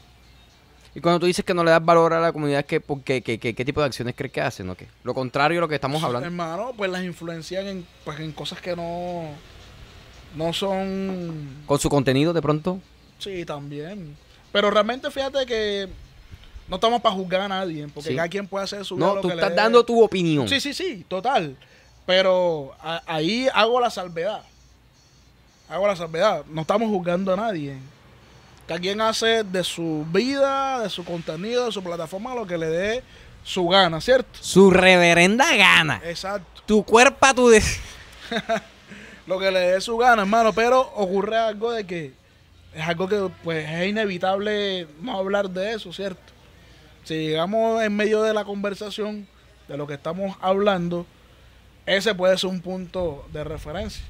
Y 0.95 1.01
cuando 1.01 1.21
tú 1.21 1.27
dices 1.27 1.45
que 1.45 1.55
no 1.55 1.63
le 1.63 1.71
das 1.71 1.85
valor 1.85 2.13
a 2.15 2.21
la 2.21 2.33
comunidad, 2.33 2.65
¿qué, 2.65 2.81
por 2.81 3.03
qué, 3.03 3.23
qué, 3.23 3.39
qué- 3.39 3.55
qué 3.55 3.65
tipo 3.65 3.81
de 3.81 3.87
acciones 3.87 4.15
crees 4.17 4.33
que 4.33 4.41
hacen? 4.41 4.69
¿o 4.71 4.75
qué? 4.75 4.89
Lo 5.05 5.15
contrario 5.15 5.57
de 5.57 5.61
lo 5.61 5.69
que 5.69 5.77
estamos 5.77 6.03
hablando. 6.03 6.27
Hermano, 6.27 6.73
pues 6.77 6.91
las 6.91 7.05
influencian 7.05 7.67
en, 7.69 7.87
pues, 8.05 8.19
en 8.19 8.33
cosas 8.33 8.61
que 8.61 8.75
no, 8.75 9.23
no 10.35 10.53
son... 10.53 11.63
Con 11.67 11.79
su 11.79 11.89
contenido 11.89 12.33
de 12.33 12.43
pronto. 12.43 12.81
Sí, 13.19 13.45
también. 13.45 14.17
Pero 14.53 14.71
realmente 14.71 15.11
fíjate 15.13 15.47
que 15.47 15.89
no 16.69 16.77
estamos 16.77 17.01
para 17.01 17.15
juzgar 17.15 17.43
a 17.43 17.49
nadie, 17.49 17.87
porque 17.95 18.11
Sí. 18.11 18.17
cada 18.17 18.29
quien 18.29 18.49
puede 18.49 18.65
hacer 18.65 18.85
su 18.85 18.97
No, 18.97 19.15
lo 19.17 19.21
tú 19.21 19.29
que 19.29 19.35
estás 19.35 19.55
dando 19.55 19.85
tu 19.85 20.03
opinión. 20.03 20.49
Sí, 20.49 20.61
sí, 20.61 20.75
sí, 20.75 21.05
total. 21.07 21.57
Pero 22.05 22.73
a- 22.81 23.03
ahí 23.07 23.47
hago 23.55 23.79
la 23.81 23.91
salvedad. 23.91 24.43
Hago 25.69 25.87
la 25.87 25.95
salvedad. 25.95 26.45
No 26.51 26.63
estamos 26.63 26.89
juzgando 26.89 27.33
a 27.33 27.37
nadie. 27.37 27.77
Cada 28.71 28.81
quien 28.81 29.01
hace 29.01 29.43
de 29.43 29.65
su 29.65 30.07
vida, 30.13 30.79
de 30.79 30.89
su 30.91 31.05
contenido, 31.05 31.67
de 31.67 31.73
su 31.73 31.83
plataforma, 31.83 32.37
lo 32.37 32.47
que 32.47 32.57
le 32.57 32.69
dé 32.69 33.03
su 33.43 33.67
gana, 33.67 34.01
¿cierto? 34.01 34.39
Su 34.41 34.71
reverenda 34.71 35.57
gana. 35.57 36.01
Exacto. 36.05 36.63
Tu 36.67 36.85
cuerpo 36.85 37.27
a 37.27 37.35
tu... 37.35 37.49
des- 37.49 37.81
Lo 39.27 39.41
que 39.41 39.51
le 39.51 39.59
dé 39.59 39.81
su 39.81 39.97
gana, 39.97 40.23
hermano. 40.23 40.53
Pero 40.53 40.83
ocurre 40.95 41.37
algo 41.37 41.73
de 41.73 41.85
que 41.85 42.13
es 42.73 42.83
algo 42.87 43.09
que 43.09 43.29
pues 43.43 43.69
es 43.69 43.89
inevitable 43.89 44.87
no 45.01 45.19
hablar 45.19 45.51
de 45.51 45.73
eso, 45.73 45.93
¿cierto? 45.93 46.33
Si 47.03 47.15
llegamos 47.15 47.83
en 47.83 47.97
medio 47.97 48.23
de 48.23 48.33
la 48.33 48.45
conversación 48.45 49.27
de 49.67 49.77
lo 49.79 49.89
que 49.89 49.95
estamos 49.95 50.37
hablando, 50.41 51.07
ese 51.87 52.15
puede 52.15 52.39
ser 52.39 52.51
un 52.51 52.61
punto 52.61 53.27
de 53.33 53.43
referencia. 53.43 54.05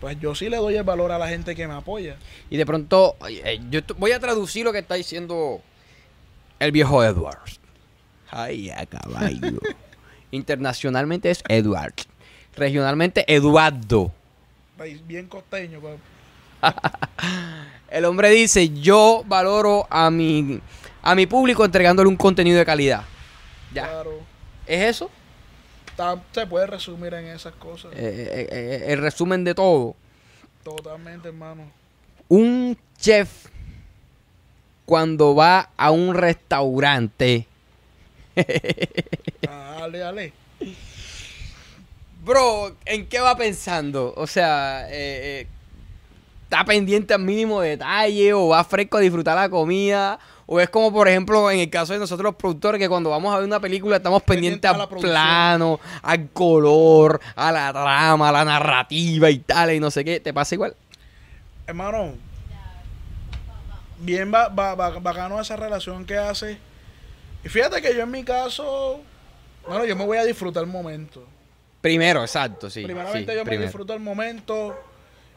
Pues 0.00 0.18
yo 0.18 0.34
sí 0.34 0.48
le 0.48 0.56
doy 0.56 0.76
el 0.76 0.82
valor 0.82 1.12
a 1.12 1.18
la 1.18 1.28
gente 1.28 1.54
que 1.54 1.68
me 1.68 1.74
apoya. 1.74 2.16
Y 2.48 2.56
de 2.56 2.64
pronto, 2.64 3.16
eh, 3.28 3.60
yo 3.70 3.80
voy 3.98 4.12
a 4.12 4.20
traducir 4.20 4.64
lo 4.64 4.72
que 4.72 4.78
está 4.78 4.94
diciendo 4.94 5.60
el 6.58 6.72
viejo 6.72 7.04
Edward. 7.04 7.38
Ay, 8.30 8.70
a 8.70 8.86
caballo. 8.86 9.60
Internacionalmente 10.30 11.30
es 11.30 11.42
Edward. 11.48 11.94
Regionalmente, 12.56 13.24
Eduardo. 13.32 14.12
Bien 15.04 15.26
costeño, 15.26 15.80
pues. 15.80 15.98
El 17.90 18.04
hombre 18.04 18.30
dice, 18.30 18.70
yo 18.70 19.22
valoro 19.26 19.86
a 19.90 20.10
mi, 20.10 20.60
a 21.02 21.14
mi 21.14 21.26
público 21.26 21.64
entregándole 21.64 22.08
un 22.08 22.16
contenido 22.16 22.58
de 22.58 22.64
calidad. 22.64 23.02
Ya. 23.74 23.88
Claro. 23.88 24.20
¿Es 24.66 24.96
eso? 24.96 25.10
Está- 26.00 26.22
se 26.32 26.46
puede 26.46 26.66
resumir 26.66 27.12
en 27.12 27.26
esas 27.26 27.54
cosas. 27.56 27.92
Eh, 27.92 27.98
eh, 27.98 28.48
eh, 28.50 28.84
el 28.92 29.00
resumen 29.00 29.44
de 29.44 29.54
todo. 29.54 29.94
Totalmente, 30.64 31.28
hermano. 31.28 31.70
Un 32.28 32.78
chef 32.98 33.48
cuando 34.86 35.34
va 35.34 35.70
a 35.76 35.90
un 35.90 36.14
restaurante 36.14 37.46
Ah, 39.48 39.76
Dale, 39.80 39.98
dale. 39.98 40.32
Bro, 42.24 42.76
¿en 42.86 43.06
qué 43.06 43.18
va 43.20 43.36
pensando? 43.36 44.14
O 44.16 44.26
sea, 44.26 44.86
eh, 44.90 45.46
¿está 46.44 46.64
pendiente 46.64 47.14
al 47.14 47.20
mínimo 47.22 47.60
detalle 47.60 48.32
o 48.34 48.48
va 48.48 48.62
fresco 48.64 48.98
a 48.98 49.00
disfrutar 49.00 49.36
la 49.36 49.48
comida? 49.48 50.18
O 50.52 50.58
es 50.58 50.68
como, 50.68 50.92
por 50.92 51.06
ejemplo, 51.06 51.48
en 51.48 51.60
el 51.60 51.70
caso 51.70 51.92
de 51.92 52.00
nosotros 52.00 52.24
los 52.24 52.34
productores, 52.34 52.80
que 52.80 52.88
cuando 52.88 53.08
vamos 53.10 53.32
a 53.32 53.36
ver 53.36 53.46
una 53.46 53.60
película 53.60 53.98
estamos 53.98 54.20
Pendiente 54.24 54.66
pendientes 54.68 54.92
al 54.92 55.00
plano, 55.00 55.78
al 56.02 56.28
color, 56.30 57.20
a 57.36 57.52
la 57.52 57.70
trama, 57.72 58.30
a 58.30 58.32
la 58.32 58.44
narrativa 58.44 59.30
y 59.30 59.38
tal, 59.38 59.72
y 59.72 59.78
no 59.78 59.92
sé 59.92 60.04
qué. 60.04 60.18
¿Te 60.18 60.34
pasa 60.34 60.56
igual? 60.56 60.74
Hermano, 61.68 62.14
bien 64.00 64.30
ba- 64.32 64.48
ba- 64.48 64.74
ba- 64.74 64.98
bacano 64.98 65.40
esa 65.40 65.54
relación 65.54 66.04
que 66.04 66.16
hace. 66.16 66.58
Y 67.44 67.48
fíjate 67.48 67.80
que 67.80 67.94
yo 67.94 68.02
en 68.02 68.10
mi 68.10 68.24
caso, 68.24 69.00
bueno, 69.68 69.84
yo 69.84 69.94
me 69.94 70.04
voy 70.04 70.18
a 70.18 70.24
disfrutar 70.24 70.64
el 70.64 70.68
momento. 70.68 71.24
Primero, 71.80 72.22
exacto, 72.22 72.68
sí. 72.68 72.82
Primeramente 72.82 73.32
sí, 73.32 73.38
yo 73.38 73.44
me 73.44 73.50
primero. 73.50 73.62
disfruto 73.68 73.94
el 73.94 74.00
momento. 74.00 74.76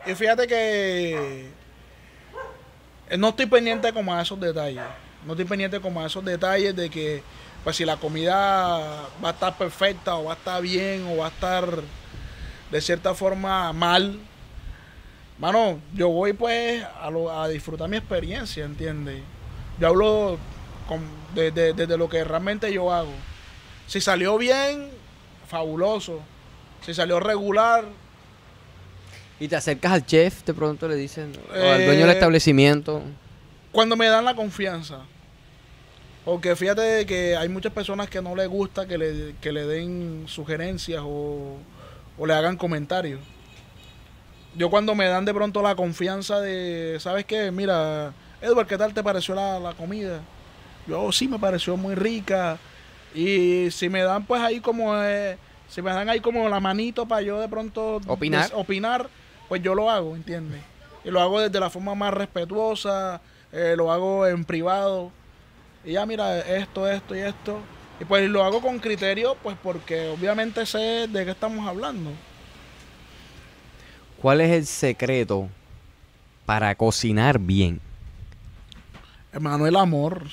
Y 0.07 0.16
fíjate 0.16 0.47
que 0.47 1.49
eh, 3.09 3.18
no 3.18 3.30
estoy 3.30 3.45
pendiente 3.45 3.93
como 3.93 4.11
a 4.14 4.22
esos 4.24 4.39
detalles. 4.39 4.84
No 5.26 5.34
estoy 5.34 5.46
pendiente 5.46 5.80
como 5.80 6.02
a 6.02 6.06
esos 6.08 6.24
detalles 6.26 6.76
de 6.76 6.90
que 6.90 7.24
pues 7.64 7.78
si 7.78 7.86
la 7.86 7.96
comida 7.98 8.78
va 9.24 9.30
a 9.30 9.32
estar 9.32 9.58
perfecta 9.58 10.16
o 10.18 10.26
va 10.26 10.34
a 10.34 10.36
estar 10.36 10.62
bien 10.62 11.06
o 11.08 11.18
va 11.18 11.28
a 11.28 11.30
estar 11.30 11.66
de 12.72 12.82
cierta 12.82 13.14
forma 13.14 13.72
mal. 13.72 14.20
Mano, 15.40 15.80
yo 15.94 16.10
voy 16.10 16.34
pues 16.34 16.84
a, 17.02 17.10
lo- 17.10 17.32
a 17.32 17.48
disfrutar 17.48 17.90
mi 17.90 17.98
experiencia, 17.98 18.66
¿entiendes? 18.66 19.22
Yo 19.80 19.88
hablo 19.88 20.38
con- 20.88 21.08
de- 21.34 21.52
de- 21.52 21.74
desde 21.74 21.98
lo 21.98 22.08
que 22.10 22.24
realmente 22.24 22.72
yo 22.72 22.92
hago. 22.94 23.12
Si 23.88 24.00
salió 24.02 24.38
bien, 24.38 24.90
fabuloso. 25.48 26.20
Si 26.86 26.94
salió 26.94 27.20
regular, 27.20 27.86
Y 29.40 29.48
te 29.48 29.56
acercas 29.56 29.92
al 29.94 30.06
chef, 30.06 30.44
de 30.46 30.54
pronto 30.54 30.88
le 30.88 30.96
dicen, 30.96 31.34
o 31.50 31.54
al 31.54 31.82
Eh, 31.82 31.86
dueño 31.86 32.02
del 32.02 32.12
establecimiento. 32.12 33.02
cuando 33.72 33.96
me 33.98 34.08
dan 34.08 34.24
la 34.26 34.36
confianza. 34.36 35.00
Porque 36.26 36.56
fíjate 36.56 37.06
que 37.06 37.36
hay 37.36 37.50
muchas 37.50 37.74
personas 37.74 38.10
que 38.10 38.22
no 38.22 38.36
les 38.36 38.48
gusta 38.48 38.86
que 38.88 38.98
le, 38.98 39.36
que 39.42 39.52
le 39.52 39.66
den 39.66 40.24
sugerencias 40.28 41.02
o, 41.06 41.58
o 42.18 42.26
le 42.26 42.34
hagan 42.34 42.56
comentarios. 42.56 43.20
Yo 44.56 44.70
cuando 44.70 44.96
me 44.96 45.06
dan 45.08 45.26
de 45.26 45.34
pronto 45.34 45.62
la 45.62 45.76
confianza 45.76 46.40
de, 46.40 46.98
¿sabes 47.00 47.26
qué? 47.26 47.52
Mira, 47.52 48.14
Edward, 48.42 48.68
¿qué 48.68 48.78
tal 48.78 48.94
te 48.94 49.04
pareció 49.04 49.34
la, 49.36 49.60
la 49.60 49.74
comida? 49.74 50.22
Yo 50.88 51.02
"Oh, 51.02 51.12
sí 51.12 51.28
me 51.28 51.40
pareció 51.40 51.76
muy 51.76 51.96
rica. 51.96 52.58
Y 53.16 53.70
si 53.72 53.90
me 53.90 54.04
dan 54.04 54.26
pues 54.26 54.42
ahí 54.42 54.60
como, 54.60 54.96
eh, 55.04 55.38
si 55.68 55.82
me 55.82 55.92
dan 55.92 56.08
ahí 56.10 56.20
como 56.20 56.48
la 56.50 56.60
manito 56.60 57.06
para 57.08 57.22
yo 57.22 57.40
de 57.40 57.48
pronto 57.48 58.00
Opinar. 58.08 58.44
des- 58.44 58.54
opinar, 58.56 59.10
pues 59.50 59.62
yo 59.62 59.76
lo 59.76 59.90
hago, 59.90 60.16
¿entiendes? 60.16 60.62
Y 61.04 61.10
lo 61.12 61.20
hago 61.20 61.40
desde 61.42 61.60
la 61.60 61.70
forma 61.70 61.96
más 61.96 62.14
respetuosa, 62.14 63.22
eh, 63.52 63.74
lo 63.76 63.92
hago 63.92 64.26
en 64.28 64.46
privado. 64.46 65.12
Y 65.84 65.94
ya 65.94 66.06
mira, 66.06 66.40
esto, 66.40 66.90
esto 66.90 67.16
y 67.16 67.20
esto. 67.20 67.60
Y 68.00 68.06
pues 68.06 68.30
lo 68.30 68.44
hago 68.44 68.62
con 68.62 68.80
criterio, 68.80 69.36
pues 69.44 69.58
porque 69.62 70.10
obviamente 70.10 70.66
sé 70.66 71.08
de 71.08 71.26
qué 71.26 71.32
estamos 71.32 71.68
hablando. 71.68 72.12
¿Cuál 74.22 74.42
es 74.42 74.52
el 74.52 74.66
secreto 74.66 75.50
para 76.46 76.74
cocinar 76.76 77.40
bien? 77.40 77.82
Hermano, 79.32 79.68
el 79.68 79.76
amor. 79.76 80.24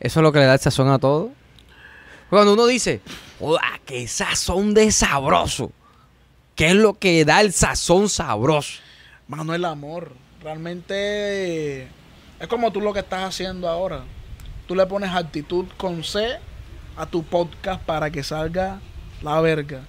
Eso 0.00 0.20
es 0.20 0.22
lo 0.22 0.32
que 0.32 0.40
le 0.40 0.46
da 0.46 0.54
el 0.54 0.60
sazón 0.60 0.88
a 0.88 0.98
todo. 0.98 1.30
Cuando 2.28 2.54
uno 2.54 2.66
dice, 2.66 3.00
¡Joda, 3.38 3.80
qué 3.84 4.08
sazón 4.08 4.74
de 4.74 4.90
sabroso! 4.90 5.70
¿Qué 6.54 6.68
es 6.68 6.74
lo 6.74 6.94
que 6.94 7.24
da 7.24 7.42
el 7.42 7.52
sazón 7.52 8.08
sabroso? 8.08 8.80
Mano, 9.28 9.54
el 9.54 9.64
amor. 9.64 10.12
Realmente 10.42 11.82
es 11.84 12.48
como 12.48 12.72
tú 12.72 12.80
lo 12.80 12.92
que 12.92 13.00
estás 13.00 13.24
haciendo 13.24 13.68
ahora. 13.68 14.04
Tú 14.66 14.74
le 14.74 14.86
pones 14.86 15.10
actitud 15.10 15.66
con 15.76 16.02
C 16.02 16.38
a 16.96 17.06
tu 17.06 17.22
podcast 17.22 17.82
para 17.82 18.10
que 18.10 18.22
salga 18.22 18.80
la 19.22 19.40
verga. 19.40 19.82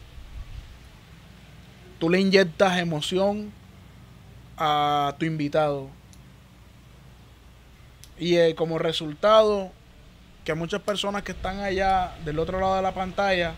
Tú 1.99 2.09
le 2.09 2.19
inyectas 2.19 2.77
emoción 2.77 3.51
a 4.57 5.15
tu 5.17 5.25
invitado. 5.25 5.89
Y 8.19 8.35
eh, 8.35 8.55
como 8.55 8.77
resultado, 8.77 9.71
que 10.43 10.53
muchas 10.53 10.81
personas 10.81 11.23
que 11.23 11.31
están 11.31 11.59
allá 11.59 12.15
del 12.23 12.37
otro 12.39 12.59
lado 12.59 12.75
de 12.75 12.81
la 12.81 12.93
pantalla 12.93 13.55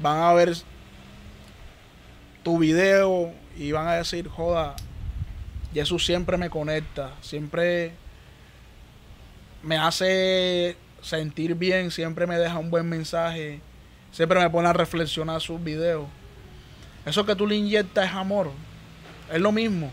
van 0.00 0.18
a 0.22 0.32
ver 0.32 0.54
tu 2.42 2.58
video 2.58 3.32
y 3.56 3.72
van 3.72 3.88
a 3.88 3.94
decir, 3.94 4.28
joda, 4.28 4.76
Jesús 5.74 6.06
siempre 6.06 6.36
me 6.36 6.48
conecta, 6.48 7.12
siempre 7.20 7.92
me 9.66 9.76
hace 9.76 10.76
sentir 11.02 11.56
bien, 11.56 11.90
siempre 11.90 12.26
me 12.26 12.38
deja 12.38 12.56
un 12.58 12.70
buen 12.70 12.88
mensaje, 12.88 13.60
siempre 14.12 14.38
me 14.38 14.48
pone 14.48 14.68
a 14.68 14.72
reflexionar 14.72 15.40
sus 15.40 15.62
videos. 15.62 16.06
Eso 17.04 17.26
que 17.26 17.34
tú 17.34 17.46
le 17.48 17.56
inyectas 17.56 18.06
es 18.06 18.12
amor, 18.12 18.52
es 19.32 19.40
lo 19.40 19.50
mismo. 19.50 19.90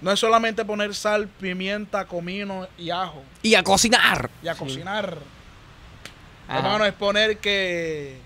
No 0.00 0.12
es 0.12 0.20
solamente 0.20 0.64
poner 0.64 0.94
sal, 0.94 1.26
pimienta, 1.26 2.04
comino 2.04 2.68
y 2.78 2.90
ajo 2.90 3.22
Y 3.42 3.54
a 3.54 3.62
cocinar. 3.64 4.30
y 4.42 4.48
a 4.48 4.54
cocinar. 4.54 5.18
Ajá. 6.46 6.58
Hermano, 6.58 6.84
es 6.84 6.92
poner 6.92 7.38
que 7.38 8.18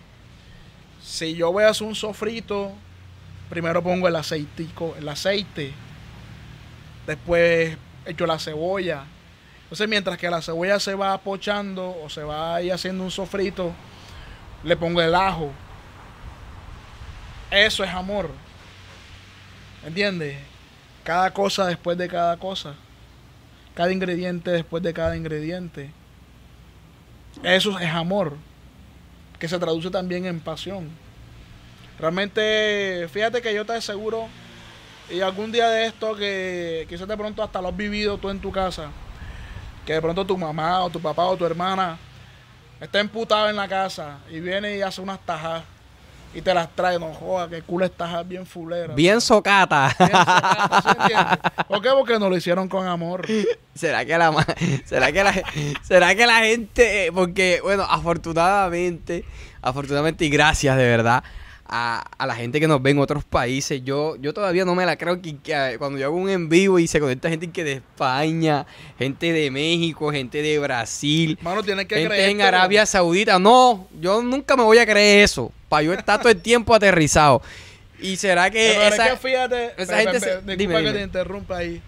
si 1.03 1.35
yo 1.35 1.53
voy 1.53 1.65
a 1.65 1.69
hacer 1.71 1.87
un 1.87 1.95
sofrito, 1.95 2.73
primero 3.49 3.83
pongo 3.83 4.09
el 4.09 4.17
aceitico, 4.17 4.95
el 4.99 5.09
aceite, 5.09 5.73
después 7.07 7.79
echo 8.05 8.27
la 8.27 8.39
cebolla. 8.39 9.05
Entonces, 9.71 9.89
mientras 9.89 10.18
que 10.18 10.29
la 10.29 10.43
cebolla 10.43 10.81
se 10.81 10.97
va 10.97 11.16
pochando 11.18 11.97
o 12.03 12.09
se 12.09 12.25
va 12.25 12.57
ahí 12.57 12.73
haciendo 12.73 13.05
un 13.05 13.11
sofrito, 13.12 13.73
le 14.64 14.77
pongo 14.77 15.01
el 15.01 15.14
ajo. 15.14 15.53
Eso 17.53 17.85
es 17.85 17.91
amor. 17.91 18.31
¿Entiendes? 19.87 20.39
Cada 21.05 21.33
cosa 21.33 21.66
después 21.66 21.97
de 21.97 22.09
cada 22.09 22.37
cosa. 22.37 22.75
Cada 23.75 23.93
ingrediente 23.93 24.51
después 24.51 24.83
de 24.83 24.93
cada 24.93 25.16
ingrediente. 25.16 25.93
Eso 27.45 27.79
es 27.79 27.91
amor, 27.91 28.37
que 29.39 29.47
se 29.47 29.57
traduce 29.61 29.89
también 29.89 30.27
en 30.27 30.41
pasión. 30.41 30.89
Realmente, 31.97 33.07
fíjate 33.12 33.41
que 33.41 33.55
yo 33.55 33.64
te 33.64 33.75
aseguro, 33.75 34.27
y 35.09 35.21
algún 35.21 35.53
día 35.53 35.68
de 35.68 35.87
esto 35.87 36.16
que 36.16 36.87
quizás 36.89 37.07
de 37.07 37.16
pronto 37.16 37.41
hasta 37.43 37.62
lo 37.62 37.68
has 37.68 37.77
vivido 37.77 38.18
tú 38.18 38.31
en 38.31 38.41
tu 38.41 38.51
casa, 38.51 38.91
que 39.85 39.95
de 39.95 40.03
pronto 40.03 40.24
tu 40.24 40.37
mamá 40.37 40.81
o 40.85 40.91
tu 40.91 41.01
papá 41.01 41.24
o 41.24 41.37
tu 41.37 41.45
hermana 41.45 41.99
está 42.81 43.01
emputado 43.01 43.49
en 43.49 43.57
la 43.57 43.68
casa 43.68 44.18
y 44.31 44.41
viene 44.41 44.76
y 44.76 44.83
hace 44.83 45.01
unas 45.01 45.18
tajas 45.20 45.62
y 46.33 46.43
te 46.43 46.55
las 46.55 46.68
trae, 46.76 46.99
no 46.99 47.12
joda, 47.12 47.49
que 47.49 47.61
culo 47.62 47.85
es 47.85 47.93
tajas 47.93 48.26
bien 48.26 48.47
fulera. 48.47 48.95
Bien 48.95 49.20
socata. 49.20 49.95
Bien 49.99 50.11
sacada, 50.12 50.83
¿sí 50.83 50.89
entiendes? 51.01 51.39
¿Por 51.66 51.83
qué? 51.83 51.91
Porque 51.91 52.18
no 52.20 52.31
lo 52.31 52.37
hicieron 52.37 52.68
con 52.68 52.87
amor. 52.87 53.26
¿Será 53.74 54.05
que 54.05 54.16
la 54.16 54.47
será 54.85 55.12
que 55.12 55.24
la 55.24 55.43
será 55.83 56.14
que 56.14 56.26
la 56.26 56.41
gente 56.41 57.07
eh, 57.07 57.12
porque 57.12 57.61
bueno, 57.62 57.85
afortunadamente, 57.89 59.24
afortunadamente 59.62 60.24
y 60.24 60.31
gracias 60.31 60.76
de 60.76 60.85
verdad 60.85 61.24
a, 61.73 62.05
a 62.18 62.27
la 62.27 62.35
gente 62.35 62.59
que 62.59 62.66
nos 62.66 62.83
ve 62.83 62.91
en 62.91 62.99
otros 62.99 63.23
países, 63.25 63.83
yo 63.85 64.16
yo 64.16 64.35
todavía 64.35 64.64
no 64.64 64.75
me 64.75 64.85
la 64.85 64.97
creo 64.97 65.23
que, 65.23 65.37
que, 65.39 65.53
eh, 65.53 65.79
cuando 65.79 65.99
yo 65.99 66.07
hago 66.07 66.16
un 66.16 66.29
en 66.29 66.49
vivo 66.49 66.79
y 66.81 66.89
se 66.89 66.99
conecta 66.99 67.29
gente 67.31 67.49
que 67.51 67.62
de 67.62 67.73
España, 67.75 68.66
gente 68.99 69.33
de 69.33 69.51
México, 69.53 70.11
gente 70.11 70.43
de 70.43 70.59
Brasil, 70.59 71.39
Mano, 71.43 71.62
que 71.62 71.75
gente 71.75 72.29
en 72.31 72.43
Arabia 72.43 72.85
Saudita, 72.87 73.39
no, 73.39 73.87
yo 74.01 74.21
nunca 74.21 74.57
me 74.57 74.64
voy 74.64 74.79
a 74.79 74.85
creer 74.87 75.23
eso. 75.25 75.53
para 75.68 75.85
yo 75.85 75.93
estar 75.93 76.18
todo 76.18 76.31
el 76.31 76.43
tiempo 76.43 76.75
aterrizado. 76.75 77.41
¿Y 78.01 78.16
será 78.16 78.51
que 78.51 78.73
Pero 78.77 78.95
esa, 78.95 79.07
es 79.07 79.12
que 79.12 79.29
fíjate, 79.29 79.73
esa 79.77 79.97
gente 79.99 80.18
se- 80.21 80.41
dime, 80.41 80.57
que 80.57 80.79
dime. 80.81 80.93
te 80.93 81.03
interrumpa 81.03 81.59
ahí. 81.59 81.81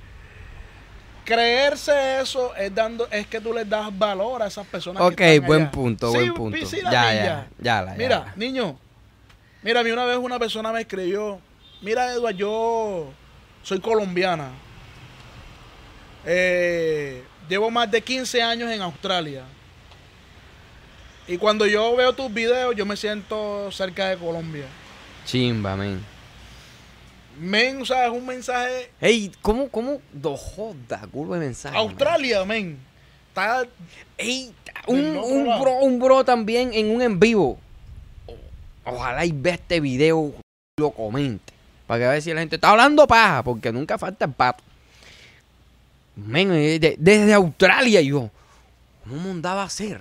Creerse 1.24 2.20
eso 2.20 2.54
es 2.56 2.74
dando, 2.74 3.08
es 3.10 3.26
que 3.28 3.40
tú 3.40 3.52
les 3.52 3.68
das 3.68 3.96
valor 3.96 4.42
a 4.42 4.48
esas 4.48 4.66
personas. 4.66 5.02
Ok, 5.02 5.14
que 5.14 5.34
están 5.34 5.46
buen 5.46 5.62
allá. 5.62 5.70
punto, 5.70 6.10
Sí, 6.10 6.18
buen 6.18 6.34
punto. 6.34 6.58
Ya, 6.58 6.90
ya, 6.90 7.14
ya 7.14 7.46
ya 7.60 7.94
Mira, 7.96 8.32
niño, 8.36 8.76
mira, 9.62 9.80
a 9.80 9.84
mí 9.84 9.90
una 9.90 10.04
vez 10.04 10.16
una 10.16 10.38
persona 10.38 10.72
me 10.72 10.80
escribió, 10.80 11.40
mira 11.80 12.12
Eduardo, 12.12 12.30
yo 12.38 13.12
soy 13.62 13.80
colombiana. 13.80 14.50
Eh, 16.24 17.22
llevo 17.48 17.70
más 17.70 17.90
de 17.90 18.00
15 18.00 18.42
años 18.42 18.70
en 18.70 18.80
Australia. 18.82 19.44
Y 21.26 21.36
cuando 21.36 21.66
yo 21.66 21.94
veo 21.96 22.12
tus 22.12 22.32
videos, 22.32 22.74
yo 22.74 22.84
me 22.84 22.96
siento 22.96 23.70
cerca 23.70 24.08
de 24.08 24.16
Colombia. 24.16 24.66
Chimba, 25.24 25.76
men. 25.76 26.04
Men, 27.38 27.80
o 27.82 27.86
sea, 27.86 28.06
es 28.06 28.12
un 28.12 28.26
mensaje 28.26 28.90
Ey, 29.00 29.32
¿cómo, 29.40 29.68
cómo? 29.68 30.02
Do 30.12 30.36
joda, 30.36 31.00
curva 31.10 31.38
de 31.38 31.46
mensaje. 31.46 31.76
Australia, 31.76 32.44
men. 32.44 32.78
Está 33.28 33.66
Ey, 34.18 34.52
un, 34.86 35.16
un 35.16 35.44
bro, 35.60 35.78
un 35.78 35.98
bro 35.98 36.24
también 36.24 36.72
en 36.74 36.90
un 36.90 37.00
en 37.00 37.18
vivo. 37.18 37.58
Ojalá 38.84 39.24
y 39.24 39.32
vea 39.32 39.54
este 39.54 39.80
video 39.80 40.32
lo 40.78 40.90
comente. 40.90 41.52
Para 41.86 41.98
que 42.00 42.06
a 42.06 42.10
ver 42.10 42.22
si 42.22 42.32
la 42.32 42.40
gente 42.40 42.56
está 42.56 42.70
hablando 42.70 43.06
paja, 43.06 43.42
porque 43.42 43.70
nunca 43.72 43.98
falta 43.98 44.24
el 44.24 44.32
pato. 44.32 44.62
Men, 46.16 46.52
eh, 46.52 46.78
de- 46.78 46.96
desde 46.98 47.32
Australia 47.34 48.00
yo. 48.00 48.30
¿Cómo 49.04 49.16
mandaba 49.28 49.62
a 49.62 49.66
hacer? 49.66 50.00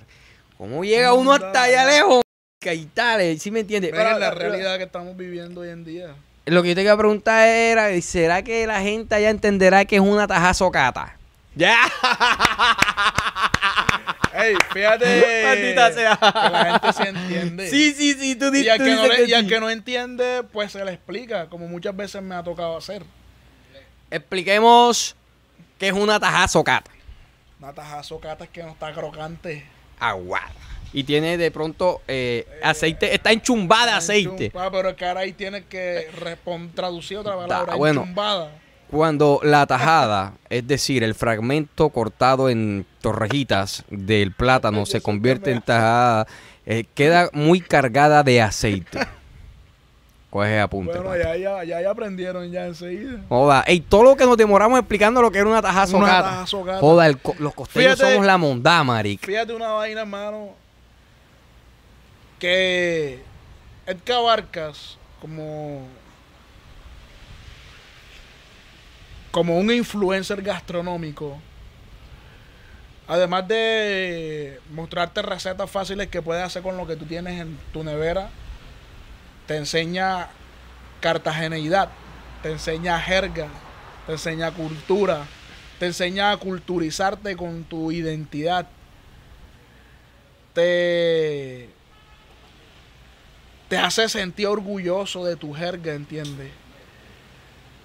¿Cómo 0.57 0.83
llega 0.83 1.13
uno 1.13 1.33
hasta 1.33 1.63
allá 1.63 1.85
lejos? 1.85 2.21
Y 2.63 2.85
tal, 2.85 3.21
eh, 3.21 3.37
¿sí 3.39 3.49
me 3.49 3.61
entiendes? 3.61 3.91
Pero- 3.91 4.19
la 4.19 4.31
realidad 4.31 4.77
que 4.77 4.83
estamos 4.83 5.17
viviendo 5.17 5.61
hoy 5.61 5.69
en 5.69 5.83
día. 5.83 6.13
Lo 6.45 6.61
que 6.61 6.69
yo 6.69 6.75
te 6.75 6.81
quería 6.81 6.97
preguntar 6.97 7.47
era, 7.47 7.99
¿será 8.01 8.41
que 8.43 8.65
la 8.67 8.81
gente 8.81 9.15
allá 9.15 9.29
entenderá 9.29 9.85
que 9.85 9.95
es 9.95 10.01
una 10.01 10.27
tajazo 10.27 10.69
cata? 10.71 11.17
Ya. 11.55 11.77
Ey, 14.43 14.55
fíjate. 14.73 15.43
Maldita 15.45 15.91
sea. 15.93 16.17
Que 16.17 16.49
la 16.49 16.65
gente 16.79 16.93
se 16.93 17.09
entiende. 17.09 17.69
Sí, 17.69 17.93
sí, 17.93 18.13
sí, 18.13 18.35
tú, 18.35 18.53
Y 18.53 18.67
al, 18.69 18.77
tú 18.77 18.83
que 18.85 18.95
no, 18.95 19.03
dices 19.03 19.09
le- 19.19 19.25
que 19.25 19.31
y 19.31 19.33
al 19.33 19.43
sí. 19.43 19.47
que 19.49 19.59
no 19.59 19.69
entiende, 19.69 20.43
pues 20.51 20.71
se 20.71 20.83
le 20.83 20.91
explica, 20.93 21.47
como 21.47 21.67
muchas 21.67 21.95
veces 21.95 22.21
me 22.21 22.35
ha 22.35 22.43
tocado 22.43 22.77
hacer. 22.77 23.03
Expliquemos 24.09 25.15
qué 25.77 25.87
es 25.87 25.93
una 25.93 26.19
tajazo 26.19 26.63
cata. 26.63 26.91
Una 27.59 27.73
tajazo 27.73 28.19
cata 28.19 28.43
es 28.45 28.49
que 28.49 28.63
no 28.63 28.69
está 28.71 28.91
crocante. 28.93 29.65
Aguada. 29.99 30.51
Y 30.93 31.03
tiene 31.05 31.37
de 31.37 31.51
pronto 31.51 32.01
eh, 32.07 32.45
aceite, 32.61 33.13
está 33.15 33.31
enchumbada 33.31 33.85
de 33.85 33.91
aceite. 33.93 34.51
Ah, 34.55 34.67
pero 34.71 34.89
es 34.89 34.95
que 34.95 35.05
ahora 35.05 35.21
ahí 35.21 35.31
tienes 35.31 35.63
que 35.65 36.09
traducir 36.75 37.17
otra 37.17 37.37
palabra. 37.37 37.75
bueno. 37.75 38.01
enchumbada. 38.01 38.51
Cuando 38.91 39.39
la 39.41 39.65
tajada, 39.65 40.33
es 40.49 40.67
decir, 40.67 41.03
el 41.03 41.15
fragmento 41.15 41.89
cortado 41.89 42.49
en 42.49 42.85
torrejitas 42.99 43.85
del 43.89 44.33
plátano 44.33 44.85
se 44.85 45.01
convierte 45.01 45.51
en 45.51 45.61
tajada, 45.61 46.27
eh, 46.65 46.83
queda 46.93 47.29
muy 47.31 47.61
cargada 47.61 48.21
de 48.23 48.41
aceite. 48.41 48.99
Coge 50.29 50.59
apunte. 50.59 50.97
Bueno, 50.97 51.15
ya, 51.17 51.35
ya, 51.35 51.63
ya, 51.63 51.81
ya 51.81 51.89
aprendieron 51.91 52.49
ya 52.51 52.65
enseguida. 52.65 53.19
Joda, 53.27 53.63
ey, 53.67 53.79
todo 53.81 54.03
lo 54.03 54.15
que 54.15 54.25
nos 54.25 54.37
demoramos 54.37 54.79
explicando 54.79 55.21
lo 55.21 55.31
que 55.31 55.39
era 55.39 55.47
una 55.49 55.61
tajazo 55.61 55.97
Una 55.97 56.07
cata. 56.07 56.23
tajazo 56.29 56.63
cata. 56.63 56.79
Joda, 56.79 57.07
el 57.07 57.17
los 57.39 57.53
costeños 57.53 57.93
Fíjate- 57.95 58.11
somos 58.13 58.25
la 58.25 58.37
mondá, 58.37 58.83
maric. 58.83 59.25
Fíjate 59.25 59.53
una 59.53 59.71
vaina, 59.71 60.01
hermano, 60.01 60.49
que 62.39 63.19
Edgar 63.85 64.23
Vargas, 64.23 64.97
como, 65.21 65.81
como 69.31 69.57
un 69.57 69.71
influencer 69.71 70.41
gastronómico, 70.41 71.39
además 73.07 73.47
de 73.47 74.59
mostrarte 74.71 75.21
recetas 75.21 75.69
fáciles 75.69 76.07
que 76.07 76.21
puedes 76.21 76.43
hacer 76.43 76.61
con 76.61 76.77
lo 76.77 76.85
que 76.85 76.97
tú 76.97 77.05
tienes 77.05 77.39
en 77.39 77.57
tu 77.73 77.83
nevera, 77.83 78.29
te 79.47 79.57
enseña 79.57 80.27
cartageneidad, 80.99 81.89
te 82.43 82.51
enseña 82.51 82.99
jerga, 82.99 83.47
te 84.05 84.13
enseña 84.13 84.51
cultura, 84.51 85.25
te 85.79 85.87
enseña 85.87 86.31
a 86.31 86.37
culturizarte 86.37 87.35
con 87.35 87.63
tu 87.63 87.91
identidad. 87.91 88.67
Te, 90.53 91.69
te 93.67 93.77
hace 93.77 94.09
sentir 94.09 94.47
orgulloso 94.47 95.23
de 95.25 95.37
tu 95.37 95.53
jerga, 95.53 95.93
¿entiendes? 95.93 96.51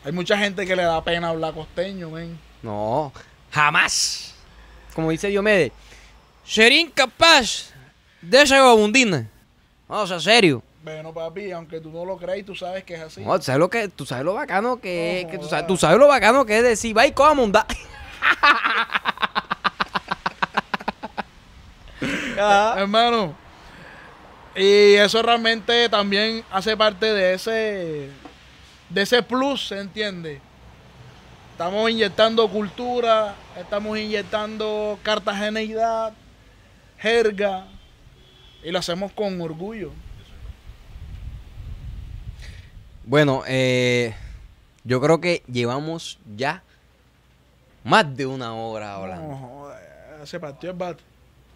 Hay 0.07 0.13
mucha 0.13 0.39
gente 0.39 0.65
que 0.65 0.77
le 0.77 0.85
da 0.85 1.03
pena 1.03 1.31
hablar 1.31 1.53
costeño, 1.53 2.13
ven. 2.13 2.39
No, 2.63 3.13
jamás. 3.51 4.37
Como 4.95 5.11
dice 5.11 5.27
Diomedes, 5.27 5.73
sería 6.45 6.81
incapaz 6.81 7.73
de 8.23 8.41
esa 8.41 8.63
babundina. 8.63 9.29
Vamos 9.89 10.09
a 10.13 10.21
serio. 10.21 10.63
Bueno, 10.85 11.13
papi, 11.13 11.51
aunque 11.51 11.81
tú 11.81 11.91
no 11.91 12.05
lo 12.05 12.17
creas, 12.17 12.47
tú 12.47 12.55
sabes 12.55 12.85
que 12.85 12.95
es 12.95 13.01
así. 13.01 13.23
No, 13.23 13.37
¿tú 13.37 13.47
sabes 13.47 13.59
lo 13.59 13.69
que, 13.69 13.89
tú 13.89 14.07
sabes 14.07 14.25
lo 14.25 14.35
bacano 14.35 14.81
que 14.81 15.23
es, 15.23 15.25
No 15.25 15.31
que 15.33 15.39
tú 15.39 15.49
sabes, 15.49 15.67
tú 15.67 15.77
sabes 15.77 15.99
lo 15.99 16.07
bacano 16.07 16.47
que 16.47 16.59
es 16.59 16.63
decir, 16.63 16.97
va 16.97 17.05
y 17.05 17.11
coja 17.11 17.35
mondá. 17.35 17.67
Hermano. 22.77 23.35
Y 24.55 24.95
eso 24.95 25.21
realmente 25.21 25.89
también 25.89 26.45
hace 26.53 26.77
parte 26.77 27.07
de 27.07 27.35
ese 27.35 28.26
de 28.89 29.03
ese 29.03 29.23
plus, 29.23 29.69
¿se 29.69 29.81
entiende? 29.81 30.41
Estamos 31.53 31.91
inyectando 31.91 32.49
cultura, 32.49 33.35
estamos 33.59 33.99
inyectando 33.99 34.99
cartageneidad, 35.03 36.13
jerga, 36.99 37.67
y 38.63 38.71
lo 38.71 38.79
hacemos 38.79 39.13
con 39.13 39.41
orgullo. 39.41 39.93
Bueno, 43.05 43.43
eh, 43.47 44.15
yo 44.85 45.01
creo 45.01 45.21
que 45.21 45.43
llevamos 45.51 46.19
ya 46.37 46.63
más 47.85 48.17
de 48.17 48.27
una 48.27 48.55
hora 48.55 48.97
hablando. 48.97 49.29
No, 49.29 49.37
joder, 49.37 50.27
se 50.27 50.41
partió 50.41 50.71
el 50.71 50.77
bate. 50.77 51.03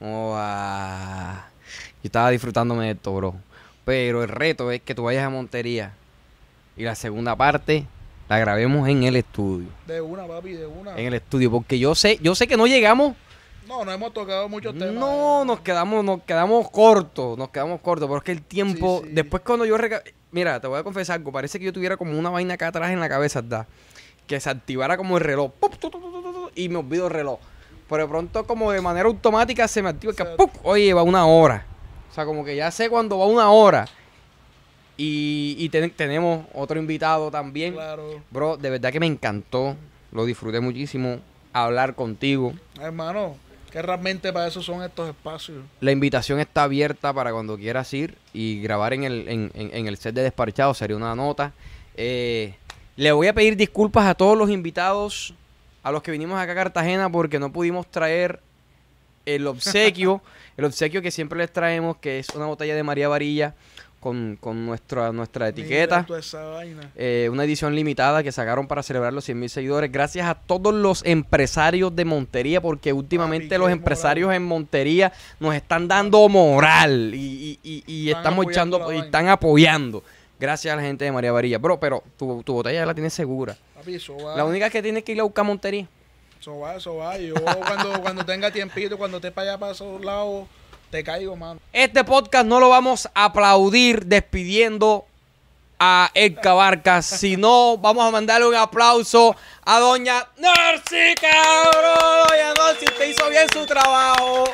Oh, 0.00 0.34
ah. 0.36 1.46
Yo 2.02 2.06
estaba 2.06 2.30
disfrutándome 2.30 2.86
de 2.86 2.90
esto, 2.92 3.14
bro. 3.14 3.34
Pero 3.84 4.22
el 4.22 4.28
reto 4.28 4.70
es 4.70 4.80
que 4.80 4.94
tú 4.94 5.02
vayas 5.02 5.24
a 5.24 5.30
Montería 5.30 5.92
y 6.80 6.84
la 6.84 6.94
segunda 6.94 7.36
parte 7.36 7.84
la 8.28 8.38
grabemos 8.38 8.88
en 8.88 9.02
el 9.02 9.16
estudio. 9.16 9.68
De 9.86 10.00
una, 10.00 10.26
papi, 10.26 10.52
de 10.52 10.66
una. 10.66 10.92
En 10.96 11.06
el 11.06 11.14
estudio, 11.14 11.50
porque 11.50 11.78
yo 11.78 11.94
sé, 11.94 12.18
yo 12.22 12.34
sé 12.34 12.46
que 12.48 12.56
no 12.56 12.66
llegamos. 12.66 13.14
No, 13.68 13.84
no 13.84 13.92
hemos 13.92 14.14
tocado 14.14 14.48
muchos 14.48 14.72
temas. 14.76 14.94
No, 14.94 15.44
nos 15.44 15.60
quedamos, 15.60 16.02
nos 16.02 16.22
quedamos 16.22 16.70
cortos, 16.70 17.36
nos 17.36 17.50
quedamos 17.50 17.80
cortos, 17.82 18.08
pero 18.08 18.16
es 18.18 18.24
que 18.24 18.32
el 18.32 18.42
tiempo, 18.42 19.00
Sí, 19.02 19.08
sí. 19.08 19.14
después 19.14 19.42
cuando 19.44 19.66
yo 19.66 19.76
mira, 20.32 20.58
te 20.58 20.66
voy 20.68 20.78
a 20.80 20.82
confesar 20.82 21.16
algo, 21.18 21.30
parece 21.30 21.58
que 21.58 21.66
yo 21.66 21.72
tuviera 21.72 21.96
como 21.98 22.18
una 22.18 22.30
vaina 22.30 22.54
acá 22.54 22.68
atrás 22.68 22.90
en 22.90 22.98
la 23.00 23.08
cabeza, 23.08 23.42
¿verdad? 23.42 23.66
Que 24.26 24.40
se 24.40 24.48
activara 24.48 24.96
como 24.96 25.18
el 25.18 25.24
reloj, 25.24 25.50
y 26.54 26.68
me 26.70 26.76
olvido 26.78 27.08
el 27.08 27.12
reloj. 27.12 27.40
Pero 27.90 28.04
de 28.04 28.08
pronto 28.08 28.46
como 28.46 28.72
de 28.72 28.80
manera 28.80 29.06
automática 29.06 29.68
se 29.68 29.82
me 29.82 29.90
activa 29.90 30.14
que. 30.14 30.24
¡pup! 30.24 30.50
oye, 30.62 30.94
va 30.94 31.02
una 31.02 31.26
hora. 31.26 31.66
O 32.10 32.14
sea, 32.14 32.24
como 32.24 32.44
que 32.44 32.56
ya 32.56 32.70
sé 32.70 32.88
cuando 32.88 33.18
va 33.18 33.26
una 33.26 33.50
hora. 33.50 33.86
Y, 35.02 35.56
y 35.58 35.68
ten- 35.70 35.90
tenemos 35.92 36.44
otro 36.52 36.78
invitado 36.78 37.30
también. 37.30 37.72
Claro. 37.72 38.22
Bro, 38.30 38.58
de 38.58 38.68
verdad 38.68 38.92
que 38.92 39.00
me 39.00 39.06
encantó, 39.06 39.74
lo 40.12 40.26
disfruté 40.26 40.60
muchísimo 40.60 41.20
hablar 41.54 41.94
contigo. 41.94 42.52
Hermano, 42.78 43.36
que 43.72 43.80
realmente 43.80 44.30
para 44.30 44.48
eso 44.48 44.60
son 44.62 44.82
estos 44.82 45.08
espacios. 45.08 45.58
La 45.80 45.90
invitación 45.92 46.38
está 46.38 46.64
abierta 46.64 47.14
para 47.14 47.32
cuando 47.32 47.56
quieras 47.56 47.92
ir 47.94 48.14
y 48.34 48.60
grabar 48.60 48.92
en 48.92 49.04
el, 49.04 49.26
en, 49.28 49.50
en- 49.54 49.70
en 49.74 49.86
el 49.86 49.96
set 49.96 50.14
de 50.14 50.22
Desparchado. 50.22 50.74
Sería 50.74 50.96
una 50.96 51.14
nota. 51.14 51.52
Eh, 51.96 52.54
le 52.96 53.12
voy 53.12 53.26
a 53.28 53.32
pedir 53.32 53.56
disculpas 53.56 54.06
a 54.06 54.14
todos 54.14 54.36
los 54.36 54.50
invitados, 54.50 55.32
a 55.82 55.90
los 55.92 56.02
que 56.02 56.10
vinimos 56.10 56.38
acá 56.38 56.52
a 56.52 56.56
Cartagena, 56.56 57.10
porque 57.10 57.38
no 57.38 57.50
pudimos 57.50 57.86
traer 57.90 58.40
el 59.24 59.46
obsequio. 59.46 60.20
el 60.58 60.66
obsequio 60.66 61.00
que 61.00 61.10
siempre 61.10 61.38
les 61.38 61.50
traemos, 61.50 61.96
que 61.96 62.18
es 62.18 62.28
una 62.34 62.44
botella 62.44 62.74
de 62.74 62.82
María 62.82 63.08
Varilla 63.08 63.54
con, 64.00 64.36
con 64.40 64.64
nuestra, 64.66 65.12
nuestra 65.12 65.48
etiqueta. 65.48 66.06
Eh, 66.96 67.28
una 67.30 67.44
edición 67.44 67.74
limitada 67.74 68.22
que 68.22 68.32
sacaron 68.32 68.66
para 68.66 68.82
celebrar 68.82 69.12
los 69.12 69.24
100 69.24 69.38
mil 69.38 69.50
seguidores. 69.50 69.92
Gracias 69.92 70.26
a 70.26 70.34
todos 70.34 70.74
los 70.74 71.04
empresarios 71.04 71.94
de 71.94 72.04
Montería, 72.06 72.60
porque 72.60 72.92
últimamente 72.92 73.48
Papi, 73.48 73.58
los 73.58 73.70
empresarios 73.70 74.26
moral. 74.26 74.36
en 74.36 74.48
Montería 74.48 75.12
nos 75.38 75.54
están 75.54 75.86
dando 75.86 76.28
moral 76.28 77.12
y, 77.14 77.58
y- 77.62 77.84
y- 77.86 78.10
estamos 78.10 78.46
echando 78.48 78.92
y 78.92 78.98
están 78.98 79.28
apoyando. 79.28 80.02
Gracias 80.38 80.72
a 80.72 80.76
la 80.76 80.82
gente 80.82 81.04
de 81.04 81.12
María 81.12 81.32
Varilla. 81.32 81.58
Bro, 81.58 81.78
pero 81.78 82.02
tu, 82.16 82.42
tu 82.42 82.54
botella 82.54 82.80
ya 82.80 82.86
la 82.86 82.94
tienes 82.94 83.12
segura. 83.12 83.54
Papi, 83.74 83.96
eso 83.96 84.16
va. 84.16 84.34
La 84.36 84.44
única 84.46 84.70
que 84.70 84.82
tienes 84.82 85.04
que 85.04 85.12
ir 85.12 85.20
a 85.20 85.24
buscar 85.24 85.44
a 85.44 85.48
Montería. 85.48 85.86
Eso 86.40 86.58
va, 86.58 86.76
eso 86.76 86.96
va. 86.96 87.18
Yo 87.18 87.34
cuando, 87.34 88.00
cuando 88.00 88.24
tenga 88.24 88.50
tiempito, 88.50 88.96
cuando 88.96 89.18
esté 89.18 89.30
para 89.30 89.50
allá, 89.50 89.58
para 89.60 89.72
esos 89.72 90.02
lados, 90.02 90.46
Te 90.90 91.04
caigo, 91.04 91.36
mano. 91.36 91.60
Este 91.72 92.02
podcast 92.02 92.44
no 92.44 92.58
lo 92.58 92.68
vamos 92.68 93.08
a 93.14 93.26
aplaudir 93.26 94.06
despidiendo 94.06 95.06
a 95.78 96.10
Edka 96.14 96.52
Barcas, 96.52 97.06
sino 97.20 97.78
vamos 97.78 98.08
a 98.08 98.10
mandarle 98.10 98.48
un 98.48 98.56
aplauso 98.56 99.36
a 99.64 99.78
doña 99.78 100.26
Narci, 100.36 101.14
cabrón. 101.20 102.26
Doña 102.28 102.54
Narci, 102.58 102.86
usted 102.86 103.08
hizo 103.08 103.30
bien 103.30 103.46
su 103.52 103.64
trabajo. 103.66 104.44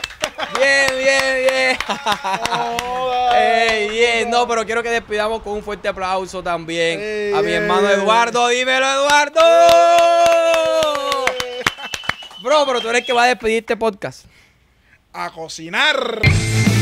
Bien, 0.59 0.89
bien, 0.99 1.47
bien. 1.49 1.79
Ey, 3.35 3.89
bien, 3.89 4.31
no, 4.31 4.47
pero 4.47 4.67
quiero 4.67 4.83
que 4.83 4.91
despidamos 4.91 5.41
con 5.43 5.55
un 5.55 5.63
fuerte 5.63 5.89
aplauso 5.89 6.43
también 6.43 7.35
a 7.35 7.41
mi 7.41 7.53
hermano. 7.53 7.89
Eduardo. 7.89 8.49
Dímelo, 8.49 8.87
Eduardo. 8.87 9.41
Bro, 12.43 12.67
pero 12.67 12.81
tú 12.83 12.91
eres 12.91 13.01
el 13.01 13.07
que 13.07 13.13
va 13.15 13.25
a 13.25 13.29
despedir 13.29 13.61
este 13.61 13.77
podcast. 13.77 14.27
A 15.19 15.31
cocinar. 15.31 16.76